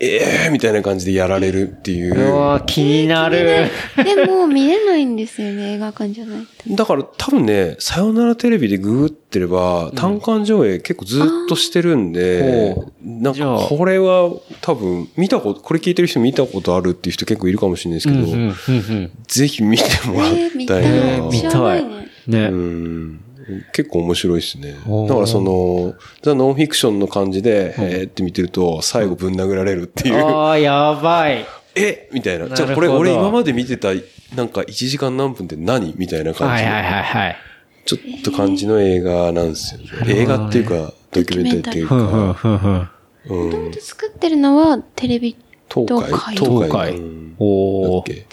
[0.00, 2.34] ええー、みたいな感じでやられるっていうう。
[2.36, 3.70] わ気になる。
[3.96, 6.74] でも見れないんですよね、映画館じゃないと。
[6.74, 20.84] だから多分ね、さよならテレビでググってれば、単館上映結構ずっとしてるんでほ、なんじゃあかこれは多分見たこと、これ聞いてる人見たことあるっていう人結構いるかもしれないですけど、うんうんうんぜひ見てもらいたたい。
[20.84, 21.28] いな。
[21.30, 21.84] 見たい。
[22.26, 22.46] ね。
[22.46, 23.23] うん
[23.72, 24.74] 結構面白いですね。
[24.86, 30.24] おーだからその、ザ・ノンフィクションの感じで、えーって見てると、最後ぶん殴られるっていう。
[30.24, 31.44] ああ、やばい。
[31.76, 32.08] え？
[32.12, 32.48] みたいな。
[32.48, 33.88] じゃあこれ俺今まで見てた、
[34.36, 35.94] なんか1時間何分って何？
[35.96, 36.70] みたいな感じの。
[36.70, 37.36] はいはいはいはい。
[37.84, 39.86] ちょっと感じの映画なんですよね。
[39.90, 42.88] ほどね映画っていうか、ドキュメンタリーっていうふんふんか、ふんふん。
[43.28, 43.72] うん。
[43.74, 45.36] 作ってるのはテレビ
[45.68, 48.00] 東海東海東東海うんだおー。
[48.00, 48.26] っけ？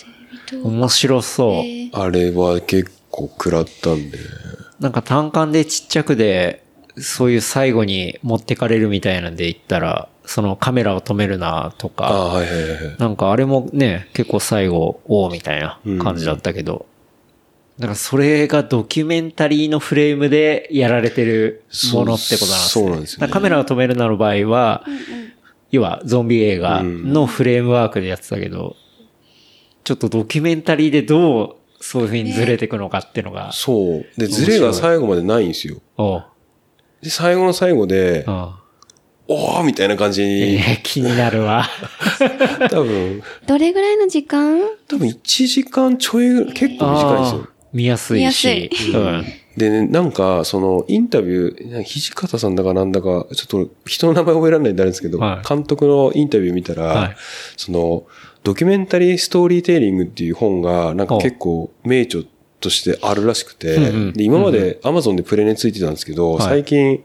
[0.62, 0.68] と。
[0.68, 1.52] 面白そう。
[1.56, 4.18] えーあれは結構食らったんで。
[4.82, 6.66] なんか単管でちっちゃくで、
[6.98, 12.96] そういう最後に持ってかれるみたいなんで言ったら、そのカメラを止めるなとか、はいはいはいはい。
[12.98, 16.88] なんかあれもね、結構最後、おーみたいな感じだったけど、
[17.78, 21.64] だからそれがドキュメンタリーのフレームでやられてる
[21.94, 22.86] ものってことなんですね。
[22.86, 24.84] そうなんですよねカメラを止めるなの場合は、
[25.70, 28.76] 要はゾンビ映画のフレームワークでやってたけど、
[29.84, 34.06] ちょっとドキュメンタリーでどうそういう風にずれていくのかっていうのが、そう。
[34.18, 35.82] で、ズレが最後までないんですよ。
[35.98, 36.26] おう
[37.02, 38.60] で、最後の最後で、あ
[39.28, 41.68] おーみたいな感じに、えー気になるわ。
[42.70, 44.60] 多分、どれぐらいの時間？
[44.88, 47.48] 多分1時間ちょいぐらい、結構短いんですよ。
[47.74, 48.70] 見やすいし。
[48.90, 49.26] 見うん。
[49.58, 55.48] でね、なんか、その、インタビュー、土方さんだかなんだか、ちょっと人の名前覚えられないんであれですけど、はい。
[55.48, 57.16] 監督のインタビュー見たら、はい。
[57.58, 58.06] その、
[58.44, 62.24] ドキュメンタリーストーリーテイリングっていう本が、なんか結構名著
[62.62, 66.42] としてあるらしくて、うんうんで今まで Amazon でプレネついてたんですけど、はい。
[66.44, 67.04] 最近、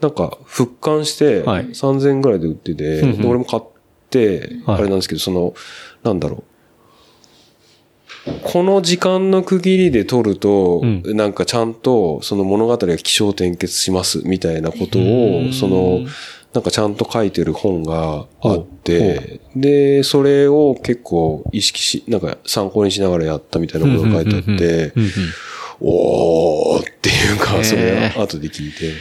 [0.00, 1.66] なんか復刊して、はい。
[1.66, 3.20] 3000円ぐらいで売ってて、うんうん。
[3.20, 3.62] で俺も買っ
[4.08, 4.78] て、はい。
[4.78, 5.54] あれなんですけど、その、
[6.02, 6.55] なんだろう。
[8.42, 16.00] この時間の区切りで撮ると、うんなんかちゃんとその物語が起承転結しますみたいなことうんを、その、
[16.52, 24.92] なんかちゃんと書いてる本があっほて、で、それを結構意識し、なんか参考にしながらやったみたいなことが書いてあって
[25.80, 28.92] おーっていうへか、ーそれ後で聞いて。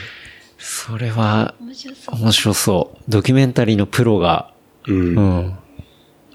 [0.58, 2.16] それは面白そう。
[2.16, 2.98] 面白そう。
[3.08, 4.52] ドキュメンタリーのプロが、
[4.88, 5.22] うんう。
[5.22, 5.58] ん。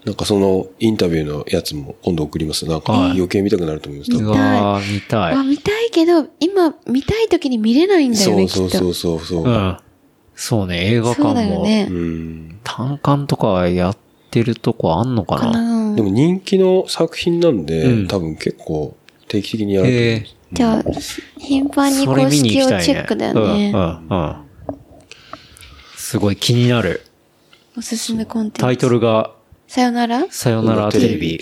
[0.05, 2.67] なんかそのインタビューのやつも今度送ります。
[2.67, 4.13] なんかはい余計見たくなると思います。
[4.13, 5.35] 多う分わー見たい。
[5.35, 8.57] あ、見たいけど、今、見たい時に見れないんだよね、きっと。
[8.57, 9.45] そうそうそうそうそう。
[9.45, 9.77] うん。
[10.35, 11.93] そうね、映画そうだ館も、よねう。
[11.93, 12.59] ん。
[12.65, 13.97] 単館とかやっ
[14.31, 18.97] てるとこあんのかかななでも人気の作品なんで、うん多分結構
[19.29, 19.89] 定期的にやる
[20.57, 21.21] と思います。
[21.21, 22.31] じゃあ、頻繁に公。
[22.31, 23.73] 式をチェックだよね。
[23.75, 24.37] うん、うん、うん。
[25.97, 27.03] すごい気になる。
[27.77, 28.61] おすすめコンテンツ。
[28.63, 29.31] タイトルが、
[29.71, 30.27] さよなら？
[30.31, 31.39] さよならテレビ。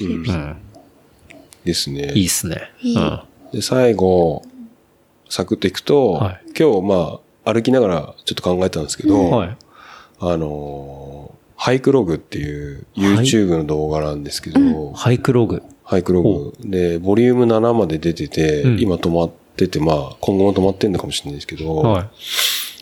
[1.64, 2.12] ですね。
[2.14, 2.60] いいっすね。
[2.82, 3.22] いいうん。
[3.54, 4.42] で、最後、
[5.30, 9.56] サクッといくと、はい今日まあ、歩きながらちょっと考えたんですけど、はい。
[10.20, 15.62] あのーハイクログっていう YouTube の動画なんですけど、ハイクログ。
[15.82, 16.52] ハイクログ。
[16.60, 22.08] で、ボリューム7まで出てて、うん今止まってて、まあ、今後も止まってんのかもしれないですけど、はい。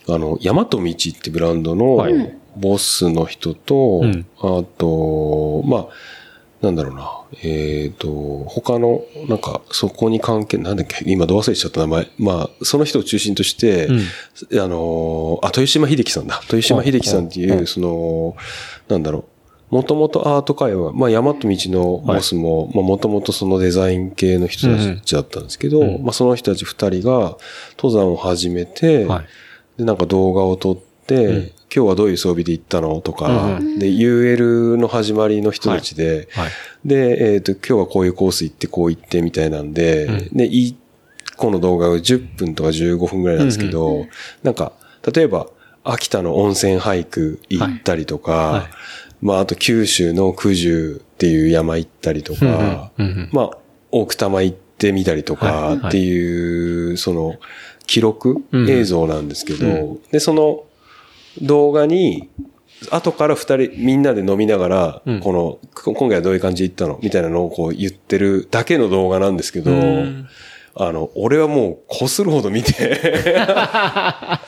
[0.08, 5.86] あの、ヤマトミチってブランドのはいボスの人と、うんあと、まあ、
[6.62, 7.10] なんだろうな、
[7.42, 12.08] えっ、と、他の、なんか、そこに関係、なんだっけ、今ど忘れしちゃった名前。
[12.18, 13.98] まあ、その人を中心として、うん
[14.60, 16.40] あの、あ、豊島秀樹さんだ。
[16.44, 18.36] 豊島秀樹さんっていう、はいその、
[18.88, 19.20] なんだろ
[19.70, 19.74] う。
[19.74, 27.36] もともとアート界は、まあ、山と道のボスも、まあ、もともとそのデザイン系の人たちだったんですけど、うんまあ、その人たち二人が
[27.76, 29.26] 登山を始めて、はい。
[29.78, 33.02] で、なんか動画を撮って、うん今日はどういう装備で行ったの？
[33.02, 36.50] とか、うんで、UL の始まりの人たちで、はい。
[36.86, 40.36] で、えっ、と、今日はこういうコース行って、こう行ってみたいなんで、うん。
[40.38, 40.74] で、一
[41.36, 44.06] 個の動画が10分とか15分ぐらいなんですけど、
[44.42, 44.72] なんか、
[45.12, 45.48] 例えば、
[45.84, 48.60] 秋田の温泉俳句行ったりとか、はい。
[48.60, 48.70] はい。
[49.20, 53.50] まあ、あと九州の九十っていう山行ったりとか、うんうんうんまあ、
[53.90, 57.34] 奥多摩行ってみたりとかっていう、その、
[57.86, 60.64] 記録うん映像なんですけど、うで、その
[61.42, 62.28] 動画に、
[62.90, 65.20] 後から二人、みんなで飲みながら、うん。
[65.20, 66.98] この、こ今回はどういう感じで行ったの？
[67.02, 70.28] みたいなのをこう言ってるだけの動画なんですけど、うん。
[70.78, 74.42] あの、俺はもうこするほど見て、 あ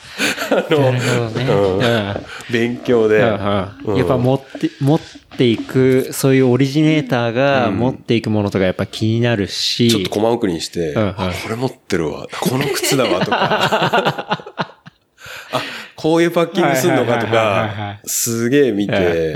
[0.69, 0.77] の。
[0.77, 1.79] うん。
[1.79, 2.15] うん。
[2.51, 4.99] 勉強で、うんやっぱ持って、持っ
[5.37, 9.89] ていく、そういうオリジネーターが持っていくものとかやっぱ気になるし。
[9.89, 11.09] ちょっと細送りにして、うんうん。
[11.17, 14.45] あこれ持ってるわ、この靴だわとか、あ、
[15.99, 19.33] こういうパッキングすんのかとか、すげえ見て。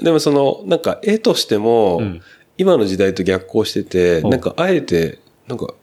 [0.00, 2.22] でもその、なんか絵としてもうん、
[2.56, 5.74] 今の時代と逆行してて、おなんかあえて、なんか、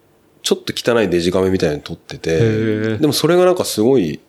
[0.41, 4.19] ちょっと汚いデジカメみたいなの撮ってへて、ーでもそれがなんかすごい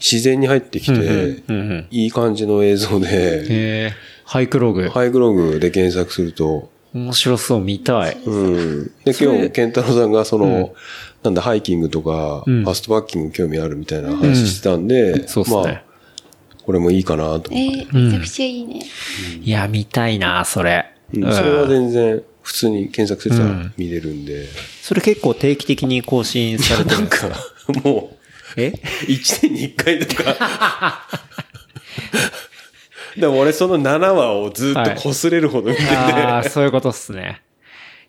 [0.00, 1.44] 自然に入ってきて、
[1.90, 3.92] いい感じの映像で、
[4.24, 4.88] ハイクログ。
[4.88, 8.16] ハイグログで検索すると、面白そう、見たい。
[8.24, 8.50] う
[8.82, 8.84] ん。
[9.04, 10.70] で、今日、ケンタロウさんがその、うん
[11.22, 15.50] なんだ、ハイキングとか、うんファストバッキング興味あるみたいな話してたんで、そうね。
[15.54, 15.82] まあ、
[16.64, 17.54] これもいいかなと思って。
[17.54, 18.80] えー、めちゃくちゃいいね。
[19.42, 20.86] いや、見たいな、それ。
[21.12, 24.46] それは全然、普通に検索すれたらうん見れるんで、
[24.82, 27.28] それ結構定期的に更新されてるなんんですか？
[27.74, 28.16] か、も
[28.56, 28.68] え？
[28.68, 28.72] う、
[29.10, 31.06] 1年に1回とか。
[33.16, 37.42] でも俺その7話をずっと擦れるほど見てて、ああ、そういうことっすね。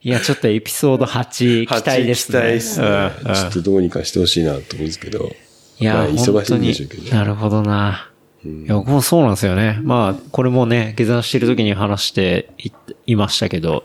[0.04, 2.40] いや、ちょっとエピソード8期待ですね。
[2.40, 3.12] 期待ですね。
[3.36, 5.32] ちょっとどうにかしてほしいなと思うんですけど。
[5.80, 6.98] いや、まあ本忙しい当にんでしょうけ。
[6.98, 7.16] ど。
[7.16, 8.12] なるほどな。
[8.44, 9.80] うんいや、僕もそうなんですよね。
[9.84, 12.72] まあ、これもね、下山してる時に話してい
[13.06, 13.84] いましたけど、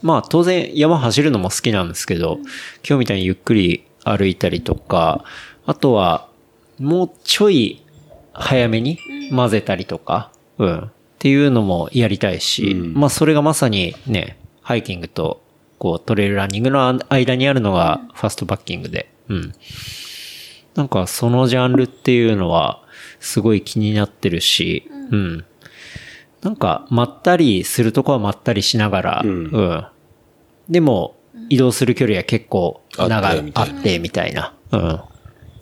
[0.00, 2.38] まあ、当然山走るのも好きなんですけど、
[2.88, 5.22] 今日みたいにゆっくり歩いたりとか、
[5.66, 6.28] あとは、
[6.78, 7.84] もうちょい
[8.32, 8.98] 早めに
[9.30, 10.78] 混ぜたりとか、うん。
[10.78, 15.42] っていうのもやりたいし、うんまあ、それがまさにね、ハイキングと、
[15.78, 19.54] こう、トレイルランニングの間にあるのがファストバッキングで、うん。
[20.74, 22.82] なんかそのジャンルっていうのは
[23.20, 25.44] すごい気になってるし、うん。
[26.42, 29.86] なんかまったりするとこはまったりしながら、ううんん。
[30.68, 31.16] でも
[31.48, 34.54] 移動する距離は結構長あってみたいないあってみたいな。
[34.72, 34.94] うん。
[34.94, 35.00] っ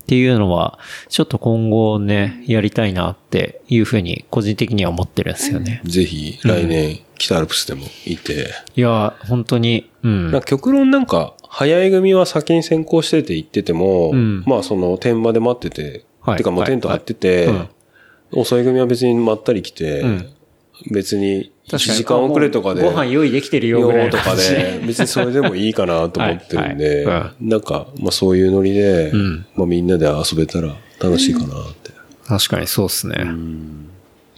[0.07, 0.79] ていうのは、
[1.09, 5.83] ちょっと今後ね、やりたいなっていうふうに個人的には思ってるんですよね。
[5.85, 10.31] ぜひ、来年、北アルプスでもいて、いや、本当に、うん。
[10.33, 14.43] な極論なんか、早い組は先に先行してて行ってても、うん。
[14.47, 16.37] まあその天場で待ってて、はい。
[16.39, 17.57] てかもうテント張ってて、はい。
[17.57, 17.69] はい
[18.33, 20.33] 遅い組は別にまったり来て、うん。
[20.93, 21.97] 別に1確かに。
[21.99, 27.17] 時間遅れとかで、ご飯用意できてるよぐらいのとかで、別にそれでもいいかなと思ってるんで、はい。
[27.17, 29.47] はなんか、まあそういうノリで、ん。
[29.57, 31.91] まあみんなで遊べたら楽しいかなって。
[32.27, 33.17] 確かにそうですね。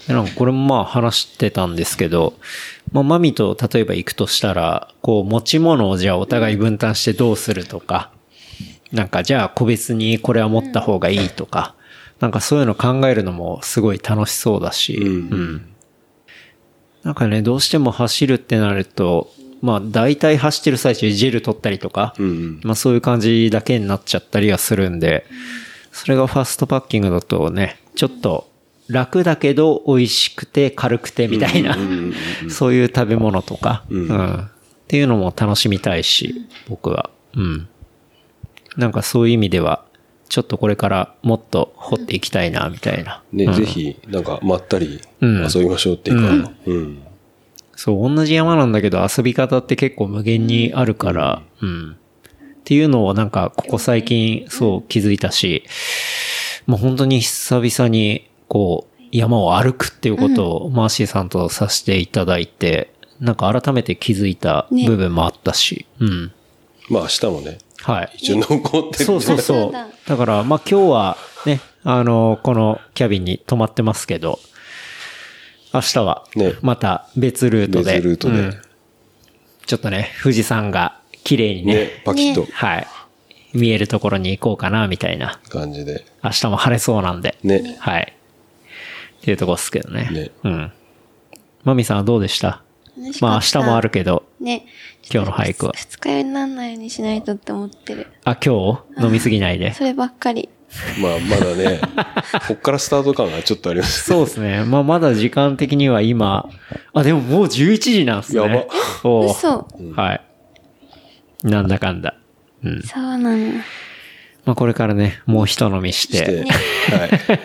[0.09, 2.35] でなんかこれもまあ話してたんですけど、
[2.93, 8.13] まあマミと例えば行くとしたら、こう持ち物をじゃあお互い分担してどうするとか、
[8.93, 11.75] なんかじゃあ個別にこれは持った方がいいとか、
[12.21, 15.69] なんかそういうの考えるのもすごい楽しそうだし、うんうん
[17.03, 22.61] なんかね、どうしても走るってなると、まあ大体走ってる最中ジェル取ったりとか、うんうん。
[22.63, 25.27] まあそういう感じだけになっちゃったりはするんで、
[25.91, 28.52] それがファストパッキングだとね、ちょっと
[28.89, 31.77] 楽だけど美味しくて軽くてみたいな、
[32.49, 34.49] そういう食べ物とか、うんうん
[34.83, 37.09] っていうのも楽しみたいし、僕は。
[37.35, 37.69] うん。
[38.77, 39.87] なんかそういう意味では、
[40.29, 43.23] ちょっとこれからもっと掘っていきたいな、みたいな。
[43.33, 47.03] ね、うんぜひ、なんか、まったりうん遊びましょうっていうか、うん。
[47.75, 51.93] そう、同じ山なんだけど遊び方って結構無限にあるから、うん。
[51.93, 55.65] っていうのをなんかここ最近そう気づいたし、
[56.67, 66.33] もう本当に久々にこう、山を歩くっていうことをマーシーさんとさせていただいて、なんか改めて気づいた部分もあったし、うん。
[66.91, 68.13] まあ明日もね、はい。
[68.17, 69.05] 一応残ってる。
[69.07, 69.89] そうそうそうそうだ。
[70.07, 71.17] だから、まあ今日は
[71.47, 74.39] ね、あの、このキャビンに泊まってますけど、
[75.73, 78.63] 明日はね、また別ルートで、別ルートでうん
[79.65, 82.87] ちょっとね、富士山が綺麗にね、ね、パキッとはい、
[83.55, 85.41] 見えるところに行こうかな、みたいな。
[85.49, 86.05] 感じで。
[86.23, 87.39] 明日も晴れそうなんで。
[87.43, 87.77] ね。
[87.79, 88.13] はい。
[89.23, 90.09] っていうとこっすけどね。
[90.11, 90.73] ねうん。
[91.63, 92.63] マミさんはどうでした？
[92.97, 94.67] 楽しかったまあ明日もあるけど、ね。
[95.13, 98.09] 今日の俳句は二日酔いにならないようにしないとって思ってる。
[98.25, 99.05] あ、今日？
[99.05, 99.73] 飲みすぎないで。
[99.75, 100.49] そればっかり。
[101.01, 101.81] まあまだね、
[102.49, 104.05] こっからスタート感がちょっとあります。
[104.05, 104.65] そうですね。
[104.65, 106.49] まあまだ時間的には今、
[106.93, 108.43] あ、でももう11時なんすね。
[108.43, 108.65] やば
[109.05, 109.69] おう嘘。
[109.95, 110.21] はい。
[111.45, 112.17] なんだかんだ。
[112.65, 112.83] うん。
[112.83, 113.53] そうなの。
[114.45, 117.41] まあこれからね、もう一飲みしして、て、はい。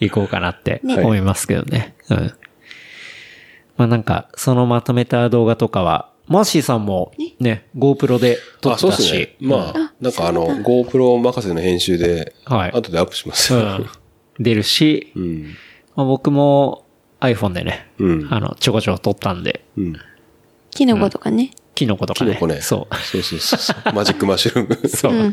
[0.00, 1.94] 行こうかなってね思いますけどね。
[2.08, 2.32] うん。
[3.76, 9.48] まあなんか、そのまとめた動画とかは、マーシーさんもね、GoPro で撮あ、ってたしそうですね。。
[9.48, 13.54] まあ、なんかあの、GoPro 任せの編集で、はい後でアップします。
[13.54, 13.86] うん。
[14.38, 15.54] 出るし、うん。
[15.96, 16.84] まあ、僕も
[17.20, 19.96] iPhone でね、うんあの、ちょこちょこ撮ったんで、うん。
[20.70, 21.50] キノコとかね。
[21.74, 22.30] キノコとかね。
[22.32, 22.60] キノコね。
[22.60, 22.94] そう。
[22.96, 23.92] そうそうそうそう。
[23.92, 24.88] マジックマッシュルーム。
[24.92, 25.12] そう。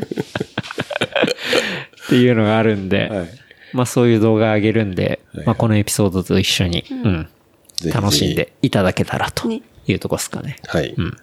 [2.08, 3.28] ていうのがあるんで、はい
[3.72, 7.28] まあそういう動画上げるんで、はいまあこのエピソードと一緒に、うん、
[7.76, 9.62] ぜひ楽しんでいただけたらとね
[9.92, 10.56] いうとこですかね。
[10.66, 10.94] はい。
[10.96, 11.16] うん。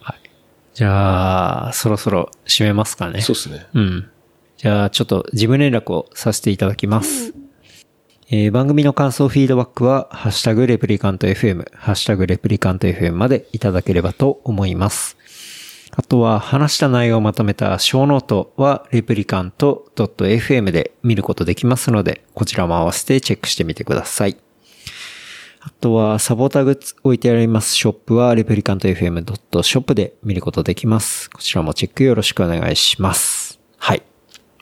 [0.00, 0.30] はい。
[0.74, 3.20] じゃあ、そろそろ締めますかね。
[3.20, 3.66] そうですね。
[3.74, 4.10] うん。
[4.56, 7.34] じゃあ、ちょっと自分連絡をさせていただきます。
[8.28, 15.16] えー番組の感想、フィードバックは、ハッシュタグレプリカント FM、ハッシュタグレプリカント FM までいただければと思います。
[15.92, 24.36] あとは、話した内容をまとめたショーノートは、レプリカント .fm で見ることできますので、こちらも合わせてチェックしてみてください。
[25.60, 31.30] あとは、サポーターグッズ置いてありますショップは、レプリカント FM.shop で見ることできます。
[31.30, 33.58] こちらもチェックよろしくお願いします。
[33.78, 34.02] はい。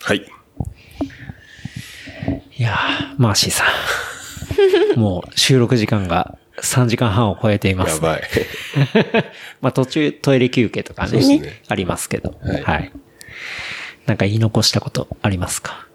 [0.02, 0.26] はい。
[2.56, 3.66] いやー、マーシーさん。
[5.00, 8.22] もう収録時間が3時間半を超えています、やばい。
[9.60, 12.34] まあ途中トイレ休憩とかね、ねありますけど。
[12.42, 12.72] は。
[12.72, 12.98] はいい
[14.06, 15.86] なんか言い残したことありますか、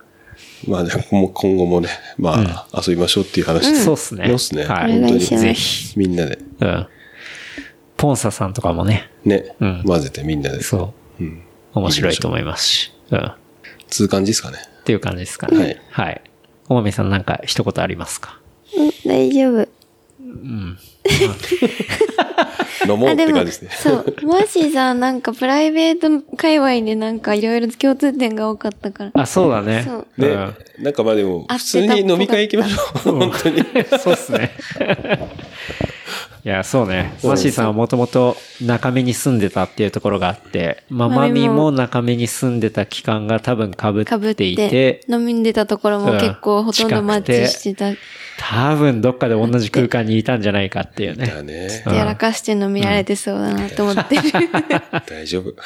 [0.67, 4.65] まあじゃあもう今後もね、まあ、遊びましょうっていう話そうっすねそうっすね。
[4.65, 5.19] はい本当に。
[5.19, 6.87] ぜひ、みんなで、うん。
[7.97, 10.61] ポンサさんとかもね、ね、うん混ぜてみんなで。
[10.63, 11.23] そう。
[11.23, 11.41] うん。
[11.73, 12.91] 面白いと思いますし。
[13.11, 13.19] うん。
[13.19, 13.35] っ
[13.87, 14.57] つう感じですかね。
[14.85, 15.57] ていう感じですかね。
[15.57, 16.21] はいはい。
[16.67, 18.39] おまみさんなんか一言ありますか？
[18.75, 19.67] うん、大丈夫。
[22.85, 23.69] 飲もう あ、でも、って感じですね。
[23.71, 24.15] そう。
[24.23, 29.11] マーシーさんなんかプライベート界隈でなんかいろいろ共通点が多かったから。
[29.13, 29.83] あ、そうだね。
[29.85, 33.19] そうね、うんなんかまあでも、合普通ってたっぽかったに飲み会行きましょう。
[33.19, 33.63] 本当に。
[33.99, 34.51] そうっすね。
[36.45, 37.17] いや、そうね。
[37.23, 47.99] マシーさんはもともと中目に住んでたっていうところがあって、まあ、ママミも中目に住んでた期間が多分被かぶっっていてて、、飲みに出たところも結構うんほとんどマッチしてた。
[48.39, 51.27] 多分どっかで同じ空間にいたんじゃないかっていうね。
[51.27, 51.83] だね。
[51.85, 54.21] うんやらかして飲みられてそうだなと思ってる。
[55.07, 55.53] 大丈夫。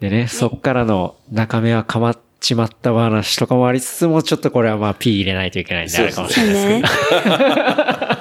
[0.00, 8.13] でね、そっからの中目はかまっちまった話とかもありつつも、ちょっとこれはまあ P 入れないといけないんであれかもしれないですけど。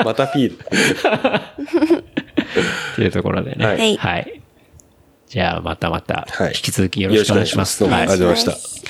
[0.00, 0.04] ね。
[0.04, 0.54] またピール。
[0.54, 0.60] っ
[2.96, 3.64] ていうところでね。
[3.64, 4.42] ははいはい。
[5.26, 7.82] じゃあまたまたはい引き続きよろしくお願いします。
[7.82, 8.82] よろしくお願いありがとうございまし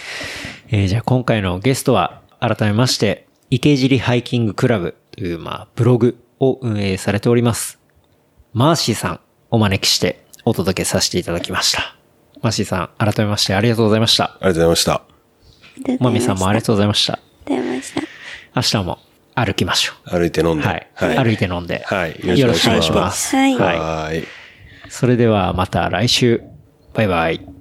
[0.73, 7.79] えーじゃあ今回のゲストは改めまして、池尻ハイキングクラブという、まあ、ブログを運営されております。
[8.53, 9.21] マーシーさん
[9.51, 11.97] お招きしてお届けさせていただきました。
[12.41, 14.25] マーシーさん、改めましてありがとうございました。
[14.25, 15.03] ありがとうございました。
[15.99, 17.15] マミさんもありがとうございました。
[17.15, 17.19] あ
[17.49, 18.01] りがとうございました。
[18.79, 18.99] 明日も
[19.45, 20.63] 歩きましょ歩いて飲んう。
[20.63, 20.69] で。
[20.69, 20.87] はい。
[20.95, 21.25] はい。
[21.25, 21.83] 歩いて飲んで。
[21.87, 23.37] はいよろしくお願いします。
[23.37, 24.25] はいはい。
[24.89, 26.43] それではまた来週。
[26.95, 27.60] バイバイ。